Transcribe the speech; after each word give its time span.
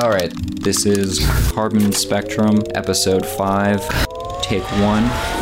All 0.00 0.10
right, 0.10 0.32
this 0.60 0.86
is 0.86 1.24
Carbon 1.52 1.92
Spectrum, 1.92 2.64
episode 2.74 3.24
5, 3.24 4.42
take 4.42 4.64
1. 4.64 5.33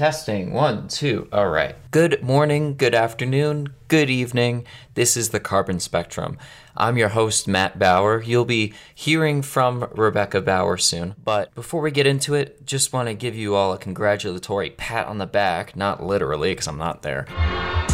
Testing 0.00 0.54
one, 0.54 0.88
two. 0.88 1.28
All 1.30 1.50
right. 1.50 1.76
Good 1.90 2.22
morning, 2.22 2.74
good 2.74 2.94
afternoon, 2.94 3.74
good 3.88 4.08
evening. 4.08 4.64
This 4.94 5.14
is 5.14 5.28
the 5.28 5.40
Carbon 5.40 5.78
Spectrum. 5.78 6.38
I'm 6.74 6.96
your 6.96 7.10
host, 7.10 7.46
Matt 7.46 7.78
Bauer. 7.78 8.22
You'll 8.22 8.46
be 8.46 8.72
hearing 8.94 9.42
from 9.42 9.86
Rebecca 9.94 10.40
Bauer 10.40 10.78
soon. 10.78 11.16
But 11.22 11.54
before 11.54 11.82
we 11.82 11.90
get 11.90 12.06
into 12.06 12.32
it, 12.32 12.64
just 12.64 12.94
want 12.94 13.08
to 13.08 13.14
give 13.14 13.36
you 13.36 13.54
all 13.54 13.74
a 13.74 13.78
congratulatory 13.78 14.70
pat 14.70 15.06
on 15.06 15.18
the 15.18 15.26
back, 15.26 15.76
not 15.76 16.02
literally, 16.02 16.52
because 16.52 16.66
I'm 16.66 16.78
not 16.78 17.02
there. 17.02 17.26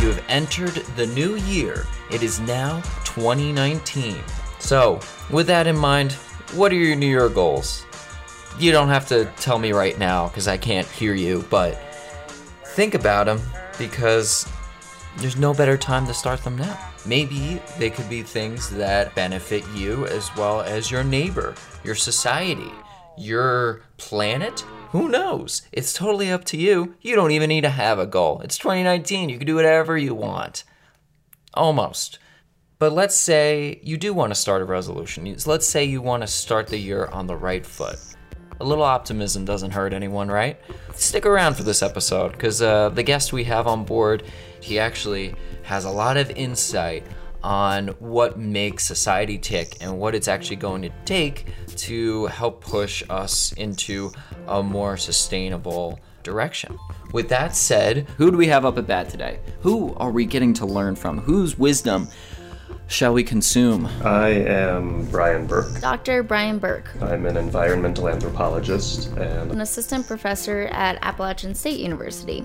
You 0.01 0.13
have 0.13 0.25
entered 0.29 0.75
the 0.95 1.09
new 1.09 1.35
year. 1.35 1.89
It 2.13 2.23
is 2.23 2.39
now 2.39 2.83
2019. 3.05 4.15
So, 4.61 5.01
with 5.29 5.49
that 5.49 5.67
in 5.67 5.77
mind, 5.77 6.13
what 6.55 6.71
are 6.71 6.77
your 6.77 6.95
New 6.95 7.09
Year 7.09 7.29
goals? 7.29 7.85
You 8.61 8.71
don't 8.71 8.91
have 8.91 9.09
to 9.09 9.25
tell 9.39 9.59
me 9.59 9.73
right 9.73 9.99
now 9.99 10.29
because 10.29 10.47
I 10.47 10.57
can't 10.57 10.87
hear 10.87 11.13
you, 11.13 11.45
but 11.51 11.83
think 12.77 12.93
about 12.93 13.25
them 13.25 13.41
because 13.79 14.47
there's 15.17 15.39
no 15.39 15.55
better 15.55 15.79
time 15.79 16.07
to 16.07 16.13
start 16.13 16.45
them 16.45 16.59
now. 16.59 16.79
Maybe 17.07 17.59
they 17.79 17.89
could 17.89 18.07
be 18.11 18.23
things 18.23 18.69
that 18.69 19.15
benefit 19.15 19.67
you 19.75 20.07
as 20.09 20.35
well 20.37 20.61
as 20.61 20.91
your 20.91 21.03
neighbor, 21.03 21.55
your 21.85 21.95
society, 21.95 22.71
your 23.17 23.81
planet. 23.97 24.61
Who 24.91 25.09
knows? 25.09 25.63
It's 25.73 25.95
totally 25.95 26.31
up 26.31 26.45
to 26.45 26.59
you. 26.59 26.95
You 27.01 27.17
don't 27.17 27.31
even 27.31 27.49
need 27.49 27.63
to 27.63 27.71
have 27.71 27.99
a 27.99 28.07
goal. 28.07 28.43
It's 28.45 28.59
2019. 28.59 29.31
You 29.31 29.39
can 29.39 29.47
do 29.47 29.55
whatever 29.55 29.97
you 29.97 30.15
want. 30.15 30.65
Almost. 31.55 32.19
But 32.79 32.93
let's 32.93 33.17
say 33.17 33.81
you 33.85 33.97
do 33.97 34.13
want 34.13 34.33
to 34.33 34.39
start 34.39 34.61
a 34.61 34.67
resolution. 34.67 35.35
Let's 35.47 35.67
say 35.67 35.83
you 35.87 36.03
want 36.03 36.25
to 36.25 36.27
start 36.27 36.67
the 36.67 36.77
year 36.77 37.07
on 37.07 37.27
the 37.27 37.37
right 37.37 37.65
foot. 37.65 37.99
A 38.61 38.65
little 38.65 38.85
optimism 38.85 39.45
doesn't 39.45 39.73
hurt 39.73 39.93
anyone, 39.93 40.29
right? 40.29 40.59
Stick 40.95 41.27
around 41.27 41.57
for 41.57 41.63
this 41.63 41.83
episode 41.83 42.33
because 42.33 42.63
uh, 42.63 42.89
the 42.89 43.03
guest 43.03 43.33
we 43.33 43.45
have 43.45 43.67
on 43.67 43.85
board, 43.85 44.23
he 44.61 44.79
actually 44.79 45.35
has 45.63 45.85
a 45.85 45.91
lot 45.91 46.17
of 46.17 46.31
insight 46.31 47.05
on 47.43 47.89
what 47.99 48.39
makes 48.39 48.85
society 48.85 49.39
tick 49.39 49.77
and 49.81 49.99
what 49.99 50.15
it's 50.15 50.27
actually 50.27 50.57
going 50.57 50.83
to 50.83 50.91
take 51.05 51.47
to 51.77 52.27
help 52.27 52.61
push 52.61 53.03
us 53.11 53.53
into 53.53 54.11
a 54.49 54.63
more 54.63 54.97
sustainable 54.97 56.01
direction. 56.23 56.77
With 57.13 57.29
that 57.29 57.55
said, 57.55 58.09
who 58.17 58.31
do 58.31 58.37
we 58.37 58.49
have 58.49 58.65
up 58.65 58.79
at 58.79 58.87
bat 58.87 59.09
today? 59.09 59.39
Who 59.61 59.95
are 59.95 60.11
we 60.11 60.25
getting 60.25 60.55
to 60.55 60.67
learn 60.67 60.97
from? 60.97 61.19
Whose 61.19 61.57
wisdom 61.59 62.09
shall 62.89 63.13
we 63.13 63.25
consume? 63.25 63.87
I 64.03 64.29
am 64.29 65.07
Brian 65.07 65.47
Burke. 65.47 65.81
Dr. 65.81 66.23
Brian 66.23 66.59
Burke. 66.59 66.91
I'm 67.03 67.27
an 67.27 67.37
environmental 67.37 68.09
anthropologist 68.09 69.09
and 69.17 69.51
an 69.51 69.61
assistant 69.61 70.07
professor 70.07 70.69
at 70.73 70.99
Appalachian 71.03 71.55
State 71.55 71.81
University. 71.81 72.45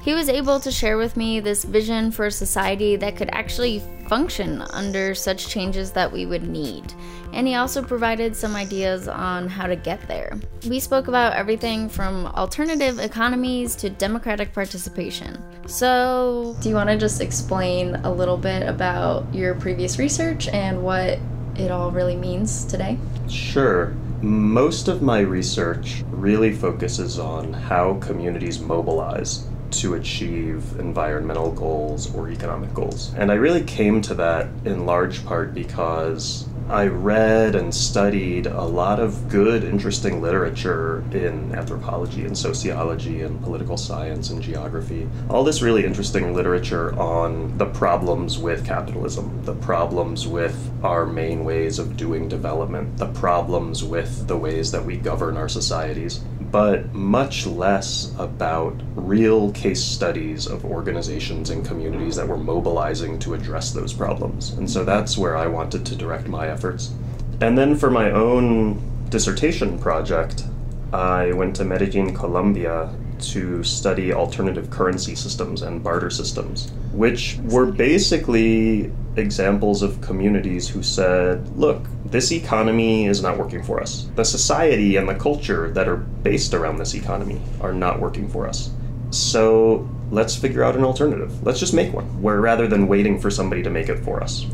He 0.00 0.14
was 0.14 0.30
able 0.30 0.58
to 0.60 0.70
share 0.70 0.96
with 0.96 1.14
me 1.18 1.40
this 1.40 1.62
vision 1.62 2.10
for 2.10 2.26
a 2.26 2.30
society 2.30 2.96
that 2.96 3.16
could 3.16 3.28
actually 3.32 3.82
function 4.08 4.62
under 4.70 5.14
such 5.14 5.48
changes 5.48 5.92
that 5.92 6.10
we 6.10 6.24
would 6.24 6.48
need. 6.48 6.94
And 7.34 7.46
he 7.46 7.54
also 7.54 7.82
provided 7.82 8.34
some 8.34 8.56
ideas 8.56 9.08
on 9.08 9.46
how 9.46 9.66
to 9.66 9.76
get 9.76 10.00
there. 10.08 10.38
We 10.66 10.80
spoke 10.80 11.08
about 11.08 11.34
everything 11.34 11.90
from 11.90 12.26
alternative 12.28 12.98
economies 12.98 13.76
to 13.76 13.90
democratic 13.90 14.54
participation. 14.54 15.38
So, 15.66 16.56
do 16.62 16.70
you 16.70 16.74
want 16.74 16.88
to 16.88 16.96
just 16.96 17.20
explain 17.20 17.96
a 17.96 18.10
little 18.10 18.38
bit 18.38 18.66
about 18.66 19.32
your 19.34 19.54
previous 19.54 19.98
research 19.98 20.48
and 20.48 20.82
what 20.82 21.18
it 21.56 21.70
all 21.70 21.90
really 21.90 22.16
means 22.16 22.64
today? 22.64 22.96
Sure. 23.28 23.94
Most 24.22 24.88
of 24.88 25.02
my 25.02 25.20
research 25.20 26.04
really 26.08 26.52
focuses 26.54 27.18
on 27.18 27.52
how 27.52 27.94
communities 28.00 28.60
mobilize 28.60 29.49
to 29.72 29.94
achieve 29.94 30.78
environmental 30.78 31.52
goals 31.52 32.14
or 32.14 32.30
economic 32.30 32.72
goals. 32.74 33.12
And 33.16 33.30
I 33.30 33.34
really 33.34 33.62
came 33.62 34.00
to 34.02 34.14
that 34.14 34.48
in 34.64 34.86
large 34.86 35.24
part 35.24 35.54
because 35.54 36.46
I 36.70 36.86
read 36.86 37.56
and 37.56 37.74
studied 37.74 38.46
a 38.46 38.62
lot 38.62 39.00
of 39.00 39.28
good, 39.28 39.64
interesting 39.64 40.22
literature 40.22 41.02
in 41.10 41.52
anthropology 41.52 42.24
and 42.24 42.38
sociology 42.38 43.22
and 43.22 43.42
political 43.42 43.76
science 43.76 44.30
and 44.30 44.40
geography. 44.40 45.08
All 45.28 45.42
this 45.42 45.62
really 45.62 45.84
interesting 45.84 46.32
literature 46.32 46.96
on 46.96 47.58
the 47.58 47.66
problems 47.66 48.38
with 48.38 48.64
capitalism, 48.64 49.44
the 49.44 49.54
problems 49.54 50.28
with 50.28 50.70
our 50.84 51.06
main 51.06 51.44
ways 51.44 51.80
of 51.80 51.96
doing 51.96 52.28
development, 52.28 52.98
the 52.98 53.12
problems 53.14 53.82
with 53.82 54.28
the 54.28 54.36
ways 54.36 54.70
that 54.70 54.84
we 54.84 54.96
govern 54.96 55.36
our 55.36 55.48
societies 55.48 56.20
but 56.50 56.92
much 56.92 57.46
less 57.46 58.12
about 58.18 58.74
real 58.94 59.52
case 59.52 59.82
studies 59.82 60.46
of 60.46 60.64
organizations 60.64 61.50
and 61.50 61.64
communities 61.64 62.16
that 62.16 62.26
were 62.26 62.36
mobilizing 62.36 63.18
to 63.20 63.34
address 63.34 63.72
those 63.72 63.92
problems. 63.92 64.50
And 64.50 64.68
so 64.68 64.84
that's 64.84 65.16
where 65.16 65.36
I 65.36 65.46
wanted 65.46 65.86
to 65.86 65.96
direct 65.96 66.26
my 66.26 66.48
efforts. 66.48 66.92
And 67.40 67.56
then 67.56 67.76
for 67.76 67.90
my 67.90 68.10
own 68.10 68.82
dissertation 69.10 69.78
project, 69.78 70.44
I 70.92 71.32
went 71.32 71.54
to 71.56 71.64
Medellin, 71.64 72.14
Colombia 72.14 72.92
to 73.20 73.62
study 73.62 74.12
alternative 74.12 74.70
currency 74.70 75.14
systems 75.14 75.62
and 75.62 75.82
barter 75.82 76.10
systems, 76.10 76.70
which 76.92 77.38
were 77.44 77.66
basically 77.66 78.92
examples 79.16 79.82
of 79.82 80.00
communities 80.00 80.68
who 80.68 80.82
said, 80.82 81.46
look, 81.56 81.84
this 82.04 82.32
economy 82.32 83.06
is 83.06 83.22
not 83.22 83.38
working 83.38 83.62
for 83.62 83.80
us. 83.80 84.08
The 84.16 84.24
society 84.24 84.96
and 84.96 85.08
the 85.08 85.14
culture 85.14 85.70
that 85.72 85.88
are 85.88 85.96
based 85.96 86.54
around 86.54 86.78
this 86.78 86.94
economy 86.94 87.40
are 87.60 87.72
not 87.72 88.00
working 88.00 88.28
for 88.28 88.48
us. 88.48 88.70
So 89.10 89.88
let's 90.10 90.36
figure 90.36 90.62
out 90.62 90.76
an 90.76 90.84
alternative. 90.84 91.44
Let's 91.44 91.60
just 91.60 91.74
make 91.74 91.92
one, 91.92 92.22
where 92.22 92.40
rather 92.40 92.66
than 92.66 92.86
waiting 92.86 93.20
for 93.20 93.30
somebody 93.30 93.62
to 93.62 93.70
make 93.70 93.88
it 93.88 93.98
for 94.04 94.22
us. 94.22 94.46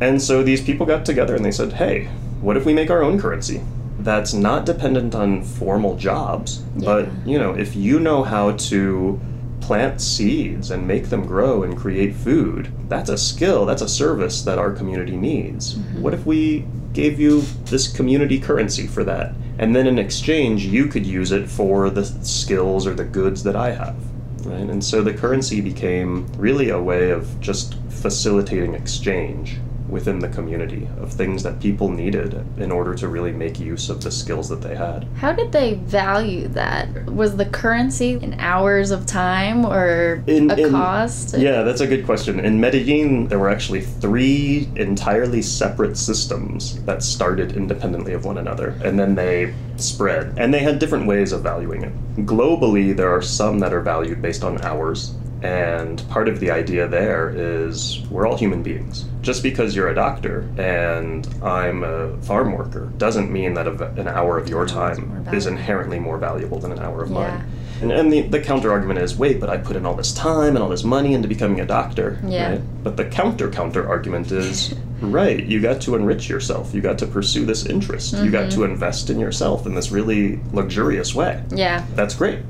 And 0.00 0.20
so 0.20 0.42
these 0.42 0.62
people 0.62 0.84
got 0.84 1.04
together 1.04 1.34
and 1.34 1.44
they 1.44 1.52
said, 1.52 1.72
hey, 1.72 2.06
what 2.40 2.56
if 2.56 2.66
we 2.66 2.74
make 2.74 2.90
our 2.90 3.02
own 3.02 3.20
currency? 3.20 3.62
That's 4.02 4.34
not 4.34 4.66
dependent 4.66 5.14
on 5.14 5.42
formal 5.42 5.96
jobs, 5.96 6.62
yeah. 6.76 6.84
but 6.84 7.08
you 7.26 7.38
know, 7.38 7.52
if 7.54 7.76
you 7.76 8.00
know 8.00 8.22
how 8.22 8.52
to 8.52 9.20
plant 9.60 10.00
seeds 10.00 10.70
and 10.70 10.86
make 10.86 11.08
them 11.08 11.24
grow 11.24 11.62
and 11.62 11.76
create 11.76 12.14
food, 12.14 12.70
that's 12.88 13.08
a 13.08 13.16
skill, 13.16 13.64
that's 13.64 13.82
a 13.82 13.88
service 13.88 14.42
that 14.42 14.58
our 14.58 14.72
community 14.72 15.16
needs. 15.16 15.74
Mm-hmm. 15.74 16.02
What 16.02 16.14
if 16.14 16.26
we 16.26 16.66
gave 16.92 17.18
you 17.18 17.42
this 17.66 17.90
community 17.90 18.38
currency 18.38 18.86
for 18.86 19.04
that? 19.04 19.34
And 19.58 19.74
then 19.74 19.86
in 19.86 19.98
exchange, 19.98 20.64
you 20.64 20.86
could 20.86 21.06
use 21.06 21.30
it 21.30 21.48
for 21.48 21.88
the 21.90 22.04
skills 22.04 22.86
or 22.86 22.94
the 22.94 23.04
goods 23.04 23.42
that 23.44 23.56
I 23.56 23.70
have. 23.70 23.96
Right? 24.44 24.68
And 24.68 24.82
so 24.82 25.02
the 25.02 25.14
currency 25.14 25.60
became 25.60 26.26
really 26.36 26.70
a 26.70 26.82
way 26.82 27.10
of 27.10 27.40
just 27.40 27.76
facilitating 27.88 28.74
exchange 28.74 29.58
within 29.92 30.18
the 30.18 30.28
community 30.28 30.88
of 30.98 31.12
things 31.12 31.42
that 31.42 31.60
people 31.60 31.88
needed 31.90 32.34
in 32.56 32.72
order 32.72 32.94
to 32.94 33.08
really 33.08 33.30
make 33.30 33.60
use 33.60 33.90
of 33.90 34.02
the 34.02 34.10
skills 34.10 34.48
that 34.48 34.62
they 34.62 34.74
had. 34.74 35.04
How 35.16 35.32
did 35.32 35.52
they 35.52 35.74
value 35.74 36.48
that? 36.48 37.06
Was 37.06 37.36
the 37.36 37.44
currency 37.44 38.14
in 38.14 38.34
hours 38.40 38.90
of 38.90 39.04
time 39.04 39.66
or 39.66 40.24
in, 40.26 40.50
a 40.50 40.54
in, 40.54 40.70
cost? 40.70 41.36
Yeah, 41.36 41.62
that's 41.62 41.82
a 41.82 41.86
good 41.86 42.06
question. 42.06 42.40
In 42.40 42.58
Medellin, 42.58 43.28
there 43.28 43.38
were 43.38 43.50
actually 43.50 43.82
three 43.82 44.68
entirely 44.76 45.42
separate 45.42 45.98
systems 45.98 46.82
that 46.84 47.02
started 47.02 47.52
independently 47.52 48.14
of 48.14 48.24
one 48.24 48.38
another, 48.38 48.70
and 48.82 48.98
then 48.98 49.14
they 49.14 49.54
spread. 49.76 50.32
And 50.38 50.54
they 50.54 50.60
had 50.60 50.78
different 50.78 51.06
ways 51.06 51.32
of 51.32 51.42
valuing 51.42 51.82
it. 51.82 52.26
Globally, 52.26 52.96
there 52.96 53.14
are 53.14 53.22
some 53.22 53.58
that 53.58 53.74
are 53.74 53.82
valued 53.82 54.22
based 54.22 54.42
on 54.42 54.62
hours 54.62 55.14
and 55.42 56.08
part 56.08 56.28
of 56.28 56.38
the 56.38 56.50
idea 56.50 56.86
there 56.86 57.30
is 57.30 58.00
we're 58.10 58.26
all 58.26 58.36
human 58.36 58.62
beings. 58.62 59.04
Just 59.22 59.42
because 59.42 59.74
you're 59.74 59.88
a 59.88 59.94
doctor 59.94 60.48
and 60.56 61.26
I'm 61.42 61.82
a 61.82 62.16
farm 62.22 62.52
worker 62.52 62.92
doesn't 62.96 63.30
mean 63.30 63.54
that 63.54 63.66
an 63.66 64.08
hour 64.08 64.38
of 64.38 64.48
your 64.48 64.66
time 64.66 65.26
is 65.32 65.46
inherently 65.46 65.98
more 65.98 66.18
valuable 66.18 66.58
than 66.58 66.72
an 66.72 66.78
hour 66.78 67.02
of 67.02 67.10
yeah. 67.10 67.14
mine. 67.14 67.48
And, 67.82 67.90
and 67.90 68.12
the, 68.12 68.22
the 68.22 68.40
counter 68.40 68.70
argument 68.70 69.00
is 69.00 69.16
wait, 69.16 69.40
but 69.40 69.50
I 69.50 69.56
put 69.56 69.74
in 69.74 69.84
all 69.84 69.94
this 69.94 70.12
time 70.12 70.54
and 70.54 70.58
all 70.58 70.68
this 70.68 70.84
money 70.84 71.14
into 71.14 71.26
becoming 71.26 71.60
a 71.60 71.66
doctor. 71.66 72.20
Yeah. 72.24 72.50
Right? 72.50 72.84
But 72.84 72.96
the 72.96 73.06
counter 73.06 73.50
counter 73.50 73.88
argument 73.88 74.30
is 74.30 74.74
right, 75.00 75.44
you 75.44 75.60
got 75.60 75.80
to 75.82 75.96
enrich 75.96 76.28
yourself. 76.28 76.72
You 76.72 76.80
got 76.80 76.98
to 76.98 77.06
pursue 77.06 77.44
this 77.44 77.66
interest. 77.66 78.14
Mm-hmm. 78.14 78.24
You 78.24 78.30
got 78.30 78.52
to 78.52 78.58
mm-hmm. 78.58 78.72
invest 78.72 79.10
in 79.10 79.18
yourself 79.18 79.66
in 79.66 79.74
this 79.74 79.90
really 79.90 80.38
luxurious 80.52 81.16
way. 81.16 81.42
Yeah. 81.50 81.84
That's 81.96 82.14
great 82.14 82.40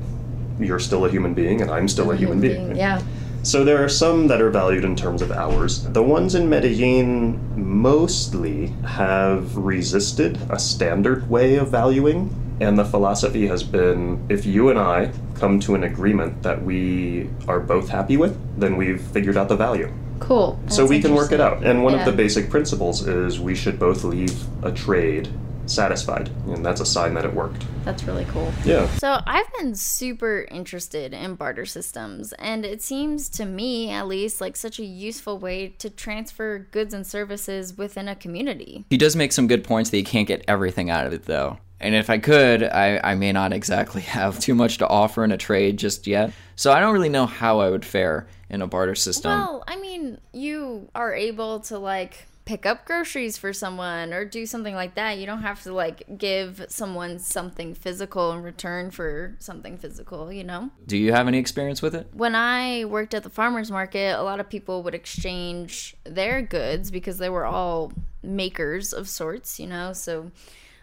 you're 0.59 0.79
still 0.79 1.05
a 1.05 1.09
human 1.09 1.33
being 1.33 1.61
and 1.61 1.69
I'm 1.71 1.87
still 1.87 2.11
a, 2.11 2.13
a 2.13 2.17
human, 2.17 2.41
human 2.41 2.55
being. 2.55 2.65
being. 2.67 2.77
Yeah. 2.77 3.01
So 3.43 3.65
there 3.65 3.83
are 3.83 3.89
some 3.89 4.27
that 4.27 4.41
are 4.41 4.49
valued 4.49 4.85
in 4.85 4.95
terms 4.95 5.21
of 5.21 5.31
hours. 5.31 5.83
The 5.83 6.01
ones 6.01 6.33
in 6.33 6.49
Medellin 6.49 7.37
mostly 7.57 8.67
have 8.85 9.57
resisted 9.57 10.39
a 10.49 10.57
standard 10.57 11.29
way 11.29 11.55
of 11.55 11.69
valuing. 11.69 12.33
And 12.61 12.77
the 12.77 12.85
philosophy 12.85 13.47
has 13.47 13.61
been 13.63 14.25
if 14.29 14.45
you 14.45 14.69
and 14.69 14.79
I 14.79 15.11
come 15.35 15.59
to 15.61 15.75
an 15.75 15.83
agreement 15.83 16.41
that 16.43 16.63
we 16.63 17.29
are 17.47 17.59
both 17.59 17.89
happy 17.89 18.15
with, 18.15 18.37
then 18.57 18.77
we've 18.77 19.01
figured 19.01 19.35
out 19.35 19.49
the 19.49 19.57
value. 19.57 19.91
Cool. 20.19 20.57
so 20.69 20.85
we 20.85 21.01
can 21.01 21.13
work 21.15 21.33
it 21.33 21.41
out. 21.41 21.65
And 21.65 21.83
one 21.83 21.91
Yeah. 21.93 21.99
of 21.99 22.05
the 22.05 22.13
basic 22.13 22.49
principles 22.49 23.05
is 23.05 23.41
we 23.41 23.55
should 23.55 23.77
both 23.77 24.05
leave 24.05 24.33
a 24.63 24.71
trade 24.71 25.27
satisfied. 25.65 26.29
And 26.47 26.65
that's 26.65 26.81
a 26.81 26.85
sign 26.85 27.13
that 27.15 27.25
it 27.25 27.33
worked. 27.33 27.65
That's 27.83 28.03
really 28.03 28.25
cool. 28.25 28.51
Yeah. 28.65 28.87
So 28.97 29.21
I've 29.25 29.51
been 29.53 29.75
super 29.75 30.45
interested 30.51 31.13
in 31.13 31.35
barter 31.35 31.65
systems, 31.65 32.33
and 32.33 32.65
it 32.65 32.81
seems 32.81 33.29
to 33.29 33.45
me, 33.45 33.89
at 33.89 34.07
least, 34.07 34.41
like 34.41 34.55
such 34.55 34.79
a 34.79 34.85
useful 34.85 35.37
way 35.37 35.69
to 35.79 35.89
transfer 35.89 36.59
goods 36.71 36.93
and 36.93 37.05
services 37.05 37.77
within 37.77 38.07
a 38.07 38.15
community. 38.15 38.85
He 38.89 38.97
does 38.97 39.15
make 39.15 39.31
some 39.31 39.47
good 39.47 39.63
points 39.63 39.89
that 39.89 39.97
you 39.97 40.03
can't 40.03 40.27
get 40.27 40.43
everything 40.47 40.89
out 40.89 41.05
of 41.05 41.13
it, 41.13 41.25
though. 41.25 41.57
And 41.79 41.95
if 41.95 42.09
I 42.09 42.17
could, 42.17 42.63
I, 42.63 42.99
I 43.03 43.15
may 43.15 43.33
not 43.33 43.51
exactly 43.51 44.01
have 44.03 44.39
too 44.39 44.55
much 44.55 44.77
to 44.77 44.87
offer 44.87 45.23
in 45.23 45.31
a 45.31 45.37
trade 45.37 45.77
just 45.77 46.07
yet. 46.07 46.31
So 46.55 46.71
I 46.71 46.79
don't 46.79 46.93
really 46.93 47.09
know 47.09 47.25
how 47.25 47.59
I 47.59 47.69
would 47.69 47.85
fare 47.85 48.27
in 48.49 48.61
a 48.61 48.67
barter 48.67 48.95
system. 48.95 49.31
Well, 49.31 49.63
I 49.67 49.75
mean, 49.75 50.19
you 50.31 50.89
are 50.95 51.13
able 51.13 51.59
to 51.61 51.79
like 51.79 52.27
pick 52.45 52.65
up 52.65 52.85
groceries 52.85 53.37
for 53.37 53.53
someone 53.53 54.11
or 54.11 54.25
do 54.25 54.45
something 54.45 54.75
like 54.75 54.95
that. 54.95 55.17
You 55.17 55.25
don't 55.25 55.43
have 55.43 55.63
to 55.63 55.73
like 55.73 56.17
give 56.17 56.65
someone 56.67 57.19
something 57.19 57.73
physical 57.73 58.31
in 58.33 58.43
return 58.43 58.91
for 58.91 59.35
something 59.39 59.77
physical, 59.77 60.31
you 60.31 60.43
know? 60.43 60.69
Do 60.85 60.97
you 60.97 61.13
have 61.13 61.27
any 61.27 61.37
experience 61.37 61.81
with 61.81 61.95
it? 61.95 62.07
when 62.13 62.35
I 62.35 62.85
worked 62.85 63.13
at 63.13 63.23
the 63.23 63.29
farmers 63.29 63.71
market, 63.71 64.19
a 64.19 64.23
lot 64.23 64.39
of 64.39 64.49
people 64.49 64.83
would 64.83 64.95
exchange 64.95 65.95
their 66.03 66.41
goods 66.41 66.91
because 66.91 67.17
they 67.17 67.29
were 67.29 67.45
all 67.45 67.93
makers 68.21 68.93
of 68.93 69.07
sorts, 69.07 69.59
you 69.59 69.67
know. 69.67 69.93
So 69.93 70.31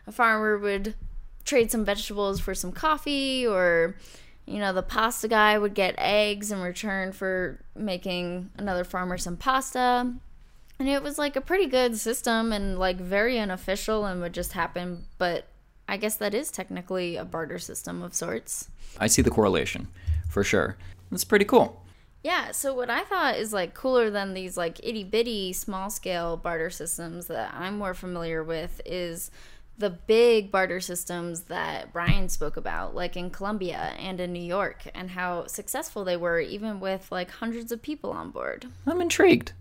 a 0.06 0.12
farmer 0.12 0.58
would 0.58 0.94
trade 1.44 1.70
some 1.70 1.84
vegetables 1.84 2.40
for 2.40 2.54
some 2.54 2.72
coffee, 2.72 3.46
or 3.46 3.96
you 4.46 4.58
know, 4.58 4.72
the 4.72 4.82
pasta 4.82 5.28
guy 5.28 5.58
would 5.58 5.74
get 5.74 5.94
eggs 5.98 6.50
in 6.50 6.60
return 6.60 7.12
for 7.12 7.60
making 7.74 8.50
another 8.56 8.84
farmer 8.84 9.18
some 9.18 9.36
pasta. 9.36 10.14
And 10.80 10.88
it 10.88 11.02
was 11.02 11.18
like 11.18 11.36
a 11.36 11.42
pretty 11.42 11.66
good 11.66 11.98
system 11.98 12.54
and 12.54 12.78
like 12.78 12.96
very 12.96 13.38
unofficial 13.38 14.06
and 14.06 14.22
would 14.22 14.32
just 14.32 14.54
happen, 14.54 15.04
but 15.18 15.44
I 15.86 15.98
guess 15.98 16.16
that 16.16 16.34
is 16.34 16.50
technically 16.50 17.16
a 17.16 17.24
barter 17.24 17.58
system 17.58 18.02
of 18.02 18.14
sorts. 18.14 18.70
I 18.98 19.06
see 19.06 19.20
the 19.20 19.30
correlation, 19.30 19.88
for 20.30 20.42
sure. 20.42 20.78
That's 21.10 21.24
pretty 21.24 21.44
cool. 21.44 21.84
Yeah, 22.22 22.52
so 22.52 22.72
what 22.72 22.88
I 22.88 23.04
thought 23.04 23.36
is 23.36 23.52
like 23.52 23.74
cooler 23.74 24.08
than 24.08 24.32
these 24.32 24.56
like 24.56 24.80
itty 24.82 25.04
bitty 25.04 25.52
small 25.52 25.90
scale 25.90 26.38
barter 26.38 26.70
systems 26.70 27.26
that 27.26 27.52
I'm 27.54 27.76
more 27.76 27.92
familiar 27.94 28.42
with 28.42 28.80
is 28.86 29.30
the 29.76 29.90
big 29.90 30.50
barter 30.50 30.80
systems 30.80 31.42
that 31.42 31.92
Brian 31.92 32.30
spoke 32.30 32.56
about, 32.56 32.94
like 32.94 33.18
in 33.18 33.28
Colombia 33.28 33.94
and 33.98 34.18
in 34.18 34.32
New 34.32 34.42
York, 34.42 34.88
and 34.94 35.10
how 35.10 35.46
successful 35.46 36.04
they 36.04 36.16
were, 36.16 36.40
even 36.40 36.80
with 36.80 37.12
like 37.12 37.30
hundreds 37.30 37.70
of 37.70 37.82
people 37.82 38.12
on 38.12 38.30
board. 38.30 38.66
I'm 38.86 39.02
intrigued. 39.02 39.52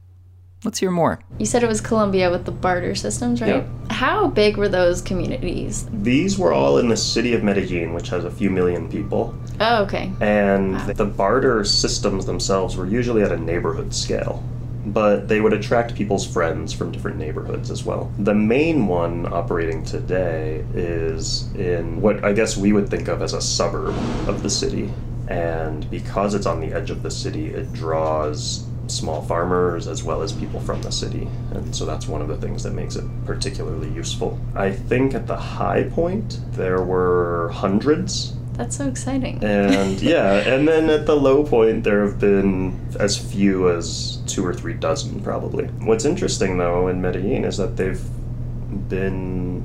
Let's 0.66 0.80
hear 0.80 0.92
more. 0.92 1.20
You 1.38 1.46
said 1.46 1.64
it 1.64 1.70
was 1.70 1.80
Colombia 1.80 2.30
with 2.30 2.44
the 2.44 2.52
barter 2.52 2.94
systems, 2.94 3.42
right? 3.42 3.66
How 3.90 4.28
big 4.28 4.58
were 4.58 4.68
those 4.68 5.02
communities? 5.02 5.88
These 5.92 6.38
were 6.38 6.52
all 6.52 6.80
in 6.80 6.90
the 6.90 6.98
city 6.98 7.34
of 7.34 7.44
Medellin, 7.44 7.94
which 7.94 8.10
has 8.10 8.26
a 8.26 8.32
few 8.32 8.50
million 8.50 8.90
people. 8.90 9.34
Oh, 9.62 9.84
okay. 9.84 10.12
And 10.20 10.78
the 10.82 11.06
barter 11.06 11.64
systems 11.64 12.26
themselves 12.26 12.76
were 12.76 12.86
usually 12.86 13.24
at 13.24 13.32
a 13.32 13.38
neighborhood 13.38 13.94
scale, 13.94 14.44
but 14.88 15.30
they 15.30 15.40
would 15.40 15.54
attract 15.54 15.96
people's 15.96 16.28
friends 16.28 16.74
from 16.74 16.92
different 16.92 17.18
neighborhoods 17.18 17.72
as 17.72 17.86
well. 17.86 18.12
The 18.20 18.36
main 18.36 18.86
one 18.86 19.32
operating 19.32 19.86
today 19.86 20.66
is 20.74 21.54
in 21.56 22.02
what 22.02 22.26
I 22.26 22.34
guess 22.34 22.58
we 22.58 22.74
would 22.74 22.90
think 22.90 23.08
of 23.08 23.22
as 23.22 23.32
a 23.32 23.42
suburb 23.42 23.96
of 24.28 24.44
the 24.44 24.50
city. 24.50 24.92
And 25.30 25.90
because 25.90 26.34
it's 26.34 26.48
on 26.48 26.60
the 26.60 26.74
edge 26.74 26.90
of 26.90 27.04
the 27.04 27.12
city, 27.12 27.48
it 27.48 27.72
draws 27.72 28.66
small 28.92 29.22
farmers 29.24 29.88
as 29.88 30.04
well 30.04 30.22
as 30.22 30.32
people 30.32 30.60
from 30.60 30.82
the 30.82 30.92
city. 30.92 31.28
And 31.52 31.76
so 31.76 31.86
that's 31.86 32.08
one 32.08 32.22
of 32.22 32.28
the 32.28 32.38
things 32.38 32.64
that 32.64 32.74
makes 32.74 32.96
it 32.96 33.06
particularly 33.26 33.90
useful. 33.90 34.40
I 34.56 34.72
think 34.72 35.14
at 35.14 35.28
the 35.28 35.38
high 35.38 35.84
point, 35.84 36.40
there 36.54 36.82
were 36.82 37.50
hundreds 37.54 38.34
That's 38.54 38.76
so 38.78 38.88
exciting. 38.88 39.44
and 39.44 40.02
yeah, 40.14 40.34
and 40.36 40.68
then 40.68 40.90
at 40.90 41.06
the 41.06 41.16
low 41.16 41.44
point, 41.46 41.84
there 41.84 42.06
have 42.06 42.20
been 42.20 42.80
as 43.00 43.18
few 43.18 43.70
as 43.70 44.18
two 44.28 44.46
or 44.46 44.54
three 44.54 44.74
dozen, 44.74 45.22
probably. 45.22 45.66
What's 45.86 46.06
interesting, 46.06 46.58
though, 46.58 46.88
in 46.90 47.02
Medellin 47.02 47.46
is 47.46 47.58
that 47.58 47.78
they've 47.78 48.02
been 48.90 49.59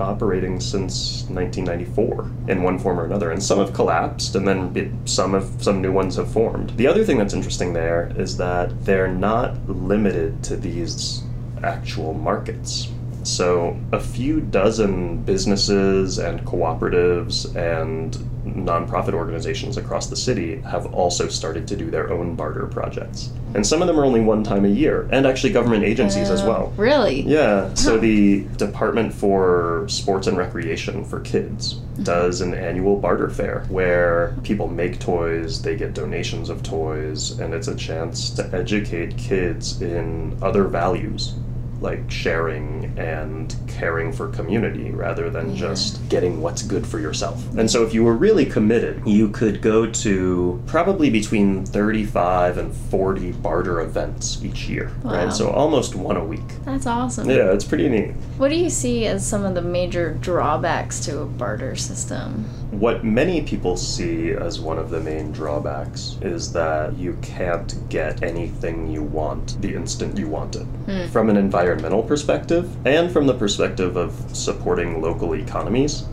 operating 0.00 0.60
since 0.60 1.24
1994 1.28 2.30
in 2.48 2.62
one 2.62 2.78
form 2.78 2.98
or 2.98 3.04
another, 3.04 3.30
and 3.30 3.42
some 3.42 3.58
have 3.58 3.72
collapsed, 3.72 4.34
and 4.34 4.46
then 4.46 5.00
some 5.06 5.32
have 5.32 5.50
some 5.62 5.80
new 5.80 5.92
ones 5.92 6.16
have 6.16 6.30
formed. 6.32 6.70
The 6.70 6.86
other 6.86 7.04
thing 7.04 7.18
that's 7.18 7.34
interesting 7.34 7.72
there 7.72 8.12
is 8.16 8.36
that 8.38 8.84
they're 8.84 9.08
not 9.08 9.68
limited 9.68 10.42
to 10.44 10.56
these 10.56 11.22
actual 11.62 12.14
markets. 12.14 12.88
So, 13.22 13.78
a 13.92 14.00
few 14.00 14.40
dozen 14.40 15.22
businesses 15.24 16.18
and 16.18 16.40
cooperatives 16.46 17.54
and 17.54 18.16
nonprofit 18.44 19.14
organizations 19.14 19.76
across 19.76 20.08
the 20.08 20.16
city 20.16 20.60
have 20.62 20.92
also 20.94 21.28
started 21.28 21.66
to 21.68 21.76
do 21.76 21.90
their 21.90 22.10
own 22.12 22.34
barter 22.34 22.66
projects. 22.66 23.30
And 23.54 23.66
some 23.66 23.82
of 23.82 23.88
them 23.88 23.98
are 23.98 24.04
only 24.04 24.20
one 24.20 24.44
time 24.44 24.64
a 24.64 24.68
year, 24.68 25.08
and 25.10 25.26
actually 25.26 25.52
government 25.52 25.84
agencies 25.84 26.30
as 26.30 26.42
well. 26.42 26.72
Really? 26.76 27.22
Yeah, 27.22 27.72
so 27.74 27.98
the 27.98 28.44
Department 28.56 29.12
for 29.12 29.86
Sports 29.88 30.26
and 30.26 30.36
Recreation 30.36 31.04
for 31.04 31.20
Kids 31.20 31.74
mm-hmm. 31.74 32.04
does 32.04 32.40
an 32.40 32.54
annual 32.54 32.96
barter 32.96 33.28
fair 33.28 33.64
where 33.68 34.36
people 34.44 34.68
make 34.68 35.00
toys, 35.00 35.62
they 35.62 35.76
get 35.76 35.94
donations 35.94 36.48
of 36.48 36.62
toys, 36.62 37.38
and 37.40 37.52
it's 37.52 37.68
a 37.68 37.74
chance 37.74 38.30
to 38.30 38.48
educate 38.54 39.16
kids 39.16 39.82
in 39.82 40.38
other 40.42 40.64
values 40.64 41.34
like 41.80 42.10
sharing 42.10 42.92
and 42.98 43.54
caring 43.66 44.12
for 44.12 44.28
community 44.28 44.90
rather 44.90 45.30
than 45.30 45.56
just 45.56 46.06
getting 46.08 46.40
what's 46.42 46.62
good 46.62 46.86
for 46.86 46.98
yourself. 46.98 47.42
And 47.56 47.70
so 47.70 47.82
if 47.84 47.94
you 47.94 48.04
were 48.04 48.14
really 48.16 48.44
committed, 48.44 49.02
you 49.06 49.28
could 49.30 49.62
go 49.62 49.90
to 49.90 50.62
probably 50.66 51.08
between 51.10 51.64
35 51.64 52.58
and 52.58 52.74
40 52.74 53.32
barter 53.32 53.80
events 53.80 54.42
each 54.44 54.68
year, 54.68 54.90
Wow. 55.02 55.12
right? 55.12 55.32
So 55.32 55.50
almost 55.50 55.94
one 55.94 56.16
a 56.16 56.24
week. 56.24 56.40
That's 56.64 56.86
awesome. 56.86 57.28
Yeah, 57.30 57.52
it's 57.52 57.64
pretty 57.64 57.88
neat. 57.88 58.10
What 58.36 58.48
do 58.50 58.56
you 58.56 58.70
see 58.70 59.06
as 59.06 59.26
some 59.26 59.44
of 59.44 59.54
the 59.54 59.62
major 59.62 60.14
drawbacks 60.20 61.00
to 61.06 61.20
a 61.20 61.26
barter 61.26 61.76
system? 61.76 62.44
What 62.70 63.04
many 63.04 63.42
people 63.42 63.76
see 63.76 64.30
as 64.30 64.60
one 64.60 64.78
of 64.78 64.90
the 64.90 65.00
main 65.00 65.32
drawbacks 65.32 66.16
is 66.22 66.52
that 66.52 66.96
you 66.96 67.18
can't 67.20 67.88
get 67.88 68.22
anything 68.22 68.92
you 68.92 69.02
want 69.02 69.60
the 69.60 69.74
instant 69.74 70.16
you 70.16 70.28
want 70.28 70.54
it. 70.54 70.62
Hmm. 70.62 71.06
From 71.08 71.30
an 71.30 71.36
environmental 71.36 72.02
perspective 72.04 72.70
and 72.86 73.10
from 73.10 73.26
the 73.26 73.34
perspective 73.34 73.96
of 73.96 74.14
supporting 74.32 75.02
local 75.02 75.34
economies, 75.34 76.04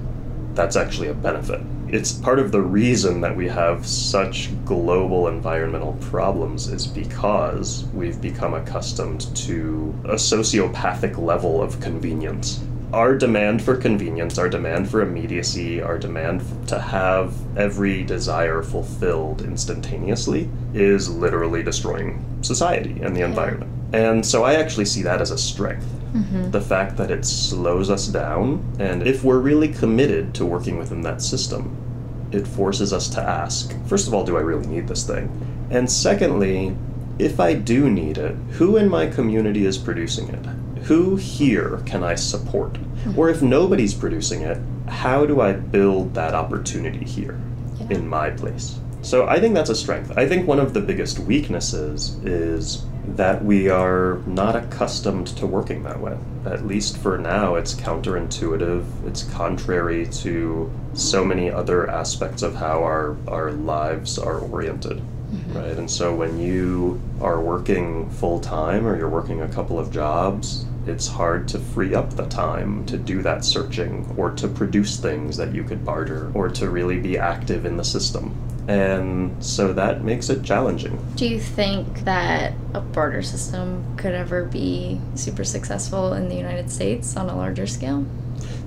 that's 0.56 0.76
actually 0.76 1.10
a 1.10 1.14
benefit. 1.14 1.62
It's 1.90 2.12
part 2.12 2.40
of 2.40 2.52
the 2.52 2.62
reason 2.62 3.22
that 3.22 3.38
we 3.38 3.48
have 3.48 3.86
such 3.86 4.50
global 4.66 5.28
environmental 5.28 5.94
problems 6.02 6.68
is 6.68 6.88
because 6.88 7.86
we've 7.94 8.20
become 8.20 8.56
accustomed 8.56 9.34
to 9.38 9.94
a 10.06 10.16
sociopathic 10.16 11.18
level 11.18 11.62
of 11.62 11.80
convenience. 11.80 12.62
Our 12.94 13.18
demand 13.18 13.62
for 13.62 13.76
convenience, 13.76 14.38
our 14.38 14.48
demand 14.48 14.90
for 14.90 15.02
immediacy, 15.02 15.82
our 15.82 15.98
demand 15.98 16.42
to 16.70 16.80
have 16.80 17.36
every 17.58 18.04
desire 18.04 18.64
fulfilled 18.64 19.42
instantaneously 19.42 20.50
is 20.74 21.10
literally 21.10 21.64
destroying 21.64 22.24
society 22.42 23.02
and 23.02 23.16
the 23.16 23.22
environment. 23.22 23.72
And 23.94 24.26
so 24.26 24.44
I 24.44 24.54
actually 24.54 24.86
see 24.86 25.02
that 25.02 25.22
as 25.22 25.32
a 25.32 25.38
strength 25.38 25.88
mm-hmm. 26.14 26.52
the 26.52 26.62
fact 26.62 26.98
that 26.98 27.12
it 27.12 27.26
slows 27.26 27.90
us 27.90 28.08
down, 28.08 28.64
and 28.80 29.06
if 29.06 29.24
we're 29.24 29.40
really 29.40 29.68
committed 29.68 30.34
to 30.36 30.46
working 30.46 30.78
within 30.78 31.02
that 31.02 31.22
system, 31.22 31.76
it 32.32 32.48
forces 32.48 32.92
us 32.92 33.08
to 33.10 33.22
ask 33.22 33.74
first 33.86 34.08
of 34.08 34.14
all, 34.14 34.26
do 34.26 34.38
I 34.38 34.42
really 34.42 34.68
need 34.68 34.88
this 34.88 35.06
thing? 35.06 35.30
And 35.70 35.90
secondly, 35.90 36.76
if 37.20 37.40
I 37.40 37.54
do 37.54 37.90
need 37.90 38.18
it, 38.18 38.36
who 38.52 38.78
in 38.78 38.90
my 38.90 39.08
community 39.08 39.66
is 39.66 39.78
producing 39.78 40.30
it? 40.30 40.46
Who 40.88 41.18
here 41.18 41.82
can 41.86 42.04
I 42.04 42.16
support? 42.16 42.78
Or 43.18 43.30
if 43.30 43.42
nobody's 43.42 43.94
producing 43.94 44.42
it, 44.42 44.58
how 44.88 45.26
do 45.26 45.42
I 45.42 45.52
build 45.52 46.14
that 46.14 46.34
opportunity 46.34 47.04
here 47.04 47.40
in 47.90 48.08
my 48.08 48.30
place? 48.30 48.80
So 49.02 49.28
I 49.28 49.40
think 49.40 49.54
that's 49.54 49.70
a 49.70 49.76
strength. 49.76 50.18
I 50.18 50.28
think 50.28 50.48
one 50.48 50.60
of 50.60 50.74
the 50.74 50.80
biggest 50.80 51.20
weaknesses 51.20 52.16
is 52.24 52.86
that 53.06 53.44
we 53.44 53.70
are 53.70 54.22
not 54.26 54.56
accustomed 54.56 55.28
to 55.28 55.46
working 55.46 55.84
that 55.84 56.00
way. 56.00 56.18
At 56.46 56.66
least 56.66 56.98
for 56.98 57.18
now, 57.18 57.56
it's 57.56 57.74
counterintuitive. 57.74 58.86
It's 59.06 59.24
contrary 59.24 60.08
to 60.08 60.72
so 60.94 61.26
many 61.26 61.52
other 61.52 61.90
aspects 61.90 62.42
of 62.42 62.56
how 62.56 62.84
our, 62.84 63.18
our 63.28 63.52
lives 63.52 64.18
are 64.18 64.40
oriented. 64.40 65.02
Mm-hmm. 65.28 65.58
right? 65.58 65.78
And 65.78 65.92
so 65.92 66.16
when 66.16 66.40
you 66.40 67.02
are 67.20 67.42
working 67.42 68.10
full 68.12 68.40
time 68.40 68.88
or 68.88 68.98
you're 68.98 69.10
working 69.10 69.42
a 69.42 69.48
couple 69.50 69.78
of 69.78 69.92
jobs, 69.92 70.66
it's 70.90 71.08
hard 71.08 71.48
to 71.50 71.60
free 71.60 71.94
up 71.96 72.12
the 72.12 72.26
time 72.28 72.86
to 72.86 72.98
do 72.98 73.22
that 73.22 73.44
searching 73.46 74.14
or 74.18 74.32
to 74.32 74.48
produce 74.48 74.98
things 74.98 75.38
that 75.38 75.54
you 75.54 75.64
could 75.64 75.84
barter 75.86 76.32
or 76.34 76.50
to 76.50 76.70
really 76.70 77.00
be 77.00 77.18
active 77.18 77.66
in 77.66 77.78
the 77.78 77.84
system. 77.84 78.36
And 78.68 79.44
so 79.44 79.72
that 79.74 80.04
makes 80.04 80.30
it 80.30 80.44
challenging. 80.44 81.00
Do 81.16 81.26
you 81.28 81.40
think 81.40 82.04
that 82.04 82.54
a 82.74 82.82
barter 82.82 83.22
system 83.22 83.96
could 83.96 84.14
ever 84.14 84.44
be 84.44 85.00
super 85.16 85.46
successful 85.46 86.14
in 86.14 86.28
the 86.28 86.36
United 86.36 86.70
States 86.70 87.16
on 87.16 87.30
a 87.30 87.36
larger 87.36 87.66
scale? 87.66 88.06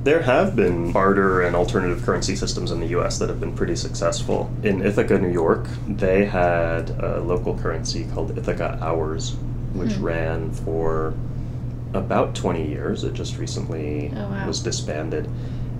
There 0.02 0.22
have 0.22 0.56
been 0.56 0.92
barter 0.92 1.42
and 1.42 1.54
alternative 1.54 2.02
currency 2.02 2.34
systems 2.34 2.70
in 2.70 2.80
the 2.80 2.88
US 2.98 3.18
that 3.18 3.28
have 3.28 3.38
been 3.40 3.54
pretty 3.54 3.76
successful. 3.76 4.50
In 4.62 4.80
Ithaca, 4.82 5.18
New 5.18 5.30
York, 5.30 5.66
they 5.86 6.24
had 6.24 6.90
a 6.98 7.20
local 7.20 7.56
currency 7.58 8.06
called 8.14 8.36
Ithaca 8.36 8.78
Hours, 8.80 9.36
which 9.74 9.92
Hmm. 9.92 10.04
ran 10.04 10.50
for 10.50 11.12
about 11.94 12.34
20 12.34 12.68
years. 12.68 13.04
It 13.04 13.14
just 13.14 13.36
recently 13.38 14.12
Oh, 14.16 14.28
wow. 14.28 14.46
was 14.46 14.60
disbanded. 14.60 15.28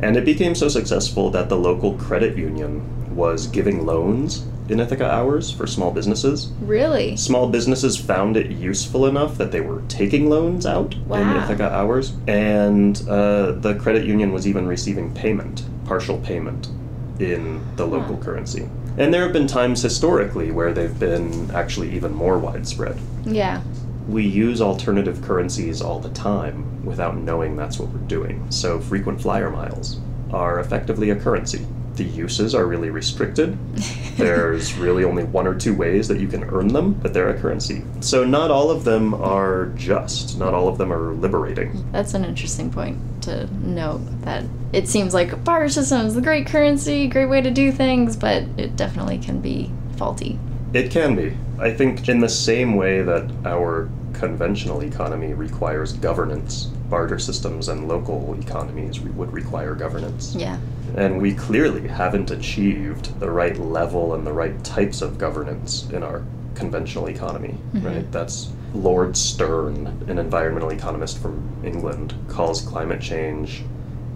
And 0.02 0.17
it 0.17 0.25
became 0.25 0.55
so 0.55 0.69
successful 0.69 1.31
that 1.31 1.49
the 1.49 1.57
local 1.57 1.95
credit 1.95 2.37
union 2.37 3.14
was 3.14 3.47
giving 3.47 3.85
loans 3.85 4.47
in 4.69 4.79
Ithaca 4.81 5.11
Hours 5.11 5.50
for 5.50 5.67
small 5.67 5.90
businesses. 5.90 6.52
Really? 6.62 7.17
Small 7.17 7.49
businesses 7.49 7.97
found 7.97 8.37
it 8.37 8.50
useful 8.52 9.07
enough 9.07 9.37
that 9.37 9.50
they 9.50 9.61
were 9.61 9.83
taking 9.88 10.31
loans 10.31 10.64
out 10.64 10.95
in 10.95 11.09
Wow. 11.09 11.43
Ithaca 11.45 11.71
hours, 11.75 12.12
and 12.29 13.02
uh, 13.09 13.52
the 13.52 13.75
credit 13.75 14.05
union 14.07 14.33
was 14.33 14.47
even 14.47 14.67
receiving 14.69 15.12
payment, 15.12 15.64
partial 15.87 16.19
payment, 16.19 16.69
in 17.19 17.61
the 17.76 17.85
local 17.87 18.17
currency. 18.17 18.69
And 18.97 19.12
there 19.12 19.23
have 19.25 19.33
been 19.33 19.47
times 19.49 19.83
historically 19.83 20.50
where 20.52 20.73
they've 20.73 20.99
been 20.99 21.50
actually 21.50 21.93
even 21.95 22.14
more 22.14 22.38
widespread. 22.38 22.97
Yeah. 23.25 23.61
We 24.11 24.26
use 24.26 24.61
alternative 24.61 25.23
currencies 25.23 25.81
all 25.81 26.00
the 26.00 26.09
time 26.09 26.85
without 26.85 27.17
knowing 27.17 27.55
that's 27.55 27.79
what 27.79 27.90
we're 27.90 28.09
doing. 28.09 28.45
So, 28.50 28.81
frequent 28.81 29.23
flyer 29.23 29.50
miles 29.50 30.00
are 30.33 30.59
effectively 30.59 31.11
a 31.11 31.17
currency. 31.17 31.64
The 31.95 32.02
uses 32.02 32.52
are 32.52 32.67
really 32.67 32.90
restricted. 32.90 33.57
There's 34.17 34.75
really 34.75 35.05
only 35.05 35.23
one 35.23 35.47
or 35.47 35.55
two 35.55 35.76
ways 35.76 36.09
that 36.09 36.19
you 36.19 36.26
can 36.26 36.43
earn 36.43 36.69
them, 36.69 36.95
but 36.95 37.14
they're 37.14 37.29
a 37.29 37.38
currency. 37.38 37.85
So, 38.00 38.25
not 38.25 38.50
all 38.50 38.69
of 38.69 38.83
them 38.83 39.14
are 39.14 39.67
just, 39.76 40.37
not 40.40 40.55
all 40.55 40.67
of 40.67 40.76
them 40.76 40.93
are 40.93 41.14
liberating. 41.14 41.88
That's 41.93 42.14
an 42.14 42.25
interesting 42.25 42.69
point 42.73 42.99
to 43.23 43.47
note 43.64 44.00
that 44.23 44.45
it 44.73 44.88
seems 44.88 45.14
like 45.14 45.31
a 45.31 45.37
barter 45.37 45.69
system 45.69 46.05
is 46.07 46.17
a 46.17 46.21
great 46.21 46.49
currency, 46.49 47.07
great 47.07 47.26
way 47.26 47.43
to 47.43 47.50
do 47.52 47.71
things, 47.71 48.17
but 48.17 48.43
it 48.57 48.75
definitely 48.75 49.19
can 49.19 49.40
be 49.40 49.71
faulty. 49.97 50.37
It 50.73 50.90
can 50.90 51.14
be. 51.14 51.37
I 51.61 51.73
think, 51.73 52.09
in 52.09 52.21
the 52.21 52.29
same 52.29 52.75
way 52.75 53.02
that 53.02 53.31
our 53.45 53.88
conventional 54.20 54.82
economy 54.82 55.32
requires 55.32 55.94
governance, 55.94 56.66
barter 56.90 57.18
systems 57.18 57.68
and 57.68 57.88
local 57.88 58.38
economies 58.38 59.00
would 59.00 59.32
require 59.32 59.74
governance. 59.74 60.34
Yeah. 60.34 60.58
And 60.94 61.22
we 61.22 61.34
clearly 61.34 61.88
haven't 61.88 62.30
achieved 62.30 63.18
the 63.18 63.30
right 63.30 63.56
level 63.56 64.14
and 64.14 64.26
the 64.26 64.32
right 64.32 64.62
types 64.62 65.00
of 65.00 65.16
governance 65.16 65.88
in 65.88 66.02
our 66.02 66.22
conventional 66.54 67.08
economy, 67.08 67.56
mm-hmm. 67.72 67.86
right? 67.86 68.12
That's 68.12 68.52
Lord 68.74 69.16
Stern, 69.16 69.86
an 70.06 70.18
environmental 70.18 70.70
economist 70.70 71.18
from 71.18 71.42
England, 71.64 72.12
calls 72.28 72.60
climate 72.60 73.00
change 73.00 73.62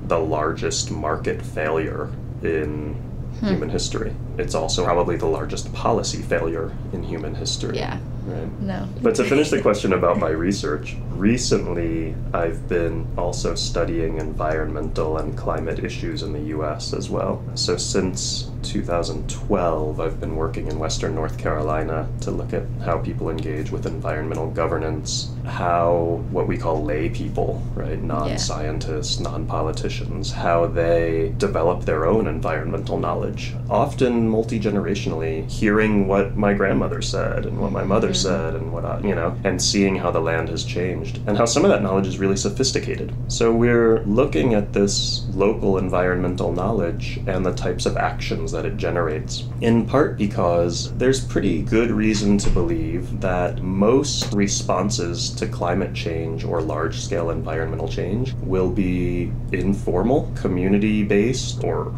the 0.07 0.19
largest 0.19 0.91
market 0.91 1.41
failure 1.41 2.11
in 2.43 2.93
hmm. 3.41 3.47
human 3.47 3.71
history. 3.71 4.15
It's 4.37 4.55
also 4.55 4.85
probably 4.85 5.17
the 5.17 5.27
largest 5.27 5.73
policy 5.73 6.21
failure 6.21 6.77
in 6.93 7.03
human 7.03 7.35
history. 7.35 7.79
Yeah. 7.79 7.99
Right. 8.25 8.61
No. 8.61 8.89
But 9.03 9.15
to 9.17 9.25
finish 9.25 9.51
the 9.51 9.61
question 9.61 9.93
about 9.93 10.19
my 10.19 10.31
research, 10.31 10.97
recently 11.11 12.15
I've 12.33 12.69
been 12.69 13.07
also 13.19 13.55
studying 13.55 14.19
environmental 14.19 15.19
and 15.19 15.37
climate 15.37 15.85
issues 15.85 16.23
in 16.23 16.33
the 16.33 16.55
US 16.57 16.95
as 16.95 17.11
well. 17.11 17.45
So 17.55 17.77
since 17.77 18.51
2012, 18.65 20.01
I've 20.01 20.19
been 20.19 20.37
working 20.37 20.69
in 20.69 20.79
Western 20.79 21.15
North 21.15 21.39
Carolina 21.39 22.09
to 22.23 22.31
look 22.31 22.53
at 22.53 22.65
how 22.83 22.99
people 22.99 23.29
engage 23.29 23.71
with 23.71 23.87
environmental 23.87 24.51
governance, 24.51 25.31
how 25.45 26.25
what 26.31 26.49
we 26.49 26.57
call 26.57 26.83
lay 26.83 27.11
people, 27.11 27.63
right, 27.75 28.03
non 28.03 28.39
scientists, 28.39 29.21
non 29.21 29.47
politicians, 29.47 30.33
how 30.33 30.67
they 30.67 31.35
develop 31.37 31.85
their 31.85 32.07
own 32.07 32.27
environmental 32.27 32.99
knowledge, 32.99 33.55
often 33.69 34.29
multi 34.29 34.59
generationally, 34.59 35.49
hearing 35.51 36.09
what 36.09 36.37
my 36.37 36.55
grandmother 36.55 37.03
said 37.03 37.45
and 37.45 37.61
what 37.61 37.71
my 37.71 37.85
mother 37.85 38.14
said 38.15 38.55
and 38.55 38.73
what 38.73 38.85
I, 38.85 39.01
you 39.01 39.15
know, 39.15 39.37
and 39.45 39.61
seeing 39.61 39.97
how 39.97 40.11
the 40.11 40.21
land 40.21 40.49
has 40.49 40.65
changed 40.65 41.21
and 41.27 41.37
how 41.37 41.45
some 41.45 41.65
of 41.65 41.71
that 41.71 41.83
knowledge 41.83 42.07
is 42.07 42.19
really 42.19 42.37
sophisticated. 42.37 43.13
So 43.29 43.53
we're 43.53 44.01
looking 44.05 44.55
at 44.55 44.73
this 44.73 45.27
local 45.35 45.79
environmental 45.79 46.53
knowledge 46.53 47.21
and 47.27 47.45
the 47.45 47.53
types 47.53 47.87
of 47.87 47.97
actions 47.97 48.53
that 48.53 48.65
it 48.65 48.77
generates, 48.77 49.45
in 49.61 49.87
part 49.87 50.17
because 50.17 50.97
there's 50.97 51.25
pretty 51.25 51.63
good 51.63 51.91
reason 51.91 52.39
to 52.39 52.51
believe 52.51 53.21
that 53.21 53.63
most 53.63 54.33
responses 54.33 55.31
to 55.31 55.47
climate 55.47 55.95
change 55.95 56.45
or 56.45 56.61
large 56.61 57.01
scale 57.01 57.31
environmental 57.31 57.89
change 57.89 58.35
will 58.35 58.71
be 58.71 59.33
informal, 59.53 60.31
community 60.35 61.03
based, 61.03 61.63
or 61.65 61.95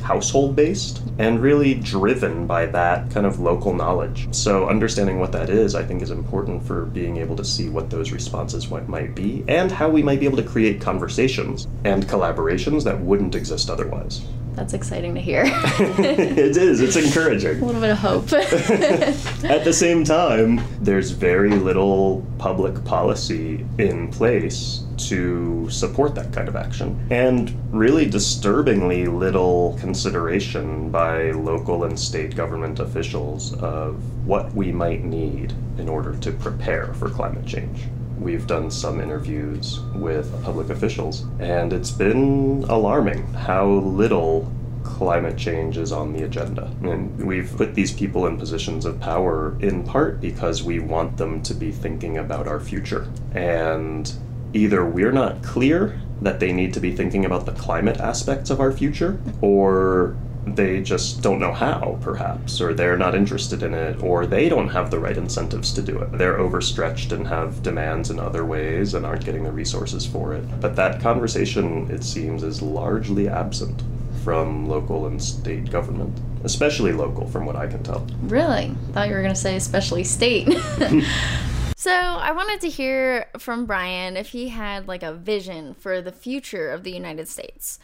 household 0.00 0.56
based 0.56 1.02
and 1.18 1.40
really 1.40 1.74
driven 1.74 2.46
by 2.46 2.66
that 2.66 3.10
kind 3.10 3.26
of 3.26 3.40
local 3.40 3.74
knowledge. 3.74 4.28
So, 4.34 4.68
understanding 4.68 5.18
what 5.18 5.32
that 5.32 5.50
is, 5.50 5.74
I 5.74 5.82
think, 5.84 6.02
is 6.02 6.10
important 6.10 6.64
for 6.64 6.84
being 6.86 7.16
able 7.16 7.36
to 7.36 7.44
see 7.44 7.68
what 7.68 7.90
those 7.90 8.12
responses 8.12 8.70
might- 8.70 8.88
might 8.88 9.14
be 9.14 9.44
and 9.48 9.70
how 9.70 9.88
we 9.88 10.02
might 10.02 10.20
be 10.20 10.26
able 10.26 10.36
to 10.38 10.42
create 10.42 10.80
conversations 10.80 11.66
and 11.84 12.06
collaborations 12.06 12.84
that 12.84 13.00
wouldn't 13.00 13.34
exist 13.34 13.70
otherwise. 13.70 14.22
That's 14.54 14.74
exciting 14.74 15.14
to 15.14 15.20
hear. 15.20 15.44
it 15.46 16.56
is, 16.56 16.80
it's 16.80 16.96
encouraging. 16.96 17.62
a 17.62 17.64
little 17.64 17.80
bit 17.80 17.90
of 17.90 17.98
hope. 17.98 18.32
At 18.32 19.64
the 19.64 19.72
same 19.72 20.02
time, 20.02 20.60
there's 20.80 21.12
very 21.12 21.50
little 21.50 22.26
public 22.38 22.84
policy 22.84 23.64
in 23.78 24.08
place 24.08 24.82
to 24.98 25.68
support 25.70 26.14
that 26.14 26.32
kind 26.32 26.48
of 26.48 26.56
action. 26.56 27.06
And 27.10 27.54
really 27.72 28.06
disturbingly 28.06 29.06
little 29.06 29.76
consideration 29.80 30.90
by 30.90 31.30
local 31.32 31.84
and 31.84 31.98
state 31.98 32.34
government 32.34 32.80
officials 32.80 33.54
of 33.54 33.96
what 34.26 34.52
we 34.54 34.72
might 34.72 35.04
need 35.04 35.52
in 35.78 35.88
order 35.88 36.16
to 36.18 36.32
prepare 36.32 36.92
for 36.94 37.08
climate 37.08 37.46
change. 37.46 37.84
We've 38.18 38.46
done 38.46 38.70
some 38.70 39.00
interviews 39.00 39.80
with 39.94 40.42
public 40.42 40.70
officials, 40.70 41.24
and 41.38 41.72
it's 41.72 41.92
been 41.92 42.64
alarming 42.68 43.24
how 43.32 43.68
little 43.68 44.50
climate 44.82 45.36
change 45.36 45.76
is 45.76 45.92
on 45.92 46.12
the 46.12 46.24
agenda. 46.24 46.74
And 46.82 47.16
we've 47.24 47.54
put 47.56 47.74
these 47.74 47.92
people 47.92 48.26
in 48.26 48.38
positions 48.38 48.84
of 48.84 48.98
power 49.00 49.56
in 49.60 49.84
part 49.84 50.20
because 50.20 50.62
we 50.62 50.80
want 50.80 51.16
them 51.16 51.42
to 51.42 51.54
be 51.54 51.70
thinking 51.70 52.18
about 52.18 52.48
our 52.48 52.58
future. 52.58 53.06
And 53.34 54.12
either 54.52 54.84
we're 54.84 55.12
not 55.12 55.42
clear 55.42 56.00
that 56.20 56.40
they 56.40 56.52
need 56.52 56.74
to 56.74 56.80
be 56.80 56.94
thinking 56.94 57.24
about 57.24 57.46
the 57.46 57.52
climate 57.52 57.98
aspects 57.98 58.50
of 58.50 58.60
our 58.60 58.72
future, 58.72 59.20
or 59.40 60.16
they 60.46 60.80
just 60.80 61.22
don't 61.22 61.38
know 61.38 61.52
how, 61.52 61.98
perhaps, 62.00 62.60
or 62.60 62.74
they're 62.74 62.96
not 62.96 63.14
interested 63.14 63.62
in 63.62 63.74
it, 63.74 64.02
or 64.02 64.26
they 64.26 64.48
don't 64.48 64.68
have 64.68 64.90
the 64.90 64.98
right 64.98 65.16
incentives 65.16 65.72
to 65.74 65.82
do 65.82 65.98
it. 65.98 66.12
They're 66.12 66.38
overstretched 66.38 67.12
and 67.12 67.26
have 67.26 67.62
demands 67.62 68.10
in 68.10 68.18
other 68.18 68.44
ways 68.44 68.94
and 68.94 69.04
aren't 69.04 69.24
getting 69.24 69.44
the 69.44 69.52
resources 69.52 70.06
for 70.06 70.34
it. 70.34 70.60
But 70.60 70.76
that 70.76 71.00
conversation, 71.00 71.90
it 71.90 72.02
seems, 72.02 72.42
is 72.42 72.62
largely 72.62 73.28
absent 73.28 73.82
from 74.24 74.68
local 74.68 75.06
and 75.06 75.22
state 75.22 75.70
government, 75.70 76.18
especially 76.44 76.92
local, 76.92 77.26
from 77.28 77.46
what 77.46 77.56
I 77.56 77.66
can 77.66 77.82
tell. 77.82 78.06
really? 78.22 78.74
Thought 78.92 79.08
you 79.08 79.14
were 79.14 79.22
going 79.22 79.34
to 79.34 79.40
say 79.40 79.56
especially 79.56 80.04
state. 80.04 80.48
so, 81.78 81.92
I 81.92 82.32
wanted 82.32 82.60
to 82.62 82.68
hear 82.68 83.26
from 83.38 83.64
Brian 83.64 84.16
if 84.16 84.30
he 84.30 84.48
had 84.48 84.88
like 84.88 85.04
a 85.04 85.14
vision 85.14 85.74
for 85.74 86.02
the 86.02 86.10
future 86.10 86.70
of 86.70 86.82
the 86.82 86.90
United 86.90 87.28
States. 87.28 87.78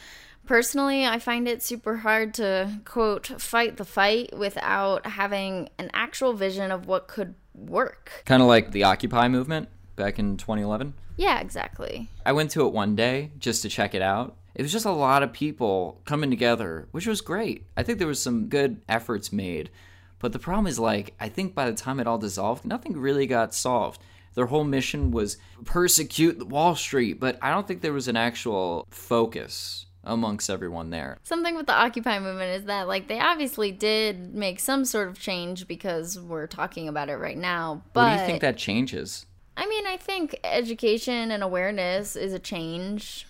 Personally, 0.46 1.06
I 1.06 1.20
find 1.20 1.46
it 1.46 1.62
super 1.62 1.98
hard 1.98 2.34
to 2.34 2.80
quote 2.84 3.40
fight 3.40 3.76
the 3.76 3.84
fight 3.84 4.36
without 4.36 5.06
having 5.06 5.68
an 5.78 5.90
actual 5.94 6.32
vision 6.32 6.72
of 6.72 6.88
what 6.88 7.06
could 7.06 7.36
work. 7.54 8.10
Kind 8.26 8.42
of 8.42 8.48
like 8.48 8.72
the 8.72 8.82
Occupy 8.82 9.28
movement 9.28 9.68
back 9.94 10.18
in 10.18 10.36
2011. 10.38 10.94
Yeah, 11.16 11.38
exactly. 11.40 12.10
I 12.26 12.32
went 12.32 12.50
to 12.50 12.66
it 12.66 12.72
one 12.72 12.96
day 12.96 13.30
just 13.38 13.62
to 13.62 13.68
check 13.68 13.94
it 13.94 14.02
out. 14.02 14.36
It 14.54 14.62
was 14.62 14.72
just 14.72 14.84
a 14.84 14.90
lot 14.90 15.22
of 15.22 15.32
people 15.32 16.00
coming 16.04 16.30
together, 16.30 16.88
which 16.90 17.06
was 17.06 17.20
great. 17.20 17.66
I 17.76 17.82
think 17.82 17.98
there 17.98 18.08
was 18.08 18.20
some 18.20 18.48
good 18.48 18.80
efforts 18.88 19.32
made. 19.32 19.70
But 20.24 20.32
the 20.32 20.38
problem 20.38 20.66
is 20.66 20.78
like 20.78 21.12
I 21.20 21.28
think 21.28 21.54
by 21.54 21.70
the 21.70 21.76
time 21.76 22.00
it 22.00 22.06
all 22.06 22.16
dissolved, 22.16 22.64
nothing 22.64 22.96
really 22.96 23.26
got 23.26 23.52
solved. 23.52 24.00
Their 24.32 24.46
whole 24.46 24.64
mission 24.64 25.10
was 25.10 25.36
persecute 25.66 26.48
Wall 26.48 26.74
Street, 26.76 27.20
but 27.20 27.38
I 27.42 27.50
don't 27.50 27.68
think 27.68 27.82
there 27.82 27.92
was 27.92 28.08
an 28.08 28.16
actual 28.16 28.86
focus 28.88 29.84
amongst 30.02 30.48
everyone 30.48 30.88
there. 30.88 31.18
Something 31.24 31.56
with 31.56 31.66
the 31.66 31.74
Occupy 31.74 32.20
movement 32.20 32.58
is 32.58 32.64
that, 32.64 32.88
like, 32.88 33.06
they 33.06 33.20
obviously 33.20 33.70
did 33.70 34.34
make 34.34 34.60
some 34.60 34.86
sort 34.86 35.08
of 35.08 35.20
change 35.20 35.68
because 35.68 36.18
we're 36.18 36.46
talking 36.46 36.88
about 36.88 37.10
it 37.10 37.16
right 37.16 37.36
now. 37.36 37.82
But 37.92 38.04
what 38.04 38.14
do 38.14 38.20
you 38.22 38.26
think 38.26 38.40
that 38.40 38.56
changes? 38.56 39.26
I 39.58 39.66
mean, 39.66 39.86
I 39.86 39.98
think 39.98 40.40
education 40.42 41.32
and 41.32 41.42
awareness 41.42 42.16
is 42.16 42.32
a 42.32 42.38
change. 42.38 43.26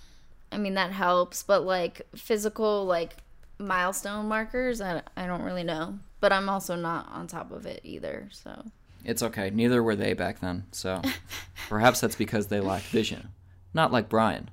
I 0.52 0.58
mean, 0.58 0.74
that 0.74 0.92
helps, 0.92 1.42
but 1.42 1.64
like 1.64 2.02
physical, 2.14 2.84
like 2.84 3.16
milestone 3.58 4.26
markers, 4.26 4.80
I, 4.80 5.02
I 5.16 5.26
don't 5.26 5.42
really 5.42 5.64
know. 5.64 5.98
But 6.25 6.33
I'm 6.33 6.49
also 6.49 6.75
not 6.75 7.07
on 7.12 7.26
top 7.26 7.52
of 7.52 7.66
it 7.66 7.83
either, 7.85 8.31
so. 8.33 8.64
It's 9.04 9.23
okay. 9.23 9.50
Neither 9.50 9.83
were 9.83 9.95
they 9.95 10.14
back 10.14 10.40
then, 10.40 10.64
so 10.73 11.02
perhaps 11.69 12.00
that's 12.00 12.16
because 12.16 12.47
they 12.47 12.61
lack 12.61 12.81
vision. 12.85 13.28
Not 13.75 13.93
like 13.93 14.09
Brian. 14.09 14.49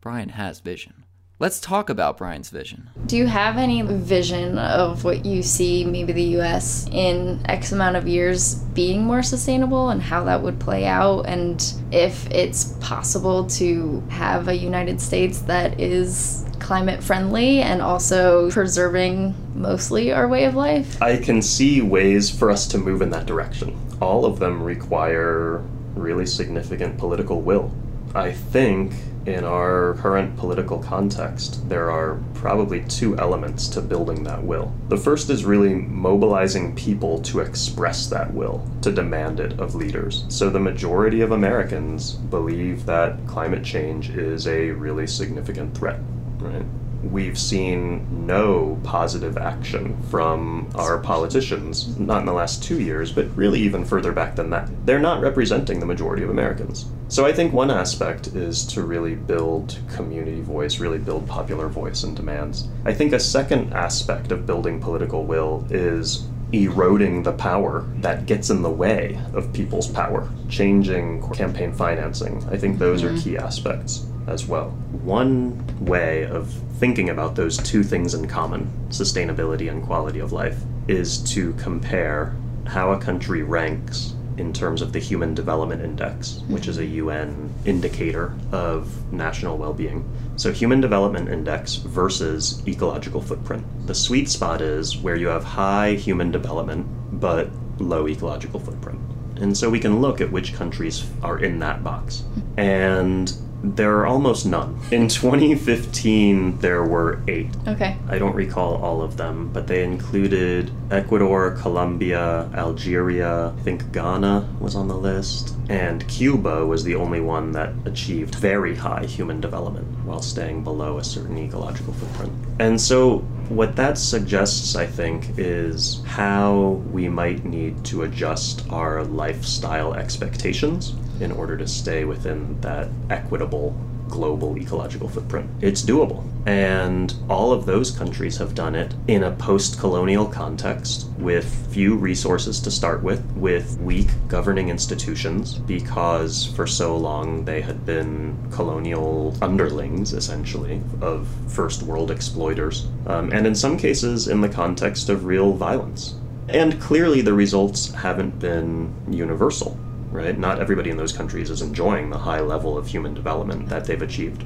Brian 0.00 0.30
has 0.30 0.60
vision. 0.60 1.03
Let's 1.40 1.58
talk 1.58 1.90
about 1.90 2.16
Brian's 2.16 2.48
vision. 2.48 2.90
Do 3.06 3.16
you 3.16 3.26
have 3.26 3.56
any 3.56 3.82
vision 3.82 4.56
of 4.56 5.02
what 5.02 5.26
you 5.26 5.42
see 5.42 5.84
maybe 5.84 6.12
the 6.12 6.38
US 6.38 6.86
in 6.92 7.44
X 7.46 7.72
amount 7.72 7.96
of 7.96 8.06
years 8.06 8.54
being 8.54 9.02
more 9.02 9.20
sustainable 9.20 9.88
and 9.88 10.00
how 10.00 10.22
that 10.24 10.40
would 10.42 10.60
play 10.60 10.86
out 10.86 11.22
and 11.22 11.74
if 11.90 12.30
it's 12.30 12.76
possible 12.80 13.48
to 13.48 14.00
have 14.10 14.46
a 14.46 14.56
United 14.56 15.00
States 15.00 15.40
that 15.40 15.80
is 15.80 16.46
climate 16.60 17.02
friendly 17.02 17.62
and 17.62 17.82
also 17.82 18.48
preserving 18.52 19.34
mostly 19.56 20.12
our 20.12 20.28
way 20.28 20.44
of 20.44 20.54
life? 20.54 21.02
I 21.02 21.16
can 21.16 21.42
see 21.42 21.82
ways 21.82 22.30
for 22.30 22.48
us 22.48 22.68
to 22.68 22.78
move 22.78 23.02
in 23.02 23.10
that 23.10 23.26
direction. 23.26 23.76
All 24.00 24.24
of 24.24 24.38
them 24.38 24.62
require 24.62 25.64
really 25.96 26.26
significant 26.26 26.96
political 26.96 27.42
will. 27.42 27.72
I 28.14 28.30
think 28.30 28.92
in 29.26 29.44
our 29.44 29.94
current 29.94 30.36
political 30.36 30.78
context, 30.78 31.66
there 31.68 31.90
are 31.90 32.20
probably 32.34 32.84
two 32.84 33.16
elements 33.18 33.68
to 33.68 33.80
building 33.80 34.22
that 34.24 34.42
will. 34.42 34.72
The 34.88 34.96
first 34.96 35.30
is 35.30 35.44
really 35.44 35.74
mobilizing 35.74 36.74
people 36.74 37.20
to 37.22 37.40
express 37.40 38.06
that 38.08 38.32
will, 38.34 38.68
to 38.82 38.92
demand 38.92 39.40
it 39.40 39.58
of 39.58 39.74
leaders. 39.74 40.24
So 40.28 40.50
the 40.50 40.60
majority 40.60 41.22
of 41.22 41.32
Americans 41.32 42.12
believe 42.12 42.84
that 42.86 43.26
climate 43.26 43.64
change 43.64 44.10
is 44.10 44.46
a 44.46 44.70
really 44.70 45.06
significant 45.06 45.76
threat, 45.76 46.00
right? 46.38 46.66
we've 47.10 47.38
seen 47.38 48.26
no 48.26 48.78
positive 48.82 49.36
action 49.36 50.00
from 50.04 50.68
our 50.74 50.98
politicians, 50.98 51.98
not 51.98 52.20
in 52.20 52.26
the 52.26 52.32
last 52.32 52.62
two 52.62 52.80
years, 52.80 53.12
but 53.12 53.26
really 53.36 53.60
even 53.60 53.84
further 53.84 54.12
back 54.12 54.36
than 54.36 54.50
that. 54.50 54.68
They're 54.86 54.98
not 54.98 55.20
representing 55.20 55.80
the 55.80 55.86
majority 55.86 56.22
of 56.22 56.30
Americans. 56.30 56.86
So 57.14 57.24
I 57.24 57.32
think 57.32 57.52
one 57.52 57.70
aspect 57.70 58.26
is 58.26 58.66
to 58.66 58.82
really 58.82 59.14
build 59.14 59.78
community 59.88 60.40
voice, 60.40 60.80
really 60.80 60.98
build 60.98 61.28
popular 61.28 61.68
voice 61.68 62.02
and 62.02 62.16
demands. 62.16 62.66
I 62.84 62.92
think 62.92 63.12
a 63.12 63.20
second 63.20 63.72
aspect 63.72 64.32
of 64.32 64.46
building 64.46 64.80
political 64.80 65.24
will 65.24 65.64
is 65.70 66.26
eroding 66.50 67.22
the 67.22 67.32
power 67.32 67.86
that 67.98 68.26
gets 68.26 68.50
in 68.50 68.62
the 68.62 68.70
way 68.70 69.16
of 69.32 69.52
people's 69.52 69.86
power, 69.86 70.28
changing 70.48 71.22
campaign 71.30 71.72
financing. 71.72 72.44
I 72.50 72.56
think 72.56 72.80
those 72.80 73.02
mm-hmm. 73.02 73.14
are 73.14 73.20
key 73.20 73.38
aspects 73.38 74.04
as 74.26 74.48
well. 74.48 74.70
One 75.04 75.64
way 75.84 76.24
of 76.24 76.52
thinking 76.80 77.10
about 77.10 77.36
those 77.36 77.58
two 77.58 77.84
things 77.84 78.14
in 78.14 78.26
common, 78.26 78.68
sustainability 78.88 79.70
and 79.70 79.86
quality 79.86 80.18
of 80.18 80.32
life, 80.32 80.60
is 80.88 81.18
to 81.32 81.52
compare 81.52 82.34
how 82.66 82.90
a 82.90 82.98
country 82.98 83.44
ranks 83.44 84.14
in 84.36 84.52
terms 84.52 84.82
of 84.82 84.92
the 84.92 84.98
Human 84.98 85.34
Development 85.34 85.82
Index, 85.82 86.40
which 86.48 86.68
is 86.68 86.78
a 86.78 86.84
UN 86.84 87.52
indicator 87.64 88.34
of 88.52 89.12
national 89.12 89.56
well 89.56 89.72
being. 89.72 90.04
So, 90.36 90.52
Human 90.52 90.80
Development 90.80 91.28
Index 91.28 91.76
versus 91.76 92.62
ecological 92.66 93.20
footprint. 93.20 93.64
The 93.86 93.94
sweet 93.94 94.28
spot 94.28 94.60
is 94.60 94.96
where 94.96 95.16
you 95.16 95.28
have 95.28 95.44
high 95.44 95.94
human 95.94 96.30
development 96.30 96.86
but 97.20 97.50
low 97.78 98.08
ecological 98.08 98.60
footprint. 98.60 99.00
And 99.36 99.56
so 99.56 99.68
we 99.68 99.80
can 99.80 100.00
look 100.00 100.20
at 100.20 100.30
which 100.30 100.54
countries 100.54 101.04
are 101.22 101.38
in 101.38 101.58
that 101.58 101.82
box. 101.82 102.22
And 102.56 103.32
there 103.64 103.98
are 103.98 104.06
almost 104.06 104.44
none. 104.44 104.78
In 104.90 105.08
2015, 105.08 106.58
there 106.58 106.84
were 106.84 107.22
eight. 107.26 107.48
Okay. 107.66 107.96
I 108.08 108.18
don't 108.18 108.34
recall 108.34 108.76
all 108.76 109.00
of 109.00 109.16
them, 109.16 109.50
but 109.52 109.66
they 109.66 109.82
included 109.82 110.70
Ecuador, 110.90 111.52
Colombia, 111.52 112.50
Algeria, 112.54 113.54
I 113.58 113.62
think 113.62 113.90
Ghana 113.90 114.48
was 114.60 114.76
on 114.76 114.88
the 114.88 114.96
list, 114.96 115.56
and 115.70 116.06
Cuba 116.08 116.66
was 116.66 116.84
the 116.84 116.94
only 116.94 117.20
one 117.20 117.52
that 117.52 117.72
achieved 117.86 118.34
very 118.34 118.74
high 118.74 119.06
human 119.06 119.40
development 119.40 119.86
while 120.04 120.20
staying 120.20 120.62
below 120.62 120.98
a 120.98 121.04
certain 121.04 121.38
ecological 121.38 121.94
footprint. 121.94 122.32
And 122.58 122.78
so, 122.78 123.18
what 123.48 123.76
that 123.76 123.96
suggests, 123.96 124.76
I 124.76 124.86
think, 124.86 125.30
is 125.38 126.02
how 126.04 126.82
we 126.92 127.08
might 127.08 127.44
need 127.44 127.82
to 127.86 128.02
adjust 128.02 128.70
our 128.70 129.04
lifestyle 129.04 129.94
expectations 129.94 130.94
in 131.20 131.32
order 131.32 131.56
to 131.56 131.66
stay 131.66 132.04
within 132.04 132.60
that 132.60 132.88
equitable 133.10 133.76
global 134.08 134.56
ecological 134.58 135.08
footprint. 135.08 135.48
It's 135.60 135.82
doable. 135.82 136.24
And 136.46 137.14
all 137.28 137.52
of 137.52 137.66
those 137.66 137.90
countries 137.90 138.36
have 138.36 138.54
done 138.54 138.74
it 138.74 138.94
in 139.08 139.24
a 139.24 139.32
post 139.32 139.80
colonial 139.80 140.26
context 140.26 141.08
with 141.18 141.46
few 141.72 141.96
resources 141.96 142.60
to 142.60 142.70
start 142.70 143.02
with, 143.02 143.24
with 143.32 143.78
weak 143.80 144.08
governing 144.28 144.68
institutions, 144.68 145.54
because 145.54 146.46
for 146.54 146.66
so 146.66 146.96
long 146.96 147.44
they 147.44 147.60
had 147.60 147.86
been 147.86 148.36
colonial 148.52 149.36
underlings, 149.42 150.12
essentially, 150.12 150.82
of 151.00 151.26
first 151.48 151.82
world 151.82 152.10
exploiters. 152.10 152.86
Um, 153.06 153.32
and 153.32 153.46
in 153.46 153.54
some 153.54 153.76
cases, 153.76 154.28
in 154.28 154.40
the 154.40 154.48
context 154.48 155.08
of 155.08 155.24
real 155.24 155.54
violence. 155.54 156.14
And 156.48 156.78
clearly, 156.80 157.22
the 157.22 157.32
results 157.32 157.90
haven't 157.92 158.38
been 158.38 158.94
universal 159.10 159.78
right? 160.14 160.38
Not 160.38 160.60
everybody 160.60 160.90
in 160.90 160.96
those 160.96 161.12
countries 161.12 161.50
is 161.50 161.60
enjoying 161.60 162.08
the 162.08 162.18
high 162.18 162.40
level 162.40 162.78
of 162.78 162.86
human 162.86 163.14
development 163.14 163.68
that 163.68 163.84
they've 163.84 164.00
achieved. 164.00 164.44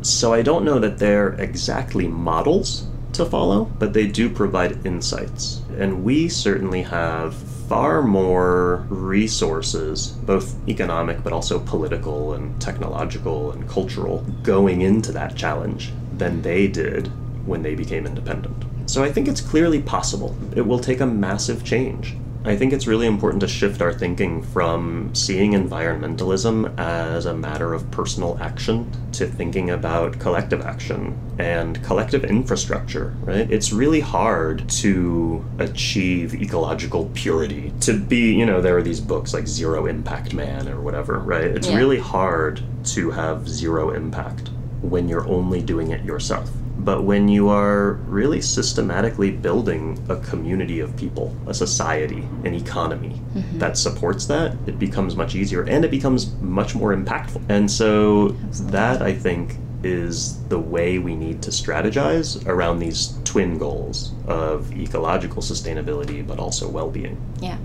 So 0.00 0.32
I 0.32 0.40
don't 0.40 0.64
know 0.64 0.78
that 0.78 0.98
they're 0.98 1.34
exactly 1.34 2.08
models 2.08 2.86
to 3.12 3.26
follow, 3.26 3.66
but 3.78 3.92
they 3.92 4.06
do 4.06 4.30
provide 4.30 4.86
insights. 4.86 5.60
And 5.78 6.02
we 6.02 6.30
certainly 6.30 6.82
have 6.82 7.34
far 7.34 8.02
more 8.02 8.86
resources, 8.88 10.08
both 10.08 10.56
economic 10.66 11.22
but 11.22 11.34
also 11.34 11.58
political 11.60 12.32
and 12.32 12.58
technological 12.60 13.52
and 13.52 13.68
cultural, 13.68 14.24
going 14.42 14.80
into 14.80 15.12
that 15.12 15.36
challenge 15.36 15.92
than 16.16 16.40
they 16.40 16.66
did 16.66 17.08
when 17.46 17.62
they 17.62 17.74
became 17.74 18.06
independent. 18.06 18.64
So 18.90 19.04
I 19.04 19.12
think 19.12 19.28
it's 19.28 19.42
clearly 19.42 19.82
possible. 19.82 20.34
It 20.56 20.62
will 20.62 20.78
take 20.78 21.00
a 21.00 21.06
massive 21.06 21.64
change. 21.64 22.16
I 22.44 22.56
think 22.56 22.72
it's 22.72 22.88
really 22.88 23.06
important 23.06 23.40
to 23.42 23.48
shift 23.48 23.80
our 23.80 23.92
thinking 23.92 24.42
from 24.42 25.14
seeing 25.14 25.52
environmentalism 25.52 26.76
as 26.76 27.24
a 27.24 27.34
matter 27.34 27.72
of 27.72 27.88
personal 27.92 28.36
action 28.40 28.90
to 29.12 29.26
thinking 29.26 29.70
about 29.70 30.18
collective 30.18 30.60
action 30.60 31.16
and 31.38 31.82
collective 31.84 32.24
infrastructure, 32.24 33.14
right? 33.20 33.48
It's 33.48 33.72
really 33.72 34.00
hard 34.00 34.68
to 34.70 35.44
achieve 35.60 36.34
ecological 36.34 37.10
purity. 37.14 37.72
To 37.82 37.96
be, 37.96 38.34
you 38.34 38.44
know, 38.44 38.60
there 38.60 38.76
are 38.76 38.82
these 38.82 39.00
books 39.00 39.32
like 39.32 39.46
Zero 39.46 39.86
Impact 39.86 40.34
Man 40.34 40.68
or 40.68 40.80
whatever, 40.80 41.20
right? 41.20 41.44
It's 41.44 41.68
yeah. 41.68 41.76
really 41.76 41.98
hard 42.00 42.60
to 42.86 43.12
have 43.12 43.48
zero 43.48 43.90
impact 43.90 44.50
when 44.80 45.08
you're 45.08 45.26
only 45.28 45.62
doing 45.62 45.92
it 45.92 46.04
yourself. 46.04 46.50
But 46.78 47.04
when 47.04 47.28
you 47.28 47.48
are 47.48 47.92
really 48.06 48.40
systematically 48.40 49.30
building 49.30 50.04
a 50.08 50.16
community 50.16 50.80
of 50.80 50.96
people, 50.96 51.36
a 51.46 51.54
society, 51.54 52.26
an 52.44 52.54
economy 52.54 53.20
mm-hmm. 53.34 53.58
that 53.58 53.76
supports 53.76 54.26
that, 54.26 54.56
it 54.66 54.78
becomes 54.78 55.14
much 55.14 55.34
easier 55.34 55.62
and 55.62 55.84
it 55.84 55.90
becomes 55.90 56.32
much 56.40 56.74
more 56.74 56.94
impactful. 56.94 57.42
And 57.48 57.70
so 57.70 58.36
Absolutely. 58.48 58.72
that 58.72 59.02
I 59.02 59.14
think 59.14 59.56
is 59.84 60.42
the 60.44 60.58
way 60.58 60.98
we 60.98 61.14
need 61.14 61.42
to 61.42 61.50
strategize 61.50 62.46
around 62.46 62.78
these 62.78 63.18
twin 63.24 63.58
goals 63.58 64.12
of 64.26 64.72
ecological 64.76 65.42
sustainability 65.42 66.26
but 66.26 66.38
also 66.38 66.68
well-being. 66.68 67.20
Yeah. 67.40 67.58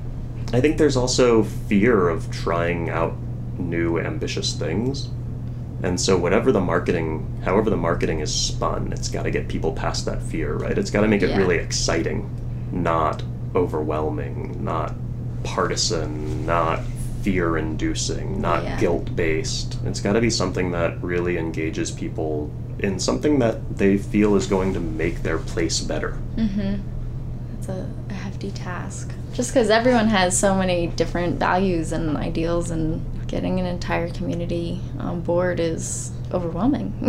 I 0.54 0.62
think 0.62 0.78
there's 0.78 0.98
also 0.98 1.44
fear 1.44 2.10
of 2.10 2.32
trying 2.32 2.90
out 2.90 3.16
new 3.58 4.00
ambitious 4.00 4.54
things 4.54 5.10
and 5.84 6.00
so 6.00 6.18
whatever 6.18 6.52
the 6.52 6.62
marketing, 6.62 7.42
however 7.44 7.70
the 7.70 7.78
marketing 7.78 8.20
is 8.20 8.34
spun, 8.34 8.92
it's 8.92 9.10
got 9.10 9.24
to 9.24 9.32
get 9.32 9.48
people 9.48 9.74
past 9.74 10.06
that 10.06 10.22
fear, 10.24 10.56
right? 10.56 10.78
It's 10.78 10.90
got 10.90 11.02
to 11.02 11.08
make 11.08 11.22
it 11.22 11.30
yeah. 11.30 11.38
really 11.38 11.58
exciting, 11.58 12.30
not 12.72 13.22
overwhelming, 13.54 14.64
not 14.64 14.96
partisan, 15.44 16.46
not 16.46 16.82
fear 17.22 17.58
inducing, 17.58 18.42
not 18.42 18.64
yeah. 18.64 18.80
guilt 18.80 19.16
based. 19.16 19.78
It's 19.86 20.00
got 20.00 20.14
to 20.14 20.22
be 20.22 20.30
something 20.30 20.72
that 20.72 21.02
really 21.04 21.38
engages 21.38 21.92
people 21.92 22.52
in 22.80 23.00
something 23.00 23.40
that 23.40 23.78
they 23.78 23.98
feel 23.98 24.36
is 24.36 24.48
going 24.48 24.74
to 24.74 24.80
make 24.80 25.24
their 25.24 25.38
place 25.38 25.80
better. 25.80 26.18
Mm-hmm. 26.36 26.76
It's 27.58 27.70
a, 27.70 27.90
a 28.10 28.14
hefty 28.14 28.52
task. 28.52 29.12
Just 29.34 29.54
cuz 29.54 29.70
everyone 29.70 30.08
has 30.08 30.38
so 30.38 30.56
many 30.56 30.88
different 30.88 31.38
values 31.40 31.92
and 31.92 32.18
ideals 32.18 32.72
and 32.72 33.04
getting 33.28 33.60
an 33.60 33.66
entire 33.66 34.10
community 34.10 34.82
on 35.00 35.22
board 35.22 35.60
is 35.60 36.12
overwhelming. 36.34 36.94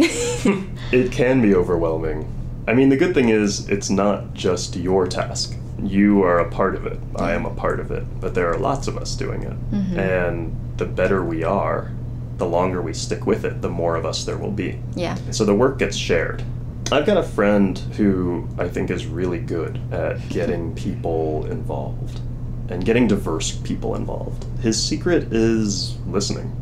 it 0.93 1.13
can 1.13 1.41
be 1.41 1.55
overwhelming. 1.55 2.33
I 2.67 2.75
mean, 2.75 2.89
the 2.89 2.97
good 2.97 3.15
thing 3.15 3.31
is 3.31 3.69
it's 3.69 3.89
not 3.89 4.35
just 4.35 4.77
your 4.77 5.07
task. 5.07 5.57
You 5.83 6.23
are 6.23 6.41
a 6.41 6.51
part 6.51 6.75
of 6.75 6.87
it. 6.87 6.99
I 7.17 7.33
am 7.33 7.47
a 7.47 7.55
part 7.55 7.81
of 7.81 7.91
it. 7.91 8.05
But 8.21 8.35
there 8.35 8.53
are 8.53 8.59
lots 8.59 8.89
of 8.89 8.99
us 8.99 9.15
doing 9.15 9.43
it. 9.45 9.71
Mm-hmm. 9.71 9.99
And 9.99 10.57
the 10.77 10.85
better 10.85 11.25
we 11.25 11.45
are, 11.45 11.93
the 12.37 12.47
longer 12.47 12.83
we 12.83 12.93
stick 12.93 13.27
with 13.27 13.45
it, 13.45 13.63
the 13.63 13.71
more 13.71 13.97
of 13.97 14.05
us 14.05 14.25
there 14.25 14.37
will 14.37 14.51
be. 14.51 14.81
Yeah. 14.95 15.17
So 15.31 15.45
the 15.45 15.55
work 15.55 15.79
gets 15.79 15.97
shared. 15.97 16.43
I've 16.91 17.07
got 17.07 17.19
a 17.19 17.23
friend 17.23 17.79
who 17.79 18.49
I 18.59 18.69
think 18.69 18.91
is 18.91 19.07
really 19.07 19.39
good 19.39 19.81
at 19.93 20.27
getting 20.31 20.75
people 20.75 21.47
involved 21.47 22.21
and 22.69 22.85
getting 22.85 23.07
diverse 23.07 23.53
people 23.53 23.95
involved. 23.95 24.45
His 24.61 24.83
secret 24.83 25.33
is 25.33 25.97
listening 26.07 26.53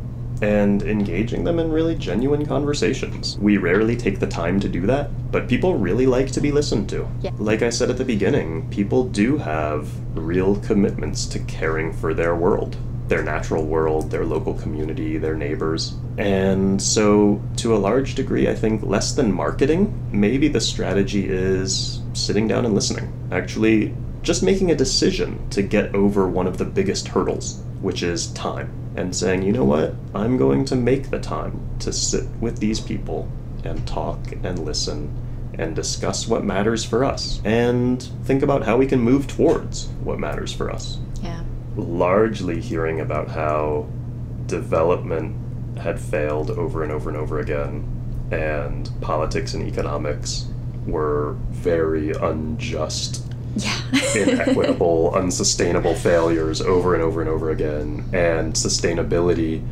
and 0.41 0.83
engaging 0.83 1.43
them 1.43 1.59
in 1.59 1.71
really 1.71 1.95
genuine 1.95 2.45
conversations. 2.45 3.37
We 3.39 3.57
rarely 3.57 3.95
take 3.95 4.19
the 4.19 4.27
time 4.27 4.59
to 4.59 4.69
do 4.69 4.85
that, 4.85 5.09
but 5.31 5.47
people 5.47 5.75
really 5.75 6.05
like 6.05 6.31
to 6.33 6.41
be 6.41 6.51
listened 6.51 6.89
to. 6.89 7.07
Yeah. 7.21 7.31
Like 7.39 7.61
I 7.63 7.69
said 7.69 7.89
at 7.89 7.97
the 7.97 8.05
beginning, 8.05 8.69
people 8.69 9.05
do 9.05 9.37
have 9.37 9.89
real 10.15 10.57
commitments 10.57 11.25
to 11.27 11.39
caring 11.39 11.91
for 11.91 12.13
their 12.13 12.35
world 12.35 12.77
their 13.07 13.23
natural 13.23 13.65
world, 13.65 14.11
their 14.11 14.25
local 14.25 14.53
community, 14.53 15.17
their 15.17 15.35
neighbors. 15.35 15.95
And 16.17 16.81
so, 16.81 17.41
to 17.57 17.75
a 17.75 17.77
large 17.77 18.15
degree, 18.15 18.49
I 18.49 18.55
think 18.55 18.83
less 18.83 19.13
than 19.13 19.31
marketing, 19.31 19.93
maybe 20.11 20.47
the 20.47 20.59
strategy 20.59 21.27
is 21.27 22.01
sitting 22.13 22.47
down 22.47 22.65
and 22.65 22.75
listening. 22.75 23.11
Actually, 23.31 23.95
just 24.27 24.43
making 24.43 24.69
a 24.69 24.75
decision 24.75 25.49
to 25.49 25.61
get 25.61 25.95
over 25.95 26.27
one 26.27 26.47
of 26.47 26.57
the 26.57 26.65
biggest 26.65 27.07
hurdles, 27.07 27.63
which 27.79 28.03
is 28.03 28.27
time, 28.33 28.69
and 28.97 29.15
saying, 29.15 29.41
you 29.41 29.53
know 29.53 29.63
what, 29.63 29.95
I'm 30.13 30.35
going 30.35 30.65
to 30.65 30.75
make 30.75 31.09
the 31.09 31.19
time 31.19 31.57
to 31.79 31.93
sit 31.93 32.25
with 32.41 32.59
these 32.59 32.81
people 32.81 33.31
and 33.63 33.87
talk 33.87 34.19
and 34.43 34.65
listen 34.65 35.15
and 35.57 35.73
discuss 35.73 36.27
what 36.27 36.43
matters 36.43 36.83
for 36.83 37.05
us 37.05 37.41
and 37.45 38.03
think 38.25 38.43
about 38.43 38.63
how 38.65 38.75
we 38.75 38.85
can 38.85 38.99
move 38.99 39.27
towards 39.27 39.85
what 40.03 40.19
matters 40.19 40.51
for 40.51 40.69
us 40.69 40.99
Yeah. 41.23 41.39
largely 41.77 42.59
hearing 42.59 42.99
about 42.99 43.29
how 43.29 43.87
development 44.47 45.37
had 45.79 46.01
failed 46.01 46.51
over 46.51 46.83
and 46.83 46.91
over 46.91 47.09
and 47.09 47.17
over 47.17 47.39
again, 47.39 47.85
and 48.29 48.89
politics 48.99 49.53
and 49.53 49.65
economics 49.65 50.47
were 50.85 51.37
very 51.49 52.11
unjust, 52.11 53.23
yeah. 53.57 53.81
inequitable, 54.15 55.13
unsustainable 55.15 55.95
failures 55.95 56.61
over 56.61 56.93
and 56.93 57.03
over 57.03 57.21
and 57.21 57.29
over 57.29 57.51
again, 57.51 58.03
and 58.13 58.53
sustainability 58.53 59.65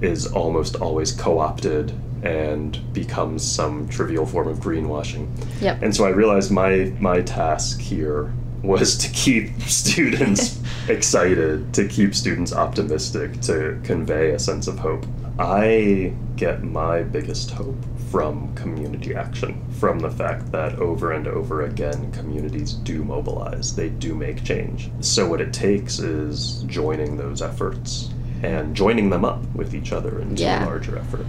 is 0.00 0.26
almost 0.26 0.76
always 0.76 1.12
co 1.12 1.38
opted 1.38 1.92
and 2.22 2.92
becomes 2.92 3.42
some 3.42 3.88
trivial 3.88 4.26
form 4.26 4.48
of 4.48 4.58
greenwashing. 4.58 5.28
Yep. 5.60 5.82
And 5.82 5.94
so 5.94 6.04
I 6.04 6.10
realized 6.10 6.50
my 6.50 6.92
my 7.00 7.20
task 7.22 7.80
here 7.80 8.32
was 8.62 8.96
to 8.98 9.08
keep 9.10 9.60
students 9.62 10.60
excited, 10.88 11.72
to 11.74 11.86
keep 11.86 12.14
students 12.14 12.52
optimistic, 12.52 13.40
to 13.42 13.80
convey 13.84 14.32
a 14.32 14.38
sense 14.38 14.66
of 14.66 14.78
hope. 14.78 15.06
I 15.38 16.12
get 16.36 16.64
my 16.64 17.02
biggest 17.02 17.50
hope 17.52 17.76
from 18.10 18.54
community 18.54 19.14
action, 19.14 19.64
from 19.72 19.98
the 19.98 20.10
fact 20.10 20.50
that 20.52 20.76
over 20.76 21.12
and 21.12 21.26
over 21.26 21.62
again 21.62 22.10
communities 22.12 22.72
do 22.72 23.04
mobilize, 23.04 23.74
they 23.74 23.88
do 23.88 24.14
make 24.14 24.42
change. 24.44 24.90
So, 25.00 25.28
what 25.28 25.40
it 25.40 25.52
takes 25.52 25.98
is 25.98 26.62
joining 26.66 27.16
those 27.16 27.42
efforts 27.42 28.10
and 28.42 28.74
joining 28.74 29.10
them 29.10 29.24
up 29.24 29.42
with 29.54 29.74
each 29.74 29.92
other 29.92 30.20
into 30.20 30.42
yeah. 30.42 30.64
a 30.64 30.66
larger 30.66 30.98
effort. 30.98 31.26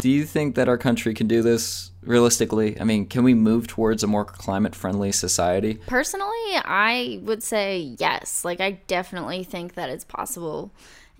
Do 0.00 0.10
you 0.10 0.24
think 0.24 0.56
that 0.56 0.68
our 0.68 0.78
country 0.78 1.14
can 1.14 1.28
do 1.28 1.42
this 1.42 1.92
realistically? 2.02 2.80
I 2.80 2.84
mean, 2.84 3.06
can 3.06 3.22
we 3.22 3.34
move 3.34 3.68
towards 3.68 4.02
a 4.02 4.08
more 4.08 4.24
climate 4.24 4.74
friendly 4.74 5.12
society? 5.12 5.74
Personally, 5.86 6.28
I 6.56 7.20
would 7.22 7.42
say 7.42 7.94
yes. 7.98 8.44
Like, 8.44 8.60
I 8.60 8.72
definitely 8.88 9.44
think 9.44 9.74
that 9.74 9.90
it's 9.90 10.04
possible. 10.04 10.72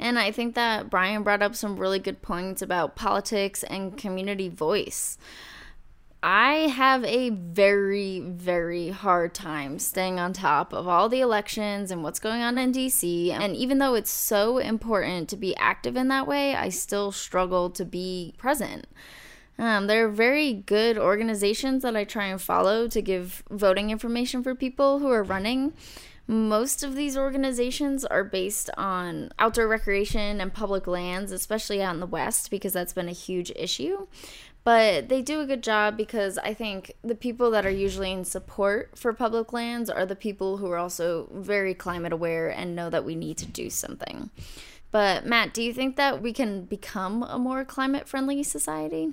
And 0.02 0.18
I 0.18 0.32
think 0.32 0.56
that 0.56 0.90
Brian 0.90 1.22
brought 1.22 1.42
up 1.42 1.54
some 1.54 1.76
really 1.76 2.00
good 2.00 2.22
points 2.22 2.60
about 2.60 2.96
politics 2.96 3.62
and 3.62 3.96
community 3.96 4.48
voice. 4.48 5.16
I 6.24 6.68
have 6.68 7.04
a 7.04 7.30
very, 7.30 8.20
very 8.20 8.90
hard 8.90 9.32
time 9.32 9.78
staying 9.78 10.18
on 10.18 10.32
top 10.32 10.72
of 10.72 10.88
all 10.88 11.08
the 11.08 11.20
elections 11.20 11.92
and 11.92 12.02
what's 12.02 12.18
going 12.18 12.42
on 12.42 12.58
in 12.58 12.72
DC. 12.72 13.30
And 13.30 13.56
even 13.56 13.78
though 13.78 13.94
it's 13.94 14.10
so 14.10 14.58
important 14.58 15.28
to 15.28 15.36
be 15.36 15.56
active 15.56 15.96
in 15.96 16.08
that 16.08 16.26
way, 16.26 16.56
I 16.56 16.68
still 16.68 17.12
struggle 17.12 17.70
to 17.70 17.84
be 17.84 18.34
present. 18.38 18.86
Um, 19.56 19.86
there 19.86 20.06
are 20.06 20.10
very 20.10 20.52
good 20.52 20.98
organizations 20.98 21.82
that 21.82 21.96
I 21.96 22.02
try 22.02 22.26
and 22.26 22.40
follow 22.40 22.88
to 22.88 23.02
give 23.02 23.44
voting 23.50 23.90
information 23.90 24.42
for 24.42 24.54
people 24.54 24.98
who 24.98 25.10
are 25.10 25.22
running. 25.22 25.72
Most 26.26 26.82
of 26.82 26.94
these 26.94 27.16
organizations 27.16 28.04
are 28.04 28.24
based 28.24 28.70
on 28.76 29.30
outdoor 29.38 29.68
recreation 29.68 30.40
and 30.40 30.52
public 30.52 30.86
lands, 30.86 31.32
especially 31.32 31.82
out 31.82 31.94
in 31.94 32.00
the 32.00 32.06
West, 32.06 32.50
because 32.50 32.72
that's 32.72 32.92
been 32.92 33.08
a 33.08 33.12
huge 33.12 33.50
issue 33.56 34.06
but 34.64 35.08
they 35.08 35.22
do 35.22 35.40
a 35.40 35.46
good 35.46 35.62
job 35.62 35.96
because 35.96 36.38
I 36.38 36.54
think 36.54 36.92
the 37.02 37.14
people 37.14 37.50
that 37.50 37.66
are 37.66 37.70
usually 37.70 38.12
in 38.12 38.24
support 38.24 38.96
for 38.96 39.12
public 39.12 39.52
lands 39.52 39.90
are 39.90 40.06
the 40.06 40.14
people 40.14 40.58
who 40.58 40.70
are 40.70 40.78
also 40.78 41.28
very 41.32 41.74
climate 41.74 42.12
aware 42.12 42.48
and 42.48 42.76
know 42.76 42.88
that 42.88 43.04
we 43.04 43.16
need 43.16 43.38
to 43.38 43.46
do 43.46 43.70
something. 43.70 44.30
But 44.92 45.26
Matt, 45.26 45.52
do 45.52 45.62
you 45.62 45.72
think 45.72 45.96
that 45.96 46.22
we 46.22 46.32
can 46.32 46.64
become 46.64 47.22
a 47.24 47.38
more 47.38 47.64
climate 47.64 48.08
friendly 48.08 48.42
society? 48.42 49.12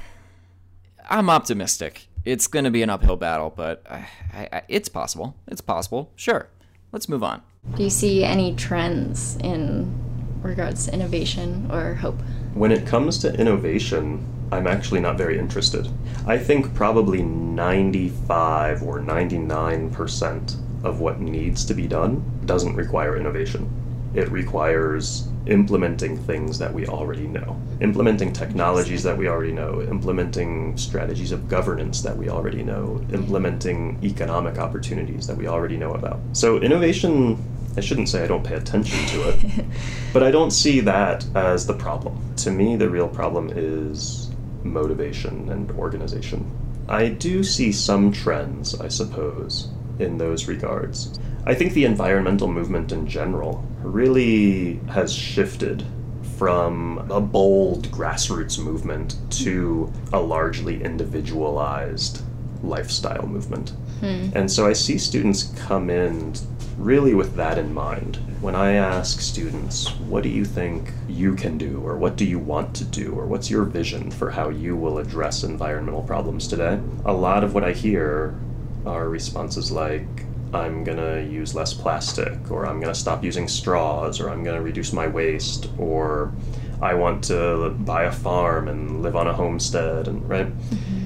I'm 1.10 1.30
optimistic. 1.30 2.08
It's 2.26 2.48
going 2.48 2.64
to 2.64 2.72
be 2.72 2.82
an 2.82 2.90
uphill 2.90 3.14
battle, 3.14 3.52
but 3.54 3.84
uh, 3.88 4.02
I, 4.34 4.48
I, 4.52 4.62
it's 4.66 4.88
possible. 4.88 5.36
It's 5.46 5.60
possible. 5.60 6.10
Sure. 6.16 6.48
Let's 6.90 7.08
move 7.08 7.22
on. 7.22 7.40
Do 7.76 7.84
you 7.84 7.90
see 7.90 8.24
any 8.24 8.56
trends 8.56 9.36
in 9.44 9.94
regards 10.42 10.86
to 10.86 10.92
innovation 10.92 11.70
or 11.70 11.94
hope? 11.94 12.20
When 12.54 12.72
it 12.72 12.84
comes 12.84 13.18
to 13.18 13.32
innovation, 13.32 14.26
I'm 14.50 14.66
actually 14.66 14.98
not 14.98 15.16
very 15.16 15.38
interested. 15.38 15.88
I 16.26 16.36
think 16.36 16.74
probably 16.74 17.22
95 17.22 18.82
or 18.82 18.98
99% 18.98 20.56
of 20.84 20.98
what 20.98 21.20
needs 21.20 21.64
to 21.66 21.74
be 21.74 21.86
done 21.86 22.24
doesn't 22.44 22.74
require 22.74 23.16
innovation. 23.16 23.70
It 24.16 24.30
requires 24.30 25.28
implementing 25.46 26.16
things 26.16 26.58
that 26.58 26.72
we 26.72 26.86
already 26.86 27.28
know, 27.28 27.60
implementing 27.80 28.32
technologies 28.32 29.02
that 29.04 29.16
we 29.16 29.28
already 29.28 29.52
know, 29.52 29.82
implementing 29.82 30.76
strategies 30.76 31.30
of 31.30 31.48
governance 31.48 32.02
that 32.02 32.16
we 32.16 32.28
already 32.28 32.62
know, 32.64 33.04
implementing 33.12 33.98
economic 34.02 34.58
opportunities 34.58 35.26
that 35.26 35.36
we 35.36 35.46
already 35.46 35.76
know 35.76 35.94
about. 35.94 36.18
So, 36.32 36.58
innovation 36.58 37.38
I 37.76 37.80
shouldn't 37.80 38.08
say 38.08 38.24
I 38.24 38.26
don't 38.26 38.42
pay 38.44 38.54
attention 38.54 39.06
to 39.08 39.28
it, 39.28 39.64
but 40.14 40.22
I 40.22 40.30
don't 40.30 40.50
see 40.50 40.80
that 40.80 41.26
as 41.36 41.66
the 41.66 41.74
problem. 41.74 42.34
To 42.36 42.50
me, 42.50 42.74
the 42.76 42.88
real 42.88 43.08
problem 43.08 43.52
is 43.54 44.30
motivation 44.62 45.50
and 45.50 45.70
organization. 45.72 46.50
I 46.88 47.08
do 47.08 47.44
see 47.44 47.72
some 47.72 48.12
trends, 48.12 48.80
I 48.80 48.88
suppose, 48.88 49.68
in 49.98 50.16
those 50.16 50.48
regards. 50.48 51.18
I 51.46 51.54
think 51.54 51.74
the 51.74 51.84
environmental 51.84 52.48
movement 52.48 52.90
in 52.90 53.06
general 53.06 53.64
really 53.82 54.80
has 54.88 55.14
shifted 55.14 55.84
from 56.36 57.08
a 57.10 57.20
bold 57.20 57.88
grassroots 57.92 58.58
movement 58.58 59.16
to 59.30 59.92
a 60.12 60.20
largely 60.20 60.82
individualized 60.82 62.22
lifestyle 62.62 63.26
movement. 63.26 63.70
Hmm. 64.00 64.30
And 64.34 64.50
so 64.50 64.66
I 64.66 64.72
see 64.72 64.98
students 64.98 65.54
come 65.56 65.88
in 65.88 66.34
really 66.76 67.14
with 67.14 67.36
that 67.36 67.58
in 67.58 67.72
mind. 67.72 68.18
When 68.40 68.54
I 68.54 68.72
ask 68.72 69.20
students, 69.20 69.94
what 70.00 70.24
do 70.24 70.28
you 70.28 70.44
think 70.44 70.90
you 71.08 71.34
can 71.34 71.56
do, 71.56 71.80
or 71.86 71.96
what 71.96 72.16
do 72.16 72.24
you 72.26 72.38
want 72.38 72.74
to 72.76 72.84
do, 72.84 73.14
or 73.14 73.24
what's 73.24 73.48
your 73.48 73.64
vision 73.64 74.10
for 74.10 74.30
how 74.30 74.50
you 74.50 74.76
will 74.76 74.98
address 74.98 75.42
environmental 75.42 76.02
problems 76.02 76.48
today, 76.48 76.78
a 77.04 77.12
lot 77.14 77.44
of 77.44 77.54
what 77.54 77.64
I 77.64 77.72
hear 77.72 78.38
are 78.84 79.08
responses 79.08 79.72
like, 79.72 80.25
I'm 80.52 80.84
gonna 80.84 81.20
use 81.20 81.54
less 81.54 81.74
plastic, 81.74 82.50
or 82.50 82.66
I'm 82.66 82.80
gonna 82.80 82.94
stop 82.94 83.24
using 83.24 83.48
straws, 83.48 84.20
or 84.20 84.30
I'm 84.30 84.44
gonna 84.44 84.62
reduce 84.62 84.92
my 84.92 85.06
waste, 85.06 85.68
or 85.78 86.32
I 86.80 86.94
want 86.94 87.24
to 87.24 87.70
buy 87.70 88.04
a 88.04 88.12
farm 88.12 88.68
and 88.68 89.02
live 89.02 89.16
on 89.16 89.26
a 89.26 89.32
homestead, 89.32 90.08
and 90.08 90.28
right? 90.28 90.46
Mm-hmm 90.46 90.96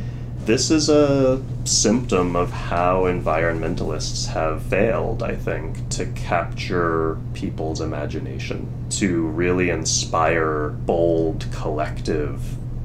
this 0.51 0.71
is 0.71 0.89
a 0.89 1.41
symptom 1.65 2.35
of 2.35 2.51
how 2.51 3.05
environmentalists 3.05 4.27
have 4.27 4.63
failed, 4.63 5.23
I 5.23 5.37
think, 5.37 5.89
to 5.91 6.07
capture 6.07 7.19
people's 7.35 7.81
imagination, 7.81 8.67
to 8.91 9.27
really 9.29 9.71
inspire 9.71 10.71
bold 10.71 11.47
collective 11.53 12.41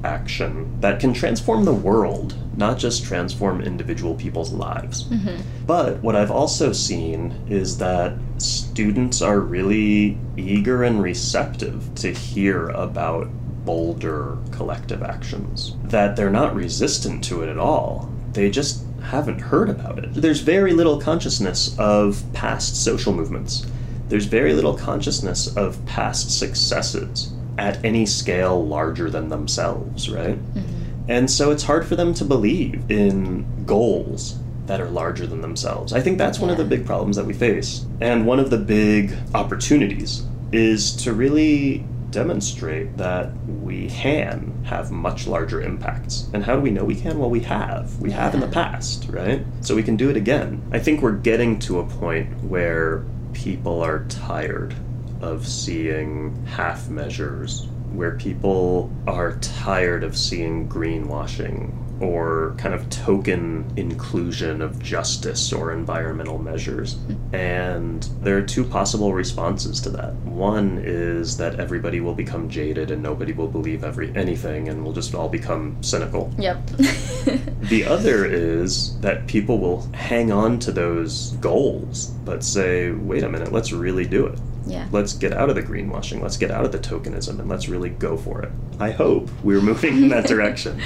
action 0.06 0.80
that 0.82 1.00
can 1.00 1.14
transform 1.14 1.66
the 1.66 1.74
world, 1.74 2.36
not 2.58 2.78
just 2.78 3.04
transform 3.04 3.62
individual 3.62 4.16
people's 4.16 4.54
lives. 4.54 5.06
Mm-hmm. 5.06 5.42
But 5.66 6.02
what 6.02 6.16
I've 6.16 6.32
also 6.32 6.72
seen 6.72 7.34
is 7.50 7.78
that 7.80 8.14
students 8.38 9.22
are 9.22 9.40
really 9.40 10.18
eager 10.38 10.84
and 10.84 11.02
receptive 11.02 11.94
to 11.96 12.14
hear 12.14 12.70
about 12.70 13.28
bolder 13.66 14.38
collective 14.52 15.02
actions, 15.02 15.76
that 15.84 16.16
they're 16.16 16.30
not 16.30 16.56
resistant 16.56 17.24
to 17.26 17.42
it 17.42 17.50
at 17.50 17.58
all. 17.58 18.12
They 18.34 18.50
just 18.50 18.86
haven't 19.02 19.40
heard 19.40 19.70
about 19.70 20.00
it. 20.00 20.14
There's 20.14 20.42
very 20.42 20.74
little 20.74 21.00
consciousness 21.02 21.78
of 21.80 22.24
past 22.34 22.84
social 22.84 23.14
movements. 23.14 23.66
There's 24.08 24.26
very 24.26 24.54
little 24.54 24.78
consciousness 24.78 25.56
of 25.58 25.84
past 25.86 26.38
successes 26.38 27.32
at 27.58 27.84
any 27.84 28.06
scale 28.06 28.66
larger 28.66 29.10
than 29.10 29.30
themselves, 29.30 30.10
right? 30.10 30.38
Mm-hmm. 30.38 31.10
And 31.10 31.30
so 31.30 31.52
it's 31.52 31.64
hard 31.64 31.86
for 31.86 31.96
them 31.96 32.14
to 32.16 32.26
believe 32.26 32.90
in 32.90 33.66
goals 33.66 34.40
that 34.66 34.82
are 34.82 34.90
larger 34.90 35.28
than 35.28 35.42
themselves. 35.42 35.94
I 35.94 36.02
think 36.02 36.18
that's 36.18 36.40
one 36.40 36.50
of 36.50 36.58
the 36.58 36.64
big 36.64 36.86
problems 36.86 37.16
that 37.18 37.26
we 37.26 37.34
face. 37.34 37.86
And 38.02 38.26
one 38.26 38.40
of 38.40 38.50
the 38.50 38.58
big 38.58 39.16
opportunities 39.34 40.26
is 40.52 40.96
to 41.04 41.14
really 41.14 41.86
demonstrate 42.10 42.98
that 42.98 43.32
we 43.62 43.90
can 43.90 44.64
have 44.64 44.90
much 44.90 45.28
larger 45.28 45.62
impacts. 45.62 46.30
And 46.34 46.44
how 46.44 46.56
do 46.56 46.62
we 46.62 46.72
know 46.72 46.84
we 46.86 46.96
can? 46.96 47.20
Well, 47.20 47.30
we 47.30 47.42
have. 47.42 48.00
We 48.00 48.10
have 48.12 48.34
in 48.34 48.40
the 48.40 48.48
past, 48.48 49.08
right? 49.10 49.46
So 49.62 49.76
we 49.76 49.84
can 49.84 49.98
do 49.98 50.10
it 50.10 50.18
again. 50.18 50.64
I 50.72 50.80
think 50.80 51.02
we're 51.02 51.12
getting 51.12 51.60
to 51.60 51.80
a 51.80 51.86
point 51.86 52.44
where 52.44 53.04
people 53.34 53.82
are 53.82 54.06
tired 54.06 54.74
of 55.22 55.48
seeing 55.48 56.46
half 56.46 56.90
measures, 56.90 57.68
where 57.94 58.18
people 58.18 58.92
are 59.08 59.38
tired 59.38 60.04
of 60.04 60.18
seeing 60.18 60.68
greenwashing 60.68 61.72
or 62.02 62.54
kind 62.58 62.74
of 62.74 62.90
token 62.90 63.66
inclusion 63.78 64.62
of 64.62 64.82
justice 64.82 65.54
or 65.54 65.72
environmental 65.72 66.38
measures. 66.38 66.98
And 67.32 68.04
there 68.22 68.38
are 68.38 68.42
two 68.42 68.66
possible 68.66 69.14
responses 69.14 69.80
to 69.82 69.90
that. 69.92 70.14
One 70.26 70.82
is 70.84 71.38
that 71.38 71.60
everybody 71.60 72.02
will 72.02 72.14
become 72.14 72.50
jaded 72.50 72.92
and 72.92 73.02
nobody 73.02 73.32
will 73.32 73.48
believe 73.48 73.84
every 73.84 74.14
anything 74.16 74.68
and 74.68 74.84
we'll 74.84 74.94
just 74.94 75.16
all 75.16 75.30
become 75.30 75.82
cynical. 75.82 76.34
Yep. 76.38 76.58
The 77.66 77.84
other 77.84 78.26
is 78.26 79.00
that 79.00 79.26
people 79.26 79.58
will 79.58 79.82
hang 79.94 80.32
on 80.32 80.60
to 80.60 80.72
those 80.72 81.32
goals 81.42 82.12
but 82.24 82.44
say, 82.44 82.92
"Wait 82.92 83.24
a 83.24 83.30
minute, 83.30 83.52
let's 83.52 83.72
really 83.72 84.06
do 84.06 84.28
it." 84.28 84.40
Yeah. 84.66 84.88
let's 84.92 85.14
get 85.14 85.34
out 85.34 85.50
of 85.50 85.56
the 85.56 85.64
greenwashing, 85.64 86.22
let's 86.22 86.38
get 86.38 86.52
out 86.52 86.66
of 86.66 86.72
the 86.72 86.80
tokenism, 86.80 87.40
and 87.40 87.50
let's 87.50 87.70
really 87.70 87.90
go 87.90 88.18
for 88.18 88.42
it. 88.42 88.52
I 88.80 88.92
hope 88.92 89.30
we're 89.44 89.62
moving 89.62 89.98
in 89.98 90.10
that 90.10 90.26
direction. 90.28 90.82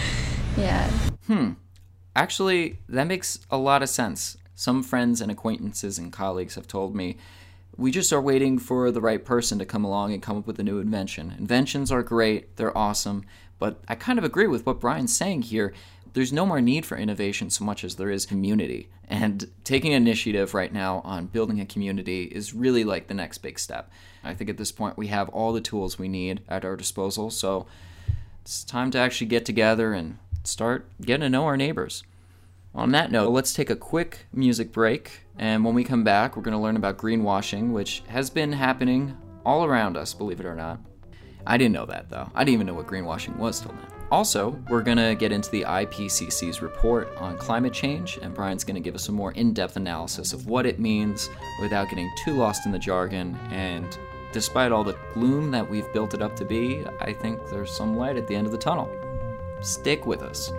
Yeah. 0.58 0.89
Hmm. 1.28 1.52
Actually, 2.15 2.80
that 2.89 3.06
makes 3.06 3.39
a 3.50 3.58
lot 3.58 3.82
of 3.82 3.89
sense. 3.89 4.38
Some 4.56 4.84
friends 4.84 5.22
and 5.22 5.32
acquaintances 5.32 5.98
and 5.98 6.12
colleagues 6.12 6.56
have 6.56 6.68
told 6.68 6.96
me 6.96 7.18
we 7.78 7.92
just 7.92 8.12
are 8.12 8.22
waiting 8.22 8.60
for 8.60 8.92
the 8.92 9.00
right 9.00 9.24
person 9.24 9.58
to 9.58 9.65
come 9.65 9.86
along 9.86 10.12
and 10.12 10.22
come 10.22 10.38
up 10.38 10.46
with 10.46 10.60
a 10.60 10.63
new 10.63 10.80
invention. 10.80 11.34
Inventions 11.39 11.92
are 11.92 12.04
great, 12.04 12.58
they're 12.58 12.78
awesome, 12.78 13.24
but 13.58 13.80
I 13.88 13.96
kind 13.96 14.20
of 14.20 14.26
agree 14.26 14.48
with 14.48 14.65
what 14.65 14.82
Brian's 14.82 15.15
saying 15.15 15.44
here. 15.44 15.74
There's 16.12 16.34
no 16.34 16.46
more 16.46 16.60
need 16.60 16.86
for 16.86 16.98
innovation 16.98 17.50
so 17.50 17.63
much 17.63 17.86
as 17.86 17.96
there 17.96 18.10
is 18.10 18.26
community. 18.26 18.89
And 19.10 19.50
taking 19.63 19.91
initiative 19.91 20.54
right 20.54 20.72
now 20.72 21.02
on 21.04 21.26
building 21.26 21.60
a 21.60 21.65
community 21.65 22.26
is 22.26 22.54
really 22.54 22.84
like 22.84 23.08
the 23.08 23.15
next 23.15 23.39
big 23.39 23.58
step. 23.58 23.91
I 24.24 24.36
think 24.36 24.50
at 24.50 24.58
this 24.58 24.72
point 24.72 24.98
we 24.98 25.08
have 25.08 25.30
all 25.30 25.52
the 25.52 25.62
tools 25.62 25.98
we 25.98 26.08
need 26.08 26.41
at 26.48 26.63
our 26.63 26.76
disposal, 26.76 27.32
so 27.32 27.65
it's 28.41 28.63
time 28.63 28.91
to 28.91 29.00
actually 29.00 29.28
get 29.28 29.45
together 29.45 29.93
and 29.93 30.19
start 30.43 30.88
getting 31.02 31.22
to 31.22 31.30
know 31.30 31.45
our 31.45 31.58
neighbors. 31.58 32.04
On 32.76 32.91
that 32.91 33.12
note, 33.12 33.32
let's 33.32 33.52
take 33.52 33.72
a 33.72 33.76
quick 33.76 34.28
music 34.32 34.72
break, 34.72 35.22
and 35.39 35.65
when 35.65 35.74
we 35.74 35.84
come 35.84 36.04
back, 36.04 36.36
we're 36.36 36.43
going 36.43 36.56
to 36.56 36.62
learn 36.62 36.76
about 36.76 36.98
greenwashing, 36.98 37.72
which 37.72 38.04
has 38.10 38.30
been 38.30 38.52
happening 38.52 39.17
all 39.43 39.65
around 39.65 39.98
us, 39.98 40.13
believe 40.13 40.39
it 40.39 40.45
or 40.45 40.56
not. 40.56 40.80
I 41.48 41.58
didn't 41.58 41.74
know 41.74 41.88
that 41.88 42.10
though. 42.10 42.30
I 42.36 42.43
didn't 42.43 42.54
even 42.54 42.67
know 42.67 42.76
what 42.76 42.86
greenwashing 42.86 43.38
was 43.38 43.60
till 43.60 43.72
then. 43.72 43.98
Also, 44.12 44.60
we're 44.69 44.82
going 44.82 44.98
to 44.98 45.13
get 45.13 45.32
into 45.32 45.52
the 45.52 45.62
IPCC's 45.62 46.63
report 46.63 47.15
on 47.17 47.38
climate 47.38 47.72
change, 47.72 48.17
and 48.22 48.34
Brian's 48.34 48.63
going 48.63 48.76
to 48.76 48.82
give 48.82 48.95
us 48.95 49.08
a 49.08 49.12
more 49.12 49.34
in 49.34 49.54
depth 49.54 49.76
analysis 49.76 50.34
of 50.34 50.48
what 50.48 50.65
it 50.65 50.80
means 50.80 51.30
without 51.62 51.89
getting 51.89 52.10
too 52.26 52.34
lost 52.34 52.65
in 52.65 52.72
the 52.72 52.80
jargon. 52.80 53.38
And 53.52 53.98
despite 54.32 54.72
all 54.72 54.84
the 54.84 54.98
gloom 55.13 55.52
that 55.52 55.69
we've 55.69 55.91
built 55.93 56.15
it 56.15 56.24
up 56.24 56.36
to 56.38 56.45
be, 56.45 56.84
I 57.00 57.13
think 57.13 57.50
there's 57.50 57.72
some 57.72 57.95
light 57.95 58.17
at 58.17 58.28
the 58.28 58.36
end 58.36 58.48
of 58.48 58.52
the 58.52 58.58
tunnel. 58.58 58.89
Stick 59.62 60.08
with 60.08 60.24
us. 60.24 60.52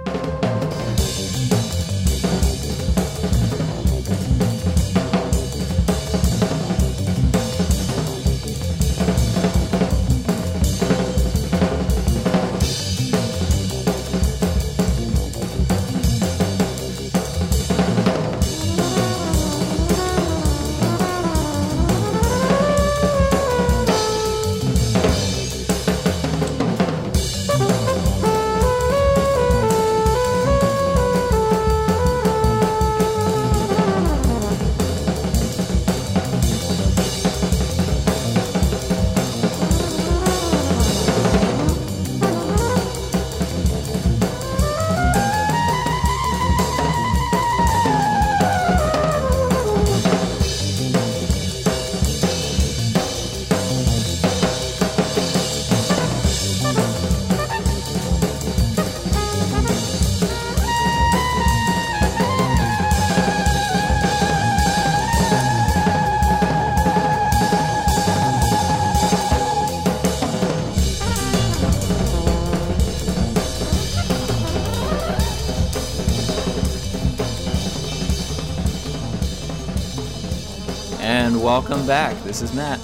Welcome 81.51 81.85
back. 81.85 82.15
This 82.23 82.43
is 82.43 82.55
Matt. 82.55 82.79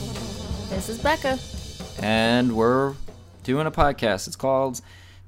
This 0.70 0.88
is 0.88 0.98
Becca. 0.98 1.38
and 2.00 2.56
we're 2.56 2.94
doing 3.44 3.64
a 3.64 3.70
podcast. 3.70 4.26
It's 4.26 4.34
called 4.34 4.80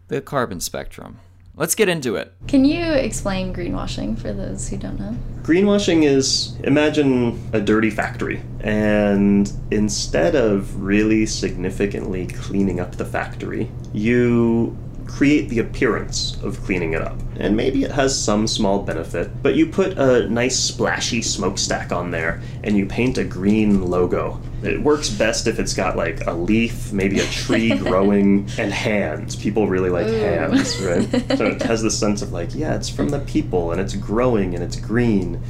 The 0.09 0.21
Carbon 0.21 0.59
Spectrum. 0.59 1.21
Let's 1.55 1.77
get 1.77 1.89
into 1.89 2.17
it. 2.17 2.35
Can 2.49 2.65
you 2.65 2.83
explain 2.83 3.55
greenwashing 3.55 4.19
for 4.19 4.33
those 4.33 4.69
who 4.69 4.77
don't 4.77 4.99
know? 4.99 5.17
Greenwashing 5.43 6.03
is 6.03 6.57
imagine 6.65 7.41
a 7.53 7.61
dirty 7.61 7.91
factory, 7.91 8.43
and 8.59 9.53
instead 9.71 10.35
of 10.35 10.83
really 10.83 11.25
significantly 11.25 12.27
cleaning 12.27 12.81
up 12.81 12.97
the 12.97 13.05
factory, 13.05 13.71
you 13.93 14.77
create 15.09 15.49
the 15.49 15.59
appearance 15.59 16.37
of 16.43 16.63
cleaning 16.65 16.93
it 16.93 17.03
up. 17.03 17.19
And 17.41 17.57
maybe 17.57 17.83
it 17.83 17.91
has 17.91 18.17
some 18.17 18.47
small 18.47 18.83
benefit, 18.83 19.43
but 19.43 19.55
you 19.55 19.67
put 19.67 19.99
a 19.99 20.29
nice 20.29 20.59
splashy 20.59 21.23
smokestack 21.23 21.91
on 21.93 22.11
there 22.11 22.41
and 22.63 22.77
you 22.77 22.87
paint 22.87 23.19
a 23.19 23.25
green 23.25 23.91
logo. 23.91 24.41
It 24.63 24.83
works 24.83 25.09
best 25.09 25.47
if 25.47 25.59
it's 25.59 25.75
got 25.75 25.97
like 25.97 26.27
a 26.27 26.33
leaf, 26.33 26.93
maybe 26.93 27.21
a 27.21 27.27
tree 27.27 27.77
growing, 27.79 28.49
and 28.59 28.73
hands. 28.73 29.35
People 29.35 29.67
really 29.67 29.91
like 29.91 30.07
hands, 30.07 30.81
right? 30.81 31.11
So 31.37 31.47
it 31.47 31.63
has 31.63 31.83
this 31.83 31.99
sense 31.99 32.23
of 32.23 32.33
like, 32.33 32.55
yeah, 32.55 32.75
it's 32.75 32.89
from 32.89 33.09
the 33.09 33.21
people 33.21 33.73
and 33.73 33.81
it's 33.81 33.95
growing 33.95 34.55
and 34.55 34.63
it's 34.63 34.77
green. 34.77 35.43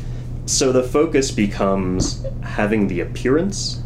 So 0.46 0.72
the 0.72 0.82
focus 0.82 1.30
becomes 1.30 2.24
having 2.42 2.88
the 2.88 3.00
appearance 3.00 3.82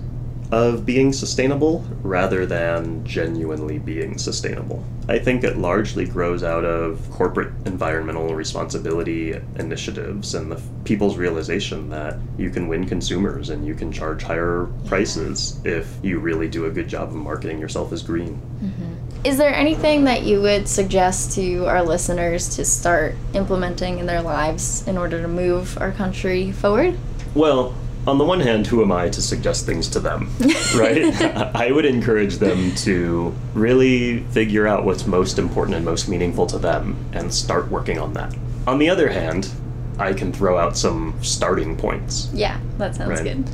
of 0.53 0.85
being 0.85 1.15
sustainable 1.15 1.83
rather 2.03 2.45
than 2.45 3.03
genuinely 3.07 3.79
being 3.79 4.19
sustainable. 4.19 4.85
I 5.09 5.19
think 5.19 5.45
it 5.45 5.57
largely 5.57 6.05
grows 6.05 6.45
out 6.45 6.67
of 6.67 7.11
corporate 7.11 7.55
environmental 7.65 8.35
responsibility 8.35 9.35
initiatives 9.57 10.35
and 10.35 10.53
the 10.53 10.61
people's 10.85 11.17
realization 11.17 11.89
that 11.89 12.19
you 12.37 12.51
can 12.51 12.69
win 12.69 12.87
consumers 12.87 13.49
and 13.49 13.67
you 13.67 13.75
can 13.75 13.91
charge 13.91 14.23
higher 14.23 14.69
prices 14.87 15.59
if 15.65 15.97
you 16.03 16.19
really 16.19 16.49
do 16.49 16.67
a 16.67 16.71
good 16.71 16.87
job 16.87 17.09
of 17.09 17.15
marketing 17.15 17.59
yourself 17.59 17.91
as 17.91 18.03
green. 18.03 18.39
Mm-hmm. 18.63 18.93
Is 19.25 19.39
there 19.39 19.55
anything 19.55 20.05
that 20.05 20.25
you 20.25 20.43
would 20.43 20.69
suggest 20.69 21.35
to 21.37 21.65
our 21.65 21.83
listeners 21.83 22.57
to 22.57 22.65
start 22.67 23.15
implementing 23.33 24.01
in 24.01 24.07
their 24.07 24.21
lives 24.21 24.87
in 24.87 24.99
order 24.99 25.23
to 25.23 25.29
move 25.29 25.79
our 25.79 25.93
country 25.93 26.53
forward? 26.53 26.99
Well, 27.35 27.75
on 28.07 28.19
the 28.19 28.25
one 28.25 28.41
hand, 28.41 28.67
who 28.67 28.83
am 28.83 28.91
I 28.93 29.09
to 29.11 29.23
suggest 29.23 29.65
things 29.67 29.89
to 29.91 30.01
them, 30.01 30.31
right? 30.77 31.15
I 31.55 31.71
would 31.71 31.85
encourage 31.85 32.37
them 32.39 32.75
to 32.77 33.33
really 33.55 34.25
figure 34.31 34.67
out 34.67 34.85
what's 34.85 35.07
most 35.07 35.39
important 35.39 35.77
and 35.77 35.85
most 35.85 36.09
meaningful 36.09 36.47
to 36.49 36.59
them 36.59 36.97
and 37.13 37.33
start 37.33 37.71
working 37.71 37.99
on 37.99 38.13
that. 38.15 38.35
On 38.67 38.79
the 38.79 38.89
other 38.91 39.09
hand, 39.09 39.51
I 39.99 40.13
can 40.15 40.33
throw 40.33 40.59
out 40.59 40.77
some 40.77 41.15
starting 41.23 41.77
points. 41.77 42.29
Yeah, 42.33 42.59
that 42.79 42.97
sounds 42.97 43.11
Right. 43.11 43.25
good. 43.25 43.45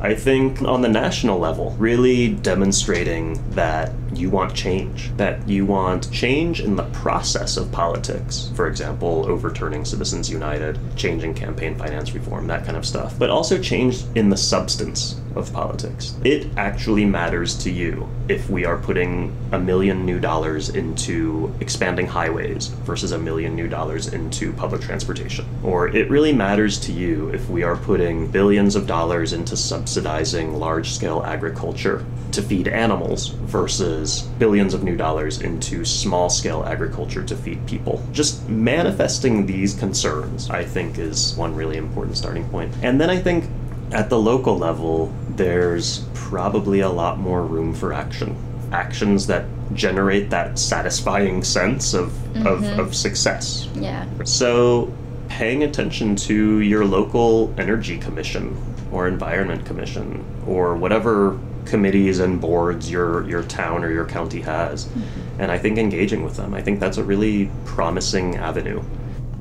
I 0.00 0.14
think 0.14 0.62
on 0.62 0.80
the 0.82 0.88
national 0.88 1.38
level, 1.40 1.74
really 1.78 2.28
demonstrating 2.28 3.42
that 3.50 3.92
you 4.14 4.30
want 4.30 4.54
change, 4.54 5.14
that 5.16 5.46
you 5.48 5.66
want 5.66 6.10
change 6.12 6.60
in 6.60 6.76
the 6.76 6.84
process 6.84 7.56
of 7.56 7.70
politics. 7.72 8.50
For 8.54 8.66
example, 8.66 9.26
overturning 9.26 9.84
Citizens 9.84 10.30
United, 10.30 10.78
changing 10.96 11.34
campaign 11.34 11.76
finance 11.76 12.12
reform, 12.14 12.46
that 12.46 12.64
kind 12.64 12.76
of 12.76 12.86
stuff. 12.86 13.18
But 13.18 13.30
also 13.30 13.60
change 13.60 14.04
in 14.14 14.28
the 14.28 14.36
substance 14.36 15.20
of 15.36 15.52
politics. 15.52 16.14
It 16.24 16.48
actually 16.56 17.04
matters 17.04 17.56
to 17.58 17.70
you 17.70 18.08
if 18.28 18.50
we 18.50 18.64
are 18.64 18.76
putting 18.76 19.34
a 19.52 19.58
million 19.58 20.04
new 20.04 20.18
dollars 20.18 20.70
into 20.70 21.54
expanding 21.60 22.06
highways 22.06 22.68
versus 22.84 23.12
a 23.12 23.18
million 23.18 23.54
new 23.54 23.68
dollars 23.68 24.12
into 24.12 24.52
public 24.52 24.80
transportation. 24.82 25.46
Or 25.62 25.88
it 25.88 26.10
really 26.10 26.32
matters 26.32 26.78
to 26.80 26.92
you 26.92 27.28
if 27.30 27.48
we 27.48 27.62
are 27.62 27.76
putting 27.76 28.30
billions 28.30 28.76
of 28.76 28.86
dollars 28.86 29.32
into 29.32 29.56
subsidizing 29.56 30.58
large 30.58 30.90
scale 30.90 31.22
agriculture 31.24 32.04
to 32.32 32.42
feed 32.42 32.68
animals 32.68 33.28
versus 33.28 34.07
billions 34.38 34.74
of 34.74 34.82
new 34.82 34.96
dollars 34.96 35.40
into 35.40 35.84
small 35.84 36.28
scale 36.30 36.64
agriculture 36.64 37.22
to 37.24 37.36
feed 37.36 37.66
people. 37.66 38.02
Just 38.12 38.48
manifesting 38.48 39.46
these 39.46 39.74
concerns, 39.74 40.50
I 40.50 40.64
think, 40.64 40.98
is 40.98 41.34
one 41.36 41.54
really 41.54 41.76
important 41.76 42.16
starting 42.16 42.48
point. 42.48 42.72
And 42.82 43.00
then 43.00 43.10
I 43.10 43.18
think 43.18 43.44
at 43.92 44.08
the 44.10 44.18
local 44.18 44.56
level, 44.58 45.12
there's 45.30 46.04
probably 46.14 46.80
a 46.80 46.88
lot 46.88 47.18
more 47.18 47.42
room 47.42 47.74
for 47.74 47.92
action. 47.92 48.36
Actions 48.72 49.26
that 49.28 49.46
generate 49.74 50.30
that 50.30 50.58
satisfying 50.58 51.42
sense 51.42 51.94
of, 51.94 52.08
of, 52.46 52.60
mm-hmm. 52.60 52.80
of 52.80 52.94
success. 52.94 53.68
Yeah. 53.74 54.06
So, 54.24 54.92
paying 55.28 55.62
attention 55.62 56.16
to 56.16 56.60
your 56.60 56.84
local 56.84 57.54
energy 57.58 57.98
commission 57.98 58.56
or 58.90 59.08
environment 59.08 59.64
commission 59.66 60.24
or 60.46 60.74
whatever 60.74 61.38
committees 61.68 62.18
and 62.18 62.40
boards 62.40 62.90
your 62.90 63.28
your 63.28 63.42
town 63.42 63.84
or 63.84 63.92
your 63.92 64.06
county 64.06 64.40
has, 64.40 64.86
mm-hmm. 64.86 65.40
and 65.40 65.52
I 65.52 65.58
think 65.58 65.78
engaging 65.78 66.24
with 66.24 66.36
them. 66.36 66.54
I 66.54 66.62
think 66.62 66.80
that's 66.80 66.96
a 66.96 67.04
really 67.04 67.50
promising 67.64 68.36
avenue. 68.36 68.82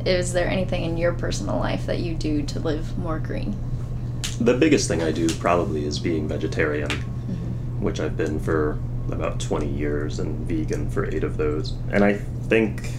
Is 0.06 0.34
there 0.34 0.48
anything 0.48 0.84
in 0.84 0.98
your 0.98 1.14
personal 1.14 1.58
life 1.58 1.86
that 1.86 2.00
you 2.00 2.14
do 2.14 2.44
to 2.44 2.60
live 2.60 2.98
more 2.98 3.20
green? 3.20 3.56
The 4.40 4.54
biggest 4.54 4.88
thing 4.88 5.02
I 5.02 5.12
do 5.12 5.28
probably 5.36 5.86
is 5.86 6.00
being 6.00 6.28
vegetarian, 6.28 6.90
mm-hmm. 6.90 7.82
which 7.82 8.00
I've 8.00 8.16
been 8.16 8.40
for 8.40 8.78
about 9.12 9.40
20 9.40 9.68
years 9.68 10.20
and 10.20 10.48
vegan 10.48 10.90
for 10.90 11.06
eight 11.14 11.24
of 11.24 11.38
those. 11.38 11.74
And 11.92 12.04
I 12.04 12.14
think 12.50 12.92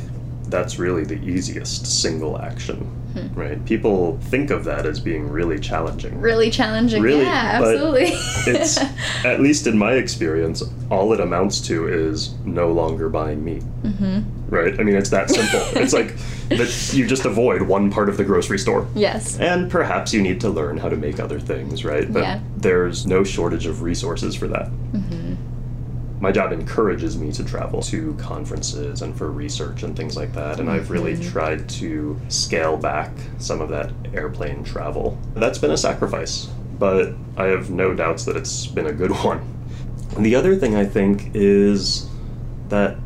that's 0.48 0.78
really 0.78 1.04
the 1.04 1.22
easiest 1.22 1.86
single 1.86 2.40
action, 2.40 2.90
right? 3.34 3.64
People 3.64 4.18
think 4.24 4.50
of 4.50 4.64
that 4.64 4.86
as 4.86 5.00
being 5.00 5.28
really 5.28 5.58
challenging. 5.58 6.20
Really 6.20 6.50
challenging. 6.50 7.02
Really, 7.02 7.22
yeah, 7.22 7.60
absolutely. 7.62 8.10
It's, 8.52 8.78
at 9.24 9.40
least 9.40 9.66
in 9.66 9.76
my 9.78 9.92
experience, 9.94 10.62
all 10.90 11.12
it 11.12 11.20
amounts 11.20 11.60
to 11.68 11.88
is 11.88 12.34
no 12.44 12.72
longer 12.72 13.08
buying 13.08 13.44
meat. 13.44 13.62
Mm-hmm. 13.82 14.54
Right? 14.54 14.80
I 14.80 14.82
mean, 14.82 14.96
it's 14.96 15.10
that 15.10 15.28
simple. 15.30 15.60
it's 15.80 15.92
like 15.92 16.16
that 16.48 16.90
you 16.94 17.06
just 17.06 17.26
avoid 17.26 17.62
one 17.62 17.90
part 17.90 18.08
of 18.08 18.16
the 18.16 18.24
grocery 18.24 18.58
store. 18.58 18.86
yes. 18.94 19.38
And 19.38 19.70
perhaps 19.70 20.14
you 20.14 20.22
need 20.22 20.40
to 20.40 20.48
learn 20.48 20.78
how 20.78 20.88
to 20.88 20.96
make 20.96 21.20
other 21.20 21.38
things, 21.38 21.84
right? 21.84 22.10
But 22.10 22.22
Yeah. 22.22 22.40
there's 22.56 23.06
no 23.06 23.24
shortage 23.24 23.66
of 23.66 23.82
resources 23.82 24.34
for 24.34 24.48
that. 24.48 24.70
My 26.20 26.32
job 26.32 26.52
encourages 26.52 27.16
me 27.16 27.30
to 27.32 27.44
travel 27.44 27.80
to 27.82 28.14
conferences 28.14 29.02
and 29.02 29.16
for 29.16 29.30
research 29.30 29.84
and 29.84 29.96
things 29.96 30.16
like 30.16 30.32
that, 30.32 30.58
and 30.58 30.68
I've 30.68 30.90
really 30.90 31.14
mm-hmm. 31.14 31.30
tried 31.30 31.68
to 31.70 32.20
scale 32.28 32.76
back 32.76 33.12
some 33.38 33.60
of 33.60 33.68
that 33.68 33.92
airplane 34.12 34.64
travel. 34.64 35.16
That's 35.34 35.58
been 35.58 35.70
a 35.70 35.76
sacrifice, 35.76 36.46
but 36.78 37.14
I 37.36 37.46
have 37.46 37.70
no 37.70 37.94
doubts 37.94 38.24
that 38.24 38.36
it's 38.36 38.66
been 38.66 38.86
a 38.86 38.92
good 38.92 39.10
one. 39.24 39.40
And 40.16 40.26
the 40.26 40.34
other 40.34 40.56
thing 40.56 40.74
I 40.74 40.84
think 40.84 41.30
is 41.34 42.08
that 42.68 42.96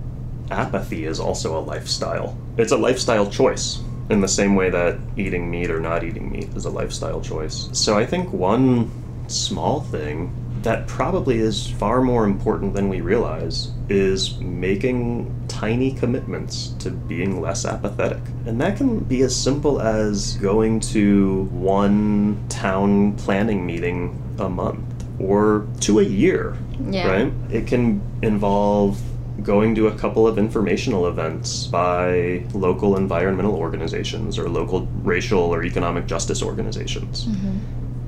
apathy 0.50 1.04
is 1.04 1.20
also 1.20 1.58
a 1.58 1.60
lifestyle. 1.60 2.36
It's 2.56 2.72
a 2.72 2.76
lifestyle 2.76 3.28
choice 3.30 3.80
in 4.10 4.20
the 4.20 4.28
same 4.28 4.54
way 4.54 4.70
that 4.70 4.98
eating 5.16 5.50
meat 5.50 5.70
or 5.70 5.80
not 5.80 6.04
eating 6.04 6.30
meat 6.30 6.48
is 6.54 6.64
a 6.64 6.70
lifestyle 6.70 7.20
choice. 7.20 7.68
So 7.72 7.96
I 7.96 8.06
think 8.06 8.32
one 8.32 8.90
small 9.28 9.80
thing 9.80 10.34
that 10.62 10.86
probably 10.86 11.38
is 11.38 11.68
far 11.72 12.00
more 12.02 12.24
important 12.24 12.74
than 12.74 12.88
we 12.88 13.00
realize 13.00 13.70
is 13.88 14.38
making 14.38 15.34
tiny 15.48 15.92
commitments 15.92 16.68
to 16.78 16.90
being 16.90 17.40
less 17.40 17.64
apathetic. 17.64 18.20
And 18.46 18.60
that 18.60 18.76
can 18.76 19.00
be 19.00 19.22
as 19.22 19.34
simple 19.34 19.80
as 19.80 20.36
going 20.38 20.80
to 20.80 21.44
one 21.52 22.42
town 22.48 23.16
planning 23.16 23.66
meeting 23.66 24.20
a 24.38 24.48
month 24.48 25.04
or 25.18 25.66
to 25.80 26.00
a 26.00 26.04
year 26.04 26.56
Yeah. 26.90 27.08
right? 27.10 27.32
It 27.50 27.66
can 27.66 28.00
involve 28.22 29.00
going 29.42 29.74
to 29.74 29.88
a 29.88 29.94
couple 29.94 30.26
of 30.26 30.38
informational 30.38 31.06
events 31.06 31.66
by 31.66 32.44
local 32.54 32.96
environmental 32.96 33.54
organizations 33.54 34.38
or 34.38 34.48
local 34.48 34.86
racial 35.02 35.40
or 35.40 35.64
economic 35.64 36.06
justice 36.06 36.42
organizations. 36.42 37.26
Mm-hmm. 37.26 37.58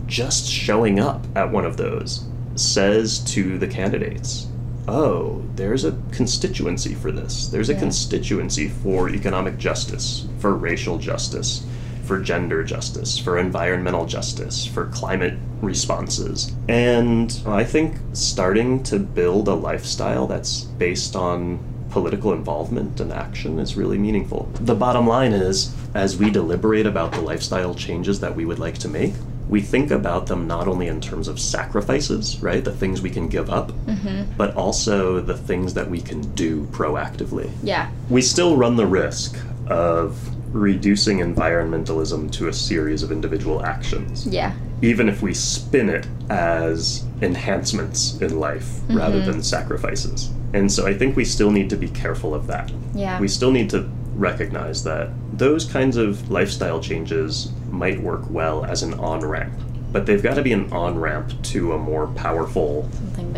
Just 0.07 0.47
showing 0.47 1.01
up 1.01 1.27
at 1.35 1.51
one 1.51 1.64
of 1.64 1.77
those 1.77 2.25
says 2.55 3.19
to 3.21 3.59
the 3.59 3.67
candidates, 3.67 4.47
oh, 4.87 5.43
there's 5.57 5.85
a 5.85 5.97
constituency 6.12 6.95
for 6.95 7.11
this. 7.11 7.47
There's 7.49 7.71
a 7.71 7.73
Yeah. 7.75 7.81
constituency 7.81 8.69
for 8.69 9.09
economic 9.09 9.59
justice, 9.59 10.27
for 10.38 10.55
racial 10.55 10.99
justice, 10.99 11.62
for 12.05 12.21
gender 12.21 12.62
justice, 12.62 13.17
for 13.17 13.38
environmental 13.38 14.05
justice, 14.05 14.67
for 14.67 14.87
climate 14.87 15.38
responses. 15.62 16.53
And 16.69 17.35
I 17.47 17.64
think 17.64 17.95
starting 18.12 18.83
to 18.85 18.99
build 18.99 19.49
a 19.49 19.55
lifestyle 19.55 20.27
that's 20.27 20.64
based 20.79 21.17
on 21.17 21.61
political 21.88 22.33
involvement 22.33 23.01
and 23.01 23.12
action 23.12 23.59
is 23.59 23.77
really 23.77 23.97
meaningful. 23.97 24.49
The 24.61 24.75
bottom 24.75 25.07
line 25.07 25.33
is, 25.33 25.73
as 25.95 26.17
we 26.19 26.29
deliberate 26.29 26.87
about 26.87 27.12
the 27.12 27.21
lifestyle 27.21 27.75
changes 27.75 28.21
that 28.21 28.35
we 28.37 28.45
would 28.45 28.59
like 28.59 28.77
to 28.79 28.88
make, 28.88 29.14
we 29.48 29.61
think 29.61 29.90
about 29.90 30.26
them 30.26 30.46
not 30.46 30.66
only 30.66 30.88
in 30.88 31.00
terms 31.00 31.28
of 31.28 31.38
sacrifices, 31.38 32.40
right? 32.40 32.64
The 32.64 32.72
things 32.72 33.02
we 33.02 33.11
can 33.11 33.28
give 33.28 33.50
up, 33.50 33.72
mm-hmm. 33.87 34.33
but 34.37 34.54
also 34.57 35.20
the 35.20 35.37
things 35.37 35.74
that 35.74 35.88
we 35.88 36.00
can 36.00 36.20
do 36.35 36.64
proactively 36.66 37.50
Yeah. 37.62 37.90
we 38.09 38.22
still 38.22 38.57
run 38.57 38.76
the 38.76 38.87
risk 38.87 39.37
of 39.68 40.16
reducing 40.54 41.18
environmentalism 41.18 42.30
to 42.33 42.48
a 42.48 42.52
series 42.52 43.02
of 43.02 43.11
individual 43.11 43.64
actions, 43.64 44.26
Yeah. 44.26 44.52
even 44.83 45.09
if 45.09 45.20
we 45.20 45.35
spin 45.35 45.88
it 45.88 46.07
as 46.30 47.04
enhancements 47.20 48.16
in 48.20 48.38
life 48.38 48.64
mm-hmm. 48.64 48.96
rather 48.96 49.20
than 49.24 49.42
sacrifices. 49.42 50.30
And 50.52 50.70
so 50.70 50.87
I 50.87 50.94
think 50.94 51.16
we 51.16 51.24
still 51.24 51.50
need 51.50 51.68
to 51.70 51.76
be 51.76 51.88
careful 51.88 52.35
of 52.35 52.46
that. 52.46 52.70
Yeah. 52.94 53.20
We 53.20 53.28
still 53.28 53.50
need 53.50 53.68
to 53.70 53.90
recognize 54.14 54.85
that 54.85 55.11
those 55.38 55.64
kinds 55.64 55.97
of 55.97 56.31
lifestyle 56.31 56.81
changes 56.81 57.51
might 57.70 58.01
work 58.01 58.23
well 58.31 58.64
as 58.64 58.83
an 58.83 58.94
on 58.94 59.20
ramp, 59.20 59.53
but 59.92 60.07
they've 60.07 60.23
got 60.23 60.35
to 60.35 60.42
be 60.42 60.53
an 60.53 60.73
on 60.73 60.99
ramp 60.99 61.33
to 61.42 61.73
a 61.73 61.79
more 61.79 62.07
powerful, 62.09 62.88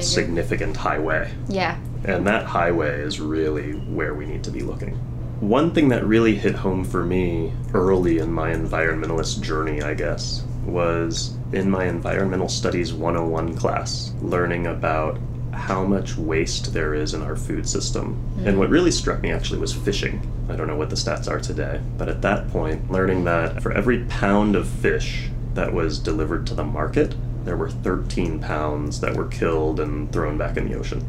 significant 0.00 0.76
highway. 0.76 1.30
Yeah. 1.48 1.78
And 2.04 2.26
that 2.26 2.44
highway 2.44 3.00
is 3.00 3.20
really 3.20 3.72
where 3.72 4.14
we 4.14 4.26
need 4.26 4.44
to 4.44 4.50
be 4.50 4.60
looking. 4.60 4.94
One 5.40 5.72
thing 5.72 5.88
that 5.88 6.06
really 6.06 6.34
hit 6.34 6.54
home 6.54 6.84
for 6.84 7.04
me 7.04 7.52
early 7.74 8.18
in 8.18 8.32
my 8.32 8.52
environmentalist 8.52 9.42
journey, 9.42 9.82
I 9.82 9.94
guess, 9.94 10.44
was 10.64 11.36
in 11.52 11.70
my 11.70 11.84
Environmental 11.84 12.48
Studies 12.48 12.92
101 12.92 13.56
class, 13.56 14.12
learning 14.20 14.66
about 14.66 15.18
how 15.56 15.84
much 15.84 16.16
waste 16.16 16.72
there 16.72 16.94
is 16.94 17.14
in 17.14 17.22
our 17.22 17.34
food 17.34 17.68
system. 17.68 18.22
And 18.44 18.56
mm. 18.56 18.58
what 18.58 18.68
really 18.68 18.90
struck 18.90 19.22
me 19.22 19.32
actually 19.32 19.58
was 19.58 19.72
fishing. 19.72 20.20
I 20.48 20.54
don't 20.54 20.66
know 20.66 20.76
what 20.76 20.90
the 20.90 20.96
stats 20.96 21.28
are 21.28 21.40
today, 21.40 21.80
but 21.98 22.08
at 22.08 22.22
that 22.22 22.48
point, 22.50 22.90
learning 22.90 23.24
that 23.24 23.62
for 23.62 23.72
every 23.72 24.04
pound 24.04 24.54
of 24.54 24.68
fish 24.68 25.28
that 25.54 25.72
was 25.72 25.98
delivered 25.98 26.46
to 26.48 26.54
the 26.54 26.64
market, 26.64 27.14
there 27.44 27.56
were 27.56 27.70
13 27.70 28.40
pounds 28.40 29.00
that 29.00 29.16
were 29.16 29.28
killed 29.28 29.80
and 29.80 30.12
thrown 30.12 30.36
back 30.36 30.56
in 30.56 30.68
the 30.68 30.78
ocean. 30.78 31.04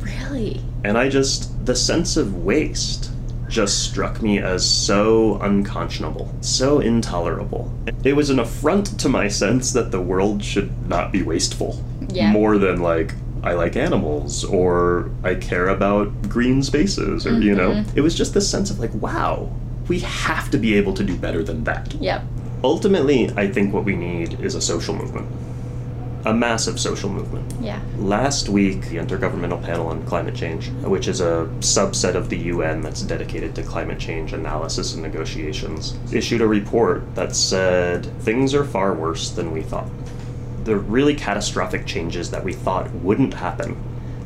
Really? 0.00 0.60
And 0.82 0.98
I 0.98 1.08
just, 1.08 1.64
the 1.64 1.76
sense 1.76 2.16
of 2.16 2.44
waste 2.44 3.10
just 3.48 3.84
struck 3.84 4.20
me 4.20 4.38
as 4.38 4.68
so 4.68 5.38
unconscionable, 5.40 6.34
so 6.40 6.80
intolerable. 6.80 7.72
It 8.02 8.14
was 8.14 8.30
an 8.30 8.38
affront 8.38 8.98
to 9.00 9.08
my 9.08 9.28
sense 9.28 9.72
that 9.72 9.90
the 9.90 10.00
world 10.00 10.42
should 10.42 10.88
not 10.88 11.12
be 11.12 11.22
wasteful. 11.22 11.82
Yeah. 12.08 12.32
More 12.32 12.58
than 12.58 12.80
like, 12.80 13.14
I 13.44 13.52
like 13.52 13.76
animals 13.76 14.42
or 14.42 15.10
I 15.22 15.34
care 15.34 15.68
about 15.68 16.28
green 16.28 16.62
spaces 16.62 17.26
or 17.26 17.38
you 17.40 17.54
know. 17.54 17.72
Mm-hmm. 17.72 17.98
It 17.98 18.00
was 18.00 18.14
just 18.14 18.32
this 18.32 18.50
sense 18.50 18.70
of 18.70 18.78
like, 18.78 18.94
wow, 18.94 19.52
we 19.86 20.00
have 20.00 20.50
to 20.50 20.58
be 20.58 20.74
able 20.74 20.94
to 20.94 21.04
do 21.04 21.16
better 21.16 21.42
than 21.42 21.64
that. 21.64 21.94
Yep. 21.94 22.22
Ultimately, 22.62 23.30
I 23.36 23.50
think 23.50 23.74
what 23.74 23.84
we 23.84 23.94
need 23.94 24.40
is 24.40 24.54
a 24.54 24.60
social 24.60 24.94
movement. 24.94 25.28
A 26.24 26.32
massive 26.32 26.80
social 26.80 27.10
movement. 27.10 27.52
Yeah. 27.60 27.78
Last 27.98 28.48
week, 28.48 28.88
the 28.88 28.96
Intergovernmental 28.96 29.62
Panel 29.62 29.88
on 29.88 30.02
Climate 30.06 30.34
Change, 30.34 30.70
which 30.82 31.06
is 31.06 31.20
a 31.20 31.46
subset 31.58 32.14
of 32.14 32.30
the 32.30 32.38
UN 32.38 32.80
that's 32.80 33.02
dedicated 33.02 33.54
to 33.56 33.62
climate 33.62 33.98
change 33.98 34.32
analysis 34.32 34.94
and 34.94 35.02
negotiations, 35.02 35.98
issued 36.10 36.40
a 36.40 36.46
report 36.46 37.14
that 37.14 37.36
said 37.36 38.06
things 38.22 38.54
are 38.54 38.64
far 38.64 38.94
worse 38.94 39.32
than 39.32 39.52
we 39.52 39.60
thought. 39.60 39.90
The 40.64 40.76
really 40.76 41.14
catastrophic 41.14 41.86
changes 41.86 42.30
that 42.30 42.42
we 42.42 42.52
thought 42.52 42.90
wouldn't 42.94 43.34
happen 43.34 43.76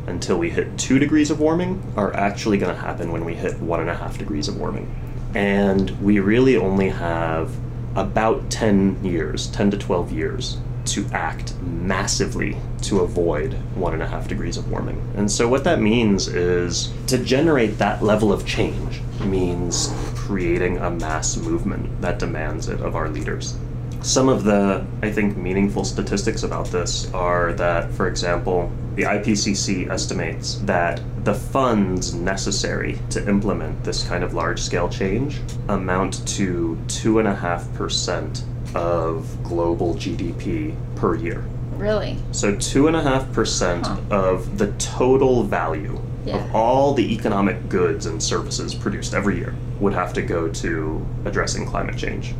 until 0.06 0.38
we 0.38 0.50
hit 0.50 0.78
two 0.78 0.98
degrees 0.98 1.30
of 1.30 1.40
warming 1.40 1.82
are 1.96 2.14
actually 2.14 2.58
going 2.58 2.74
to 2.74 2.80
happen 2.80 3.12
when 3.12 3.24
we 3.24 3.34
hit 3.34 3.60
one 3.60 3.80
and 3.80 3.90
a 3.90 3.94
half 3.94 4.18
degrees 4.18 4.48
of 4.48 4.58
warming. 4.58 4.94
And 5.34 5.90
we 6.02 6.20
really 6.20 6.56
only 6.56 6.88
have 6.88 7.54
about 7.94 8.50
10 8.50 9.04
years, 9.04 9.48
10 9.48 9.72
to 9.72 9.78
12 9.78 10.12
years, 10.12 10.58
to 10.86 11.04
act 11.12 11.54
massively 11.60 12.56
to 12.82 13.00
avoid 13.00 13.52
one 13.74 13.92
and 13.92 14.02
a 14.02 14.06
half 14.06 14.28
degrees 14.28 14.56
of 14.56 14.70
warming. 14.70 15.06
And 15.16 15.30
so, 15.30 15.48
what 15.48 15.64
that 15.64 15.80
means 15.80 16.28
is 16.28 16.92
to 17.08 17.18
generate 17.18 17.78
that 17.78 18.02
level 18.02 18.32
of 18.32 18.46
change 18.46 19.00
means 19.24 19.92
creating 20.14 20.78
a 20.78 20.90
mass 20.90 21.36
movement 21.36 22.00
that 22.00 22.18
demands 22.18 22.68
it 22.68 22.80
of 22.80 22.96
our 22.96 23.08
leaders. 23.08 23.56
Some 24.02 24.28
of 24.28 24.44
the, 24.44 24.86
I 25.02 25.10
think, 25.10 25.36
meaningful 25.36 25.84
statistics 25.84 26.42
about 26.44 26.66
this 26.68 27.12
are 27.12 27.52
that, 27.54 27.90
for 27.92 28.06
example, 28.08 28.70
the 28.94 29.02
IPCC 29.02 29.90
estimates 29.90 30.56
that 30.64 31.00
the 31.24 31.34
funds 31.34 32.14
necessary 32.14 32.98
to 33.10 33.28
implement 33.28 33.84
this 33.84 34.06
kind 34.06 34.22
of 34.24 34.34
large 34.34 34.60
scale 34.60 34.88
change 34.88 35.40
amount 35.68 36.26
to 36.28 36.78
2.5% 36.86 38.42
of 38.74 39.42
global 39.42 39.94
GDP 39.94 40.74
per 40.96 41.16
year. 41.16 41.44
Really? 41.76 42.16
So, 42.32 42.54
2.5% 42.54 43.86
Huh. 43.86 43.96
of 44.10 44.58
the 44.58 44.68
total 44.78 45.42
value 45.44 45.98
Yeah. 46.24 46.36
of 46.36 46.54
all 46.54 46.94
the 46.94 47.12
economic 47.14 47.68
goods 47.68 48.06
and 48.06 48.22
services 48.22 48.74
produced 48.74 49.14
every 49.14 49.36
year 49.38 49.54
would 49.80 49.92
have 49.94 50.12
to 50.14 50.22
go 50.22 50.48
to 50.48 51.06
addressing 51.24 51.66
climate 51.66 51.96
change. 51.96 52.34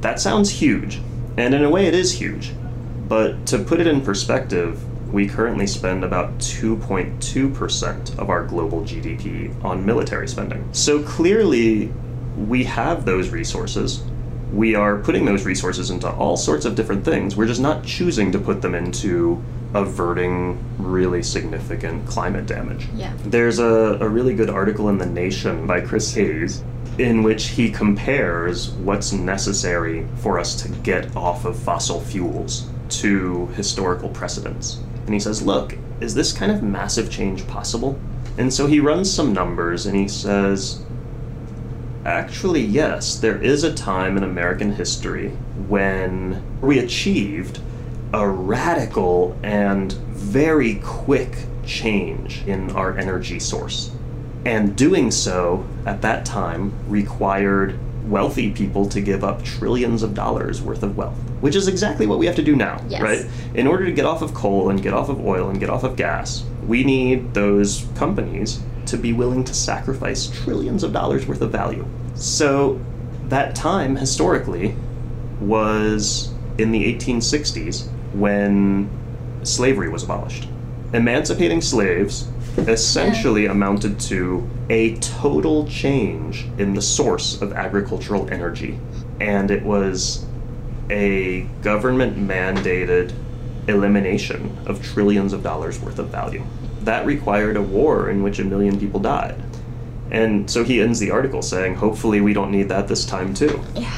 That 0.00 0.20
sounds 0.20 0.50
huge, 0.50 1.00
and 1.36 1.54
in 1.54 1.64
a 1.64 1.70
way 1.70 1.86
it 1.86 1.94
is 1.94 2.12
huge. 2.12 2.52
But 3.08 3.46
to 3.46 3.58
put 3.58 3.80
it 3.80 3.86
in 3.86 4.00
perspective, 4.00 4.82
we 5.12 5.28
currently 5.28 5.66
spend 5.66 6.04
about 6.04 6.36
2.2% 6.38 8.18
of 8.18 8.28
our 8.28 8.44
global 8.44 8.82
GDP 8.82 9.64
on 9.64 9.86
military 9.86 10.28
spending. 10.28 10.68
So 10.72 11.02
clearly, 11.02 11.92
we 12.36 12.64
have 12.64 13.04
those 13.04 13.30
resources. 13.30 14.02
We 14.52 14.74
are 14.74 14.98
putting 14.98 15.24
those 15.24 15.44
resources 15.44 15.90
into 15.90 16.10
all 16.10 16.36
sorts 16.36 16.64
of 16.64 16.74
different 16.74 17.04
things. 17.04 17.36
We're 17.36 17.46
just 17.46 17.60
not 17.60 17.84
choosing 17.84 18.32
to 18.32 18.38
put 18.38 18.62
them 18.62 18.74
into 18.74 19.42
averting 19.74 20.58
really 20.78 21.22
significant 21.22 22.06
climate 22.06 22.46
damage. 22.46 22.88
Yeah. 22.94 23.12
There's 23.24 23.58
a, 23.58 23.98
a 24.00 24.08
really 24.08 24.34
good 24.34 24.50
article 24.50 24.88
in 24.88 24.98
The 24.98 25.06
Nation 25.06 25.66
by 25.66 25.80
Chris 25.80 26.14
Hayes 26.14 26.62
in 26.98 27.22
which 27.22 27.48
he 27.48 27.70
compares 27.70 28.70
what's 28.70 29.12
necessary 29.12 30.06
for 30.16 30.38
us 30.38 30.54
to 30.62 30.68
get 30.68 31.14
off 31.16 31.44
of 31.44 31.58
fossil 31.58 32.00
fuels 32.00 32.68
to 32.88 33.46
historical 33.48 34.08
precedents. 34.08 34.78
And 35.04 35.12
he 35.12 35.20
says, 35.20 35.42
look, 35.42 35.76
is 36.00 36.14
this 36.14 36.32
kind 36.32 36.50
of 36.50 36.62
massive 36.62 37.10
change 37.10 37.46
possible? 37.46 37.98
And 38.38 38.52
so 38.52 38.66
he 38.66 38.80
runs 38.80 39.12
some 39.12 39.32
numbers 39.32 39.86
and 39.86 39.96
he 39.96 40.08
says, 40.08 40.82
actually, 42.04 42.62
yes, 42.62 43.18
there 43.18 43.40
is 43.42 43.64
a 43.64 43.74
time 43.74 44.16
in 44.16 44.22
American 44.22 44.72
history 44.72 45.30
when 45.68 46.42
we 46.60 46.78
achieved 46.78 47.60
a 48.12 48.26
radical 48.26 49.38
and 49.42 49.92
very 49.92 50.76
quick 50.76 51.36
change 51.64 52.42
in 52.46 52.70
our 52.72 52.96
energy 52.96 53.40
source. 53.40 53.90
And 54.46 54.76
doing 54.76 55.10
so 55.10 55.66
at 55.86 56.02
that 56.02 56.24
time 56.24 56.72
required 56.88 57.78
wealthy 58.08 58.52
people 58.52 58.88
to 58.90 59.00
give 59.00 59.24
up 59.24 59.42
trillions 59.42 60.04
of 60.04 60.14
dollars 60.14 60.62
worth 60.62 60.84
of 60.84 60.96
wealth, 60.96 61.18
which 61.40 61.56
is 61.56 61.66
exactly 61.66 62.06
what 62.06 62.20
we 62.20 62.26
have 62.26 62.36
to 62.36 62.42
do 62.42 62.54
now, 62.54 62.80
Yes. 62.88 63.02
right? 63.02 63.26
In 63.54 63.66
order 63.66 63.84
to 63.84 63.90
get 63.92 64.04
off 64.04 64.22
of 64.22 64.32
coal 64.34 64.70
and 64.70 64.80
get 64.80 64.94
off 64.94 65.08
of 65.08 65.24
oil 65.26 65.48
and 65.50 65.58
get 65.58 65.68
off 65.68 65.82
of 65.82 65.96
gas, 65.96 66.44
we 66.64 66.84
need 66.84 67.34
those 67.34 67.86
companies 67.96 68.60
to 68.86 68.96
be 68.96 69.12
willing 69.12 69.42
to 69.42 69.52
sacrifice 69.52 70.28
trillions 70.28 70.84
of 70.84 70.92
dollars 70.92 71.26
worth 71.26 71.40
of 71.42 71.50
value. 71.50 71.84
So 72.14 72.80
that 73.28 73.56
time 73.56 73.96
historically 73.96 74.76
was 75.40 76.32
in 76.58 76.70
the 76.70 76.94
1860s 76.94 77.88
when 78.14 78.88
slavery 79.42 79.88
was 79.88 80.04
abolished. 80.04 80.48
Emancipating 80.92 81.60
slaves 81.60 82.28
essentially 82.58 83.46
amounted 83.46 83.98
to 84.00 84.48
a 84.70 84.94
total 84.96 85.66
change 85.68 86.46
in 86.58 86.74
the 86.74 86.82
source 86.82 87.40
of 87.40 87.52
agricultural 87.52 88.28
energy. 88.30 88.78
And 89.20 89.50
it 89.50 89.62
was 89.62 90.24
a 90.90 91.42
government 91.62 92.16
mandated 92.16 93.12
elimination 93.68 94.56
of 94.66 94.82
trillions 94.82 95.32
of 95.32 95.42
dollars 95.42 95.80
worth 95.80 95.98
of 95.98 96.08
value. 96.08 96.44
That 96.82 97.04
required 97.04 97.56
a 97.56 97.62
war 97.62 98.08
in 98.10 98.22
which 98.22 98.38
a 98.38 98.44
million 98.44 98.78
people 98.78 99.00
died. 99.00 99.42
And 100.10 100.48
so 100.48 100.62
he 100.62 100.80
ends 100.80 101.00
the 101.00 101.10
article 101.10 101.42
saying, 101.42 101.74
hopefully, 101.74 102.20
we 102.20 102.32
don't 102.32 102.52
need 102.52 102.68
that 102.68 102.86
this 102.86 103.04
time 103.04 103.34
too, 103.34 103.60
Yeah. 103.74 103.90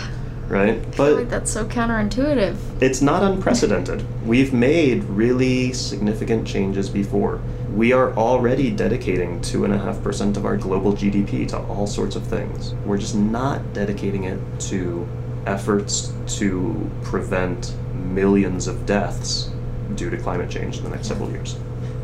right? 0.49 0.71
I 0.71 0.81
feel 0.81 0.91
But 0.97 1.13
like 1.17 1.29
that's 1.29 1.51
so 1.51 1.67
counterintuitive. 1.67 2.57
it's 2.81 3.03
not 3.03 3.23
unprecedented. 3.23 4.05
We've 4.27 4.55
made 4.55 5.05
really 5.05 5.75
significant 5.75 6.47
changes 6.47 6.89
before. 6.89 7.41
We 7.75 7.93
are 7.93 8.13
already 8.15 8.71
dedicating 8.71 9.41
2.5% 9.41 10.37
of 10.37 10.47
our 10.47 10.57
global 10.57 10.93
GDP 10.95 11.47
to 11.49 11.59
all 11.59 11.87
sorts 11.87 12.17
of 12.17 12.27
things. 12.27 12.75
We're 12.87 12.99
just 12.99 13.15
not 13.15 13.73
dedicating 13.75 14.25
it 14.25 14.41
to 14.61 15.07
efforts 15.47 16.13
to 16.39 16.91
prevent 17.03 17.75
millions 17.95 18.67
of 18.67 18.87
deaths 18.87 19.51
due 19.95 20.11
to 20.11 20.17
climate 20.17 20.51
change 20.51 20.79
in 20.79 20.85
the 20.85 20.91
next 20.91 21.09
several 21.09 21.31
years. 21.31 21.57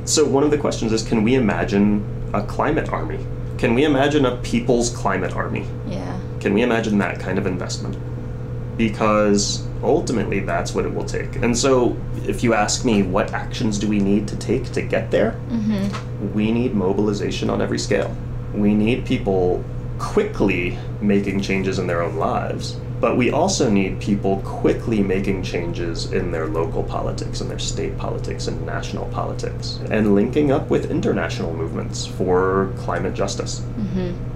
So, 0.05 0.27
one 0.27 0.45
of 0.45 0.51
the 0.51 0.59
questions 0.59 0.93
is 0.93 1.03
can 1.03 1.23
we 1.23 1.35
imagine 1.35 2.05
a 2.35 2.43
climate 2.45 2.91
army? 2.91 3.25
Can 3.57 3.75
we 3.75 3.85
imagine 3.85 4.27
a 4.27 4.37
people's 4.39 4.91
climate 4.91 5.35
army? 5.35 5.67
Yeah. 5.89 6.19
Can 6.41 6.53
we 6.53 6.63
imagine 6.63 6.99
that 6.99 7.21
kind 7.21 7.39
of 7.39 7.47
investment? 7.47 7.97
Because 8.77 9.67
ultimately, 9.83 10.41
that's 10.41 10.75
what 10.75 10.85
it 10.85 10.93
will 10.93 11.05
take. 11.05 11.37
And 11.37 11.57
so, 11.57 11.97
if 12.27 12.43
you 12.43 12.55
ask 12.55 12.85
me, 12.85 13.03
what 13.03 13.33
actions 13.33 13.79
do 13.79 13.87
we 13.87 14.01
need 14.01 14.27
to 14.29 14.37
take 14.37 14.73
to 14.73 14.83
get 14.83 15.11
there? 15.11 15.33
Mm-hmm. 15.49 16.35
We 16.35 16.51
need 16.51 16.75
mobilization 16.75 17.51
on 17.51 17.61
every 17.63 17.79
scale. 17.79 18.15
We 18.53 18.75
need 18.75 19.05
people 19.05 19.63
quickly 19.99 20.79
making 21.01 21.41
changes 21.41 21.79
in 21.79 21.87
their 21.87 22.03
own 22.03 22.17
lives, 22.17 22.77
but 23.01 23.17
we 23.17 23.31
also 23.31 23.71
need 23.71 24.01
people 24.01 24.39
quickly 24.39 25.03
making 25.03 25.43
changes 25.43 26.13
in 26.13 26.31
their 26.31 26.47
local 26.47 26.83
politics 26.83 27.41
and 27.41 27.51
their 27.51 27.59
state 27.59 27.97
politics 27.97 28.49
and 28.49 28.65
national 28.67 29.07
politics, 29.07 29.79
and 29.91 30.15
linking 30.15 30.51
up 30.51 30.69
with 30.71 30.91
international 30.91 31.55
movements 31.55 32.07
for 32.07 32.73
climate 32.79 33.15
justice 33.15 33.61
mm-hmm. 33.61 34.34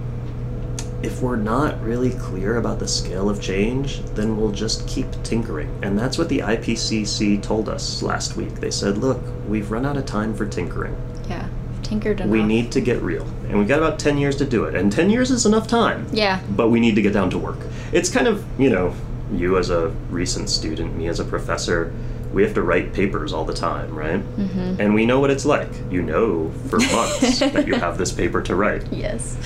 If 1.01 1.21
we're 1.21 1.37
not 1.37 1.81
really 1.81 2.11
clear 2.11 2.57
about 2.57 2.79
the 2.79 2.87
scale 2.87 3.29
of 3.29 3.41
change, 3.41 4.01
then 4.15 4.37
we'll 4.37 4.51
just 4.51 4.87
keep 4.87 5.07
tinkering. 5.23 5.79
And 5.81 5.97
that's 5.97 6.17
what 6.17 6.29
the 6.29 6.39
IPCC 6.39 7.41
told 7.41 7.69
us 7.69 8.01
last 8.01 8.35
week. 8.35 8.55
They 8.55 8.71
said, 8.71 8.97
look, 8.97 9.21
we've 9.47 9.71
run 9.71 9.85
out 9.85 9.97
of 9.97 10.05
time 10.05 10.33
for 10.33 10.45
tinkering. 10.45 10.95
Yeah. 11.29 11.47
Tinkered 11.83 12.19
enough. 12.19 12.31
We 12.31 12.43
need 12.43 12.71
to 12.73 12.81
get 12.81 13.01
real. 13.01 13.23
And 13.47 13.57
we've 13.57 13.67
got 13.67 13.79
about 13.79 13.97
10 13.97 14.17
years 14.17 14.35
to 14.37 14.45
do 14.45 14.65
it. 14.65 14.75
And 14.75 14.91
10 14.91 15.09
years 15.09 15.31
is 15.31 15.45
enough 15.45 15.67
time. 15.67 16.05
Yeah. 16.11 16.41
But 16.49 16.69
we 16.69 16.79
need 16.79 16.95
to 16.95 17.01
get 17.01 17.13
down 17.13 17.29
to 17.31 17.37
work. 17.37 17.59
It's 17.91 18.09
kind 18.09 18.27
of, 18.27 18.45
you 18.59 18.69
know, 18.69 18.93
you 19.33 19.57
as 19.57 19.69
a 19.69 19.89
recent 20.09 20.49
student, 20.49 20.95
me 20.95 21.07
as 21.07 21.19
a 21.19 21.25
professor, 21.25 21.93
we 22.33 22.43
have 22.43 22.53
to 22.55 22.61
write 22.61 22.93
papers 22.93 23.33
all 23.33 23.45
the 23.45 23.53
time, 23.53 23.95
right? 23.95 24.19
Mm-hmm. 24.37 24.81
And 24.81 24.93
we 24.93 25.05
know 25.05 25.19
what 25.19 25.31
it's 25.31 25.45
like. 25.45 25.69
You 25.89 26.01
know 26.01 26.51
for 26.67 26.79
months 26.93 27.39
that 27.39 27.67
you 27.67 27.75
have 27.75 27.97
this 27.97 28.11
paper 28.11 28.41
to 28.43 28.55
write 28.55 28.91
Yes. 28.91 29.37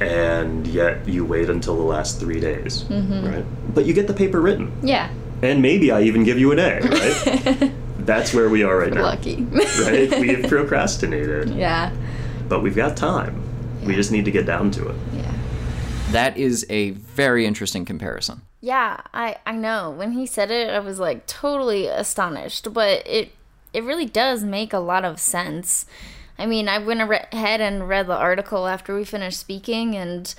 And 0.00 0.66
yet 0.66 1.06
you 1.08 1.24
wait 1.24 1.48
until 1.50 1.76
the 1.76 1.82
last 1.82 2.20
three 2.20 2.40
days, 2.40 2.84
Mm-hmm. 2.84 3.26
right? 3.26 3.74
But 3.74 3.86
you 3.86 3.92
get 3.94 4.06
the 4.06 4.14
paper 4.14 4.40
written, 4.40 4.72
Yeah. 4.82 5.10
and 5.42 5.60
maybe 5.62 5.90
I 5.90 6.02
even 6.02 6.24
give 6.24 6.38
you 6.38 6.52
an 6.52 6.58
A, 6.58 6.80
right? 6.82 7.72
That's 7.98 8.34
where 8.34 8.48
we 8.48 8.62
are 8.62 8.76
right 8.76 8.92
now, 8.92 9.02
Lucky. 9.02 9.42
right? 9.44 10.10
We 10.20 10.28
have 10.34 10.48
procrastinated, 10.48 11.50
yeah. 11.50 11.92
but 12.48 12.62
we've 12.62 12.76
got 12.76 12.96
time. 12.96 13.42
We 13.84 13.94
just 13.94 14.10
need 14.12 14.24
to 14.26 14.30
get 14.30 14.46
down 14.46 14.70
to 14.72 14.88
it. 14.88 14.96
Yeah. 15.14 15.32
That 16.12 16.36
is 16.36 16.64
a 16.70 16.90
very 16.90 17.44
interesting 17.46 17.84
comparison. 17.84 18.42
Yeah, 18.60 19.00
I 19.12 19.36
I 19.46 19.52
know. 19.52 19.90
When 19.90 20.12
he 20.12 20.24
said 20.26 20.50
it, 20.50 20.70
I 20.70 20.78
was 20.78 20.98
like 20.98 21.26
totally 21.26 21.86
astonished, 21.86 22.72
but 22.72 23.06
it 23.06 23.32
it 23.74 23.82
really 23.84 24.06
does 24.06 24.42
make 24.44 24.72
a 24.72 24.78
lot 24.78 25.04
of 25.04 25.18
sense. 25.20 25.84
I 26.38 26.46
mean, 26.46 26.68
I 26.68 26.78
went 26.78 27.00
ahead 27.00 27.60
and 27.60 27.88
read 27.88 28.06
the 28.06 28.16
article 28.16 28.66
after 28.66 28.94
we 28.94 29.04
finished 29.04 29.38
speaking 29.38 29.94
and 29.94 30.34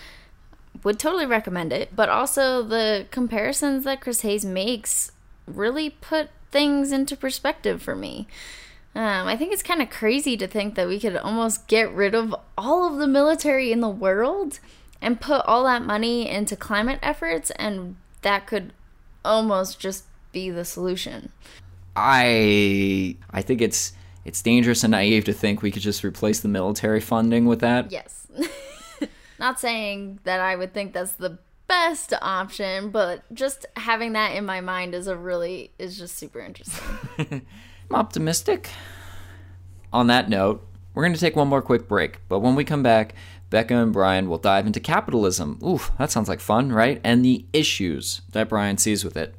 would 0.84 1.00
totally 1.00 1.26
recommend 1.26 1.72
it. 1.72 1.96
But 1.96 2.10
also, 2.10 2.62
the 2.62 3.06
comparisons 3.12 3.86
that 3.86 4.02
Chris 4.02 4.22
Hayes 4.22 4.46
makes 4.46 5.12
really 5.48 5.90
put 5.90 6.30
things 6.52 6.92
into 6.92 7.16
perspective 7.16 7.82
for 7.82 7.96
me. 7.96 8.28
Um, 8.94 9.28
I 9.28 9.36
think 9.36 9.52
it's 9.52 9.64
kind 9.64 9.82
of 9.82 9.90
crazy 9.90 10.38
to 10.38 10.48
think 10.48 10.76
that 10.76 10.88
we 10.88 11.00
could 11.00 11.18
almost 11.18 11.68
get 11.68 11.92
rid 11.92 12.16
of 12.16 12.34
all 12.58 12.88
of 12.92 12.98
the 12.98 13.08
military 13.08 13.72
in 13.72 13.82
the 13.82 13.90
world 13.90 14.60
and 15.02 15.20
put 15.20 15.46
all 15.46 15.66
that 15.66 15.82
money 15.82 16.30
into 16.30 16.56
climate 16.56 17.00
efforts, 17.02 17.52
and 17.52 17.98
that 18.22 18.48
could 18.48 18.72
almost 19.26 19.80
just 19.80 20.06
be 20.32 20.50
the 20.50 20.64
solution. 20.64 21.32
I 21.96 23.18
I 23.32 23.42
think 23.42 23.62
it's 23.62 23.94
it's 24.26 24.42
dangerous 24.42 24.84
and 24.84 24.92
naive 24.92 25.24
to 25.26 25.34
think 25.34 25.62
we 25.62 25.72
could 25.72 25.84
just 25.84 26.04
replace 26.04 26.42
the 26.42 26.48
military 26.48 27.00
funding 27.00 27.46
with 27.46 27.60
that. 27.60 27.92
Yes. 27.92 28.28
Not 29.40 29.60
saying 29.60 30.20
that 30.24 30.40
I 30.40 30.56
would 30.56 30.74
think 30.74 30.94
that's 30.94 31.14
the 31.14 31.38
best 31.68 32.14
option, 32.22 32.90
but 32.90 33.24
just 33.34 33.66
having 33.76 34.14
that 34.14 34.36
in 34.36 34.46
my 34.46 34.62
mind 34.62 34.96
is 34.96 35.08
a 35.08 35.16
really 35.16 35.72
is 35.78 35.98
just 35.98 36.18
super 36.18 36.40
interesting. 36.40 36.84
I'm 37.90 37.96
optimistic. 37.96 38.70
On 39.94 40.08
that 40.08 40.28
note, 40.28 40.68
we're 40.94 41.04
going 41.04 41.14
to 41.14 41.20
take 41.20 41.36
one 41.36 41.48
more 41.48 41.62
quick 41.62 41.88
break, 41.88 42.20
but 42.28 42.40
when 42.40 42.56
we 42.56 42.64
come 42.64 42.84
back, 42.84 43.14
Becca 43.50 43.76
and 43.76 43.94
Brian 43.94 44.28
will 44.28 44.38
dive 44.38 44.66
into 44.66 44.80
capitalism. 44.80 45.60
Oof, 45.64 45.92
that 46.00 46.12
sounds 46.12 46.28
like 46.28 46.40
fun, 46.40 46.72
right? 46.72 47.00
And 47.04 47.24
the 47.24 47.46
issues 47.54 48.22
that 48.32 48.50
Brian 48.50 48.78
sees 48.78 49.06
with 49.06 49.16
it. 49.16 49.36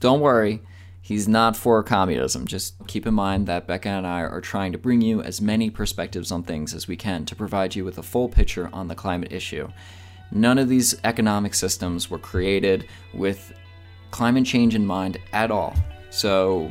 Don't 0.00 0.20
worry, 0.20 0.62
he's 1.10 1.26
not 1.26 1.56
for 1.56 1.82
communism. 1.82 2.46
Just 2.46 2.74
keep 2.86 3.04
in 3.04 3.14
mind 3.14 3.48
that 3.48 3.66
Becca 3.66 3.88
and 3.88 4.06
I 4.06 4.20
are 4.20 4.40
trying 4.40 4.70
to 4.70 4.78
bring 4.78 5.00
you 5.00 5.20
as 5.20 5.40
many 5.40 5.68
perspectives 5.68 6.30
on 6.30 6.44
things 6.44 6.72
as 6.72 6.86
we 6.86 6.96
can 6.96 7.24
to 7.24 7.34
provide 7.34 7.74
you 7.74 7.84
with 7.84 7.98
a 7.98 8.02
full 8.02 8.28
picture 8.28 8.70
on 8.72 8.86
the 8.86 8.94
climate 8.94 9.32
issue. 9.32 9.68
None 10.30 10.56
of 10.56 10.68
these 10.68 11.00
economic 11.02 11.54
systems 11.54 12.08
were 12.08 12.20
created 12.20 12.86
with 13.12 13.52
climate 14.12 14.46
change 14.46 14.76
in 14.76 14.86
mind 14.86 15.18
at 15.32 15.50
all. 15.50 15.74
So 16.10 16.70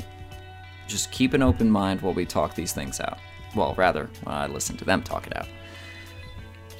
just 0.87 1.11
keep 1.11 1.33
an 1.33 1.43
open 1.43 1.69
mind 1.69 1.99
while 1.99 2.13
we 2.13 2.25
talk 2.25 2.55
these 2.55 2.71
things 2.71 3.01
out. 3.01 3.19
Well, 3.57 3.75
rather, 3.75 4.09
I 4.25 4.47
listen 4.47 4.77
to 4.77 4.85
them 4.85 5.03
talk 5.03 5.27
it 5.27 5.35
out. 5.35 5.49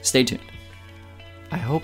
Stay 0.02 0.24
tuned. 0.24 0.50
I 1.52 1.58
hope. 1.58 1.84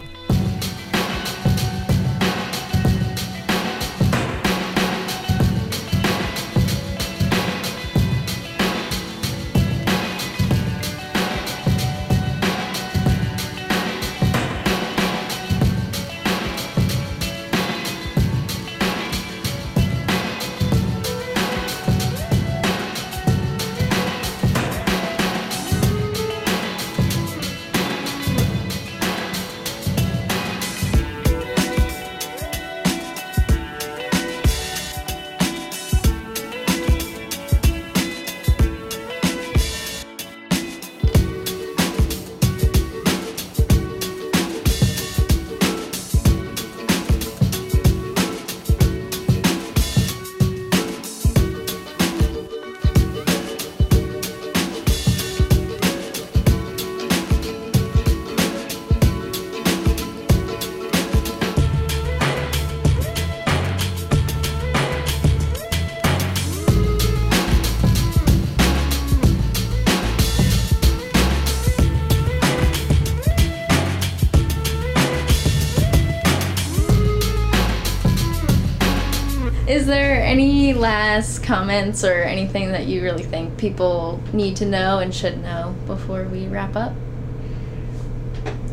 Is 79.75 79.85
there 79.85 80.23
any 80.23 80.73
last 80.73 81.43
comments 81.43 82.05
or 82.05 82.23
anything 82.23 82.71
that 82.71 82.85
you 82.85 83.03
really 83.03 83.23
think 83.23 83.57
people 83.57 84.21
need 84.31 84.55
to 84.55 84.65
know 84.65 84.99
and 84.99 85.13
should 85.13 85.41
know 85.41 85.75
before 85.85 86.23
we 86.23 86.47
wrap 86.47 86.77
up? 86.77 86.93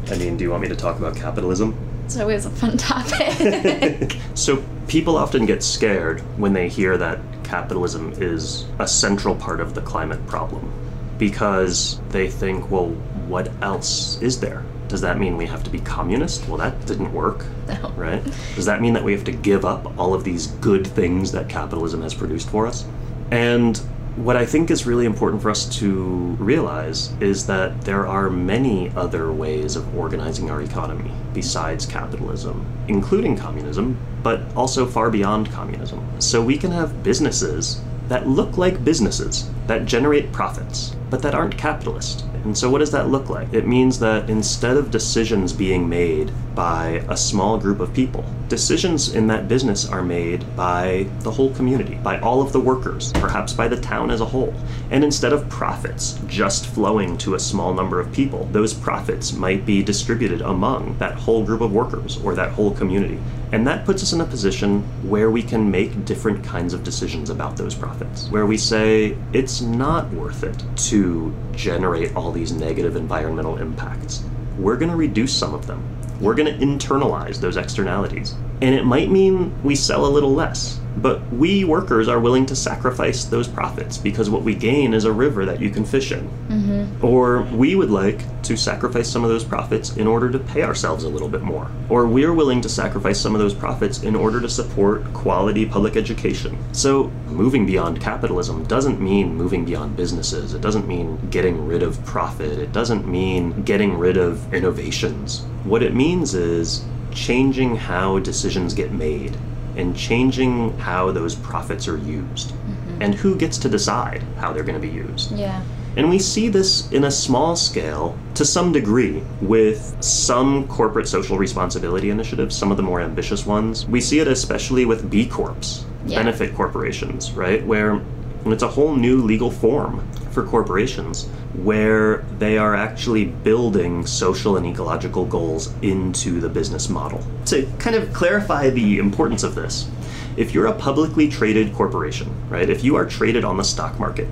I 0.07 0.17
mean, 0.17 0.37
do 0.37 0.45
you 0.45 0.51
want 0.51 0.63
me 0.63 0.69
to 0.69 0.77
talk 0.77 0.99
about 0.99 1.17
capitalism? 1.17 1.77
It's 2.05 2.17
always 2.17 2.47
a 2.47 2.51
fun 2.51 2.77
topic. 2.77 4.17
So, 4.35 4.65
people 4.87 5.17
often 5.17 5.45
get 5.45 5.65
scared 5.65 6.21
when 6.39 6.53
they 6.53 6.69
hear 6.69 6.97
that 6.97 7.19
capitalism 7.43 8.13
is 8.19 8.67
a 8.79 8.87
central 8.87 9.35
part 9.35 9.59
of 9.61 9.75
the 9.75 9.81
climate 9.81 10.25
problem 10.29 10.73
because 11.19 12.01
they 12.11 12.31
think, 12.31 12.71
well, 12.71 12.91
what 13.27 13.51
else 13.61 14.23
is 14.23 14.39
there? 14.39 14.65
Does 14.93 15.01
that 15.01 15.19
mean 15.19 15.39
we 15.39 15.47
have 15.47 15.65
to 15.65 15.71
be 15.71 15.79
communist? 15.79 16.47
Well, 16.47 16.59
that 16.59 16.85
didn't 16.85 17.15
work, 17.15 17.47
No. 17.67 17.91
right? 17.97 18.23
Does 18.55 18.67
that 18.67 18.83
mean 18.83 18.93
that 18.93 19.03
we 19.03 19.13
have 19.13 19.25
to 19.25 19.33
give 19.33 19.65
up 19.65 19.99
all 19.99 20.13
of 20.13 20.23
these 20.23 20.49
good 20.61 20.87
things 20.87 21.33
that 21.33 21.49
capitalism 21.49 22.03
has 22.03 22.13
produced 22.13 22.51
for 22.51 22.67
us? 22.67 22.85
And 23.31 23.79
what 24.17 24.37
I 24.37 24.45
think 24.45 24.71
is 24.71 24.85
really 24.85 25.07
important 25.07 25.41
for 25.41 25.49
us 25.49 25.65
to 25.79 26.37
realize 26.39 27.11
is 27.21 27.47
that 27.47 27.81
there 27.87 28.07
are 28.07 28.29
many 28.29 28.93
other 28.95 29.33
ways 29.33 29.77
of 29.77 29.97
organizing 29.97 30.51
our 30.51 30.61
economy 30.61 31.11
besides 31.33 31.87
capitalism, 31.87 32.67
including 32.87 33.35
communism, 33.35 33.97
but 34.23 34.43
also 34.55 34.85
far 34.85 35.09
beyond 35.09 35.51
communism. 35.51 36.07
So 36.19 36.43
we 36.43 36.59
can 36.59 36.71
have 36.71 37.03
businesses 37.03 37.81
that 38.09 38.29
look 38.29 38.59
like 38.59 38.85
businesses, 38.85 39.49
that 39.69 39.87
generate 39.87 40.33
profits, 40.33 40.95
but 41.09 41.23
that 41.23 41.35
aren't 41.35 41.57
capitalist. 41.57 42.27
And 42.45 42.57
so, 42.57 42.71
what 42.71 42.79
does 42.79 42.91
that 42.91 43.09
look 43.09 43.29
like? 43.29 43.53
It 43.53 43.67
means 43.67 43.99
that 44.01 44.29
instead 44.29 44.77
of 44.77 44.91
decisions 44.91 45.53
being 45.53 45.89
made 45.89 46.33
by 46.55 47.05
a 47.09 47.17
small 47.17 47.59
group 47.59 47.81
of 47.81 47.95
people, 47.95 48.25
decisions 48.49 49.15
in 49.15 49.27
that 49.29 49.49
business 49.49 49.89
are 49.89 50.03
made 50.03 50.45
by 50.57 51.07
the 51.21 51.31
whole 51.31 51.55
community, 51.55 51.95
by 52.03 52.19
all 52.21 52.43
of 52.43 52.53
the 52.53 52.61
workers, 52.61 53.13
perhaps 53.15 53.53
by 53.53 53.69
the 53.69 53.81
town 53.81 54.11
as 54.11 54.21
a 54.21 54.27
whole. 54.27 54.53
And 54.91 55.05
instead 55.05 55.33
of 55.33 55.49
profits 55.49 56.21
just 56.27 56.67
flowing 56.67 57.17
to 57.19 57.35
a 57.35 57.41
small 57.41 57.73
number 57.73 58.01
of 58.01 58.13
people, 58.13 58.47
those 58.53 58.75
profits 58.75 59.33
might 59.33 59.65
be 59.65 59.83
distributed 59.83 60.43
among 60.43 60.99
that 60.99 61.15
whole 61.15 61.45
group 61.45 61.61
of 61.61 61.73
workers 61.73 62.19
or 62.23 62.35
that 62.35 62.53
whole 62.53 62.73
community. 62.73 63.19
And 63.53 63.67
that 63.67 63.85
puts 63.85 64.03
us 64.03 64.15
in 64.15 64.21
a 64.23 64.25
position 64.25 64.81
where 65.09 65.31
we 65.31 65.43
can 65.43 65.71
make 65.71 66.07
different 66.07 66.43
kinds 66.43 66.73
of 66.73 66.83
decisions 66.83 67.29
about 67.29 67.57
those 67.57 67.75
profits. 67.75 68.29
Where 68.31 68.47
we 68.47 68.57
say 68.57 69.17
it's 69.35 69.61
not 69.61 70.11
worth 70.13 70.43
it 70.43 70.63
to 70.89 71.35
generate 71.53 72.17
all 72.17 72.32
these 72.33 72.53
negative 72.53 72.97
environmental 72.97 73.59
impacts. 73.59 74.25
We're 74.59 74.77
going 74.77 74.91
to 74.91 74.97
reduce 74.97 75.33
some 75.33 75.55
of 75.55 75.67
them. 75.67 75.83
We're 76.21 76.35
going 76.35 76.59
to 76.59 76.65
internalize 76.65 77.41
those 77.41 77.57
externalities. 77.57 78.35
And 78.63 78.77
it 78.77 78.85
might 78.85 79.11
mean 79.11 79.53
we 79.65 79.75
sell 79.75 80.07
a 80.07 80.09
little 80.09 80.33
less. 80.33 80.79
But 80.97 81.27
we 81.33 81.65
workers 81.65 82.07
are 82.07 82.21
willing 82.21 82.47
to 82.47 82.55
sacrifice 82.55 83.25
those 83.25 83.49
profits 83.49 83.99
because 83.99 84.31
what 84.31 84.43
we 84.43 84.55
gain 84.55 84.95
is 84.95 85.05
a 85.05 85.11
river 85.11 85.45
that 85.47 85.61
you 85.61 85.71
can 85.71 85.85
fish 85.85 86.13
in. 86.13 86.29
Mm-hmm. 86.49 87.05
Or 87.05 87.43
we 87.43 87.75
would 87.75 87.91
like 87.91 88.21
to 88.43 88.57
sacrifice 88.57 89.11
some 89.11 89.25
of 89.25 89.31
those 89.31 89.43
profits 89.43 89.97
in 89.97 90.07
order 90.07 90.31
to 90.31 90.39
pay 90.39 90.63
ourselves 90.63 91.03
a 91.03 91.09
little 91.09 91.29
bit 91.29 91.43
more. 91.43 91.69
Or 91.89 92.07
we're 92.07 92.35
willing 92.35 92.61
to 92.61 92.69
sacrifice 92.69 93.19
some 93.19 93.35
of 93.35 93.41
those 93.41 93.55
profits 93.55 94.03
in 94.05 94.15
order 94.15 94.41
to 94.41 94.49
support 94.49 95.13
quality 95.13 95.67
public 95.67 95.97
education. 95.97 96.57
So, 96.73 97.05
moving 97.27 97.67
beyond 97.67 98.01
capitalism 98.01 98.65
doesn't 98.65 99.01
mean 99.01 99.35
moving 99.35 99.65
beyond 99.65 99.97
businesses. 99.97 100.55
It 100.55 100.61
doesn't 100.61 100.87
mean 100.87 101.19
getting 101.31 101.67
rid 101.67 101.83
of 101.83 102.05
profit. 102.05 102.59
It 102.59 102.73
doesn't 102.73 103.09
mean 103.09 103.63
getting 103.63 103.99
rid 103.99 104.19
of 104.19 104.55
innovations. 104.55 105.41
What 105.65 105.83
it 105.83 105.95
means 105.95 106.35
is 106.35 106.85
changing 107.15 107.77
how 107.77 108.19
decisions 108.19 108.75
get 108.75 108.93
made 108.93 109.37
and 109.77 109.97
changing 109.97 110.77
how 110.79 111.11
those 111.11 111.35
profits 111.35 111.89
are 111.89 111.97
used 111.99 112.51
mm-hmm. 112.51 113.03
and 113.03 113.15
who 113.15 113.37
gets 113.37 113.57
to 113.59 113.69
decide 113.69 114.23
how 114.37 114.53
they're 114.53 114.65
going 114.65 114.81
to 114.81 114.87
be 114.87 114.93
used. 114.93 115.33
yeah. 115.33 115.63
And 115.95 116.09
we 116.09 116.19
see 116.19 116.49
this 116.49 116.91
in 116.91 117.05
a 117.05 117.11
small 117.11 117.55
scale 117.55 118.19
to 118.35 118.47
some 118.47 118.73
degree 118.73 119.23
with 119.43 119.95
some 120.03 120.67
corporate 120.67 121.07
social 121.07 121.37
responsibility 121.37 122.09
initiatives, 122.09 122.57
some 122.57 122.71
of 122.71 122.79
the 122.79 122.83
more 122.83 123.01
ambitious 123.03 123.45
ones. 123.45 123.87
We 123.87 124.01
see 124.01 124.19
it 124.19 124.27
especially 124.27 124.87
with 124.87 125.11
B 125.11 125.27
Corps, 125.27 125.85
Yeah. 126.07 126.19
benefit 126.23 126.55
corporations, 126.55 127.33
right? 127.33 127.65
Where 127.67 128.01
it's 128.47 128.63
a 128.63 128.69
whole 128.69 128.97
new 128.97 129.21
legal 129.23 129.51
form 129.51 130.03
for 130.33 130.45
corporations 130.45 131.27
where 131.55 132.19
they 132.39 132.57
are 132.57 132.75
actually 132.75 133.27
building 133.27 134.07
social 134.07 134.57
and 134.57 134.67
ecological 134.67 135.25
goals 135.27 135.73
into 135.83 136.41
the 136.41 136.49
business 136.49 136.89
model. 136.89 137.23
To 137.47 137.71
kind 137.79 137.95
of 137.95 138.13
clarify 138.13 138.71
the 138.71 138.99
importance 138.99 139.43
of 139.43 139.55
this, 139.55 139.89
if 140.37 140.55
you're 140.55 140.67
a 140.67 140.73
publicly 140.73 141.29
traded 141.29 141.75
corporation, 141.75 142.33
right, 142.49 142.69
if 142.69 142.83
you 142.83 142.97
are 142.97 143.05
traded 143.05 143.45
on 143.45 143.59
the 143.59 143.65
stock 143.65 143.99
market, 143.99 144.29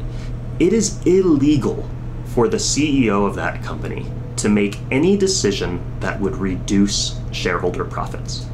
it 0.59 0.72
is 0.72 1.05
illegal 1.07 1.88
for 2.26 2.48
the 2.48 2.57
CEO 2.57 3.26
of 3.26 3.34
that 3.34 3.62
company 3.62 4.07
to 4.36 4.48
make 4.48 4.78
any 4.90 5.16
decision 5.16 5.82
that 6.01 6.18
would 6.20 6.36
reduce 6.36 7.18
shareholder 7.32 7.84
profits. 7.84 8.46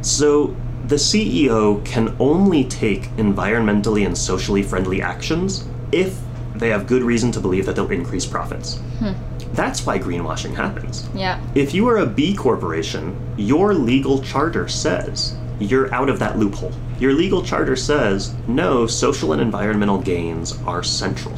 So 0.00 0.56
the 0.86 0.96
CEO 0.96 1.84
can 1.84 2.16
only 2.18 2.64
take 2.64 3.02
environmentally 3.16 4.06
and 4.06 4.16
socially 4.16 4.62
friendly 4.62 5.02
actions 5.02 5.64
if 5.92 6.18
they 6.54 6.70
have 6.70 6.86
good 6.86 7.02
reason 7.02 7.30
to 7.32 7.40
believe 7.40 7.66
that 7.66 7.76
they'll 7.76 7.90
increase 7.90 8.26
profits. 8.26 8.78
Hmm. 8.98 9.12
That's 9.52 9.86
why 9.86 9.98
greenwashing 9.98 10.54
happens. 10.54 11.08
Yeah. 11.14 11.40
If 11.54 11.74
you 11.74 11.88
are 11.88 11.98
a 11.98 12.06
B 12.06 12.34
corporation, 12.34 13.16
your 13.36 13.74
legal 13.74 14.22
charter 14.22 14.68
says 14.68 15.36
you're 15.58 15.92
out 15.92 16.08
of 16.08 16.18
that 16.20 16.38
loophole. 16.38 16.72
Your 17.00 17.12
legal 17.12 17.42
charter 17.42 17.76
says, 17.76 18.34
no, 18.46 18.86
social 18.86 19.32
and 19.32 19.42
environmental 19.42 19.98
gains 19.98 20.60
are 20.62 20.82
central. 20.82 21.34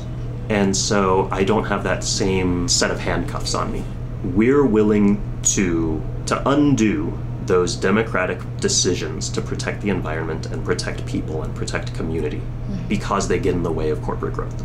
And 0.48 0.76
so 0.76 1.28
I 1.30 1.44
don't 1.44 1.64
have 1.64 1.84
that 1.84 2.02
same 2.02 2.68
set 2.68 2.90
of 2.90 2.98
handcuffs 2.98 3.54
on 3.54 3.72
me. 3.72 3.84
We're 4.24 4.64
willing 4.64 5.22
to 5.54 6.02
to 6.26 6.48
undo 6.48 7.18
those 7.50 7.74
democratic 7.74 8.38
decisions 8.58 9.28
to 9.28 9.42
protect 9.42 9.82
the 9.82 9.90
environment 9.90 10.46
and 10.46 10.64
protect 10.64 11.04
people 11.04 11.42
and 11.42 11.52
protect 11.52 11.92
community 11.94 12.36
mm-hmm. 12.36 12.86
because 12.86 13.26
they 13.26 13.40
get 13.40 13.54
in 13.54 13.64
the 13.64 13.72
way 13.72 13.90
of 13.90 14.00
corporate 14.02 14.32
growth. 14.32 14.62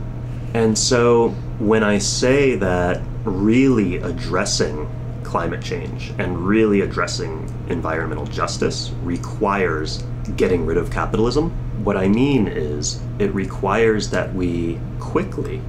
And 0.53 0.77
so 0.77 1.29
when 1.57 1.83
I 1.83 1.97
say 1.97 2.55
that 2.57 3.01
really 3.23 3.97
addressing 3.97 4.87
climate 5.23 5.63
change 5.63 6.13
and 6.19 6.37
really 6.37 6.81
addressing 6.81 7.51
environmental 7.69 8.27
justice 8.27 8.91
requires 9.01 10.03
getting 10.37 10.63
rid 10.63 10.77
of 10.77 10.91
capitalism, 10.91 11.49
what 11.83 11.97
I 11.97 12.07
mean 12.07 12.47
is 12.47 13.01
it 13.17 13.33
requires 13.33 14.11
that 14.11 14.31
we 14.35 14.79
quickly 14.99 15.59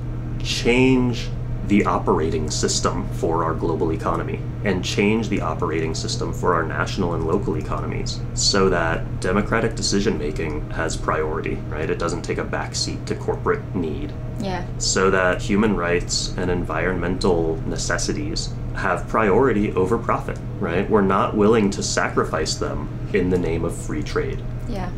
change 0.43 1.31
the 1.69 1.85
operating 1.85 2.51
system 2.51 3.09
for 3.15 3.43
our 3.45 3.55
global 3.55 3.93
economy 3.93 4.41
and 4.65 4.85
change 4.85 5.29
the 5.29 5.41
operating 5.41 5.95
system 5.95 6.33
for 6.33 6.55
our 6.55 6.63
national 6.63 7.15
and 7.15 7.27
local 7.27 7.57
economies 7.57 8.21
so 8.35 8.69
that 8.69 9.21
democratic 9.21 9.75
decision 9.75 10.17
making 10.17 10.69
has 10.71 10.97
priority, 10.97 11.55
right? 11.69 11.91
It 11.91 11.99
doesn't 11.99 12.23
take 12.23 12.39
a 12.39 12.45
backseat 12.45 13.05
to 13.07 13.15
corporate 13.17 13.75
need 13.75 14.13
Yeah. 14.41 14.65
so 14.79 15.11
that 15.11 15.43
human 15.43 15.77
rights 15.77 16.35
and 16.37 16.51
environmental 16.51 17.61
necessities 17.67 18.51
have 18.75 19.09
priority 19.09 19.73
over 19.73 19.99
profit, 19.99 20.39
right? 20.61 20.89
We're 20.89 21.01
not 21.03 21.37
willing 21.37 21.71
to 21.71 21.83
sacrifice 21.83 22.55
them 22.55 22.89
in 23.13 23.31
the 23.31 23.39
name 23.39 23.65
of 23.65 23.75
free 23.75 24.03
trade. 24.03 24.41
Yeah. 24.69 24.91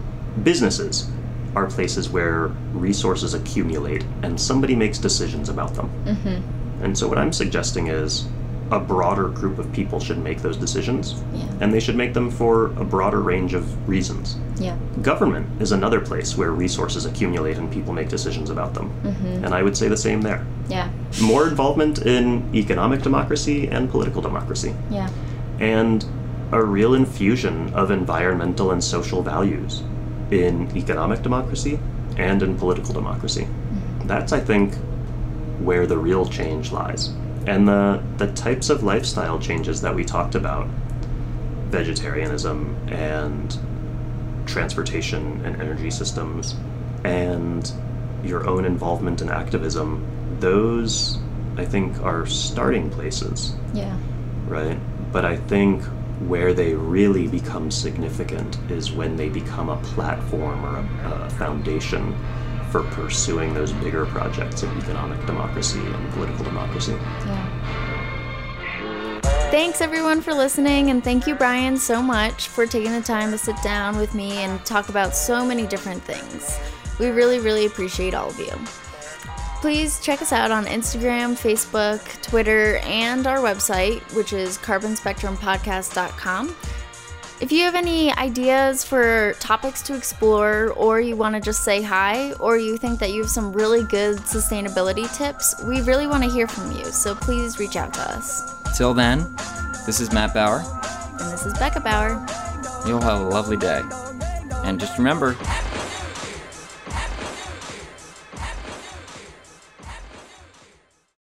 Businesses 0.43 1.09
are 1.57 1.66
places 1.66 2.11
where 2.11 2.49
resources 2.75 3.33
accumulate 3.35 4.05
and 4.23 4.39
somebody 4.39 4.77
makes 4.77 4.99
decisions 4.99 5.49
about 5.49 5.75
them. 5.75 5.91
Mm-hmm. 6.05 6.58
And 6.83 6.97
so, 6.97 7.09
what 7.09 7.18
I'm 7.18 7.33
suggesting 7.33 7.89
is 7.89 8.26
a 8.70 8.79
broader 8.79 9.29
group 9.29 9.59
of 9.59 9.72
people 9.72 9.99
should 9.99 10.18
make 10.18 10.43
those 10.43 10.57
decisions, 10.57 11.22
Yeah. 11.35 11.45
and 11.61 11.72
they 11.72 11.81
should 11.81 11.97
make 11.97 12.12
them 12.12 12.31
for 12.31 12.66
a 12.76 12.85
broader 12.85 13.20
range 13.20 13.55
of 13.55 13.89
reasons. 13.89 14.37
Yeah. 14.59 14.76
Government 15.01 15.47
is 15.61 15.72
another 15.72 16.01
place 16.01 16.37
where 16.37 16.51
resources 16.53 17.07
accumulate 17.07 17.57
and 17.57 17.70
people 17.70 17.95
make 17.95 18.09
decisions 18.11 18.51
about 18.51 18.74
them. 18.74 18.91
Mm-hmm. 19.05 19.45
And 19.45 19.55
I 19.55 19.62
would 19.62 19.76
say 19.76 19.89
the 19.89 19.97
same 19.97 20.20
there. 20.20 20.45
Yeah. 20.68 20.91
More 21.22 21.49
involvement 21.49 22.05
in 22.05 22.45
economic 22.55 23.01
democracy 23.03 23.68
and 23.68 23.91
political 23.91 24.20
democracy, 24.20 24.74
Yeah. 24.91 25.09
and 25.61 26.05
a 26.53 26.62
real 26.62 26.95
infusion 26.95 27.72
of 27.74 27.91
environmental 27.91 28.70
and 28.70 28.83
social 28.85 29.22
values 29.22 29.83
in 30.31 30.70
economic 30.76 31.22
democracy 31.22 31.79
and 32.18 32.43
in 32.43 32.57
political 32.59 32.93
democracy. 32.93 33.45
Mm-hmm. 33.45 34.09
That's, 34.09 34.33
I 34.33 34.41
think, 34.41 34.74
where 35.61 35.87
the 35.87 35.99
real 35.99 36.27
change 36.27 36.73
lies. 36.73 37.09
And 37.47 37.67
the, 37.67 38.03
the 38.19 38.29
types 38.33 38.69
of 38.71 38.83
lifestyle 38.83 39.39
changes 39.39 39.81
that 39.81 39.95
we 39.95 40.05
talked 40.05 40.35
about 40.35 40.69
vegetarianism 41.71 42.77
and 42.89 43.57
transportation 44.47 45.45
and 45.45 45.61
energy 45.61 45.91
systems 45.91 46.57
and 47.05 47.71
your 48.25 48.47
own 48.47 48.65
involvement 48.65 49.21
in 49.21 49.29
activism 49.29 50.05
those 50.41 51.19
i 51.57 51.65
think 51.65 52.01
are 52.03 52.27
starting 52.27 52.89
places 52.91 53.55
Yeah. 53.75 53.97
right 54.47 54.79
but 55.13 55.25
i 55.25 55.37
think 55.37 55.83
where 56.27 56.53
they 56.53 56.75
really 56.75 57.29
become 57.29 57.71
significant 57.71 58.59
is 58.71 58.91
when 58.91 59.17
they 59.17 59.29
become 59.29 59.69
a 59.69 59.77
platform 59.77 60.65
or 60.65 60.77
a, 60.79 61.27
a 61.27 61.31
foundation 61.31 62.17
for 62.71 62.83
pursuing 62.85 63.55
those 63.55 63.73
bigger 63.73 64.07
projects 64.07 64.62
of 64.62 64.77
economic 64.79 65.25
democracy 65.27 65.81
and 65.81 66.12
political 66.12 66.45
democracy 66.45 66.97
Yeah. 67.27 67.69
Thanks 69.51 69.81
everyone 69.81 70.21
for 70.21 70.35
listening, 70.35 70.91
and 70.91 71.03
thank 71.03 71.27
you, 71.27 71.35
Brian, 71.35 71.79
so 71.79 72.03
much 72.03 72.49
for 72.49 72.66
taking 72.66 72.93
the 72.93 73.01
time 73.01 73.31
to 73.31 73.39
sit 73.39 73.57
down 73.62 73.97
with 73.97 74.14
me 74.14 74.33
and 74.45 74.62
talk 74.66 74.91
about 74.91 75.16
so 75.16 75.43
many 75.43 75.66
different 75.66 76.03
things. 76.03 76.59
We 76.99 77.09
really, 77.09 77.39
really 77.41 77.64
appreciate 77.64 78.12
all 78.12 78.29
of 78.29 78.39
you. 78.39 78.53
Please 79.62 80.01
check 80.01 80.21
us 80.21 80.33
out 80.33 80.51
on 80.51 80.66
Instagram, 80.66 81.33
Facebook, 81.33 82.21
Twitter, 82.21 82.77
and 82.85 83.27
our 83.27 83.39
website, 83.39 84.03
which 84.14 84.35
is 84.35 84.59
carbonspectrumpodcast.com. 84.59 86.55
If 87.41 87.53
you 87.53 87.62
have 87.62 87.76
any 87.76 88.12
ideas 88.14 88.82
for 88.82 89.34
topics 89.39 89.80
to 89.82 89.95
explore, 89.95 90.72
or 90.72 91.01
you 91.01 91.14
want 91.14 91.36
to 91.36 91.41
just 91.41 91.62
say 91.62 91.80
hi, 91.80 92.32
or 92.41 92.59
you 92.59 92.76
think 92.76 92.99
that 92.99 93.12
you 93.12 93.22
have 93.22 93.30
some 93.30 93.53
really 93.53 93.84
good 93.84 94.16
sustainability 94.18 95.07
tips, 95.16 95.55
we 95.62 95.80
really 95.82 96.09
want 96.09 96.24
to 96.24 96.30
hear 96.30 96.49
from 96.49 96.72
you, 96.72 96.84
so 96.86 97.14
please 97.14 97.61
reach 97.61 97.76
out 97.76 97.95
to 97.95 98.01
us. 98.01 98.76
Till 98.76 98.93
then, 98.93 99.36
this 99.86 100.01
is 100.01 100.12
Matt 100.12 100.34
Bauer. 100.34 100.64
And 101.20 101.32
this 101.32 101.47
is 101.47 101.57
Becca 101.61 101.78
Bauer. 101.78 102.26
You'll 102.89 103.01
have 103.03 103.20
a 103.20 103.28
lovely 103.28 103.57
day. 103.57 103.82
And 104.64 104.80
just 104.80 104.99
remember 104.99 105.34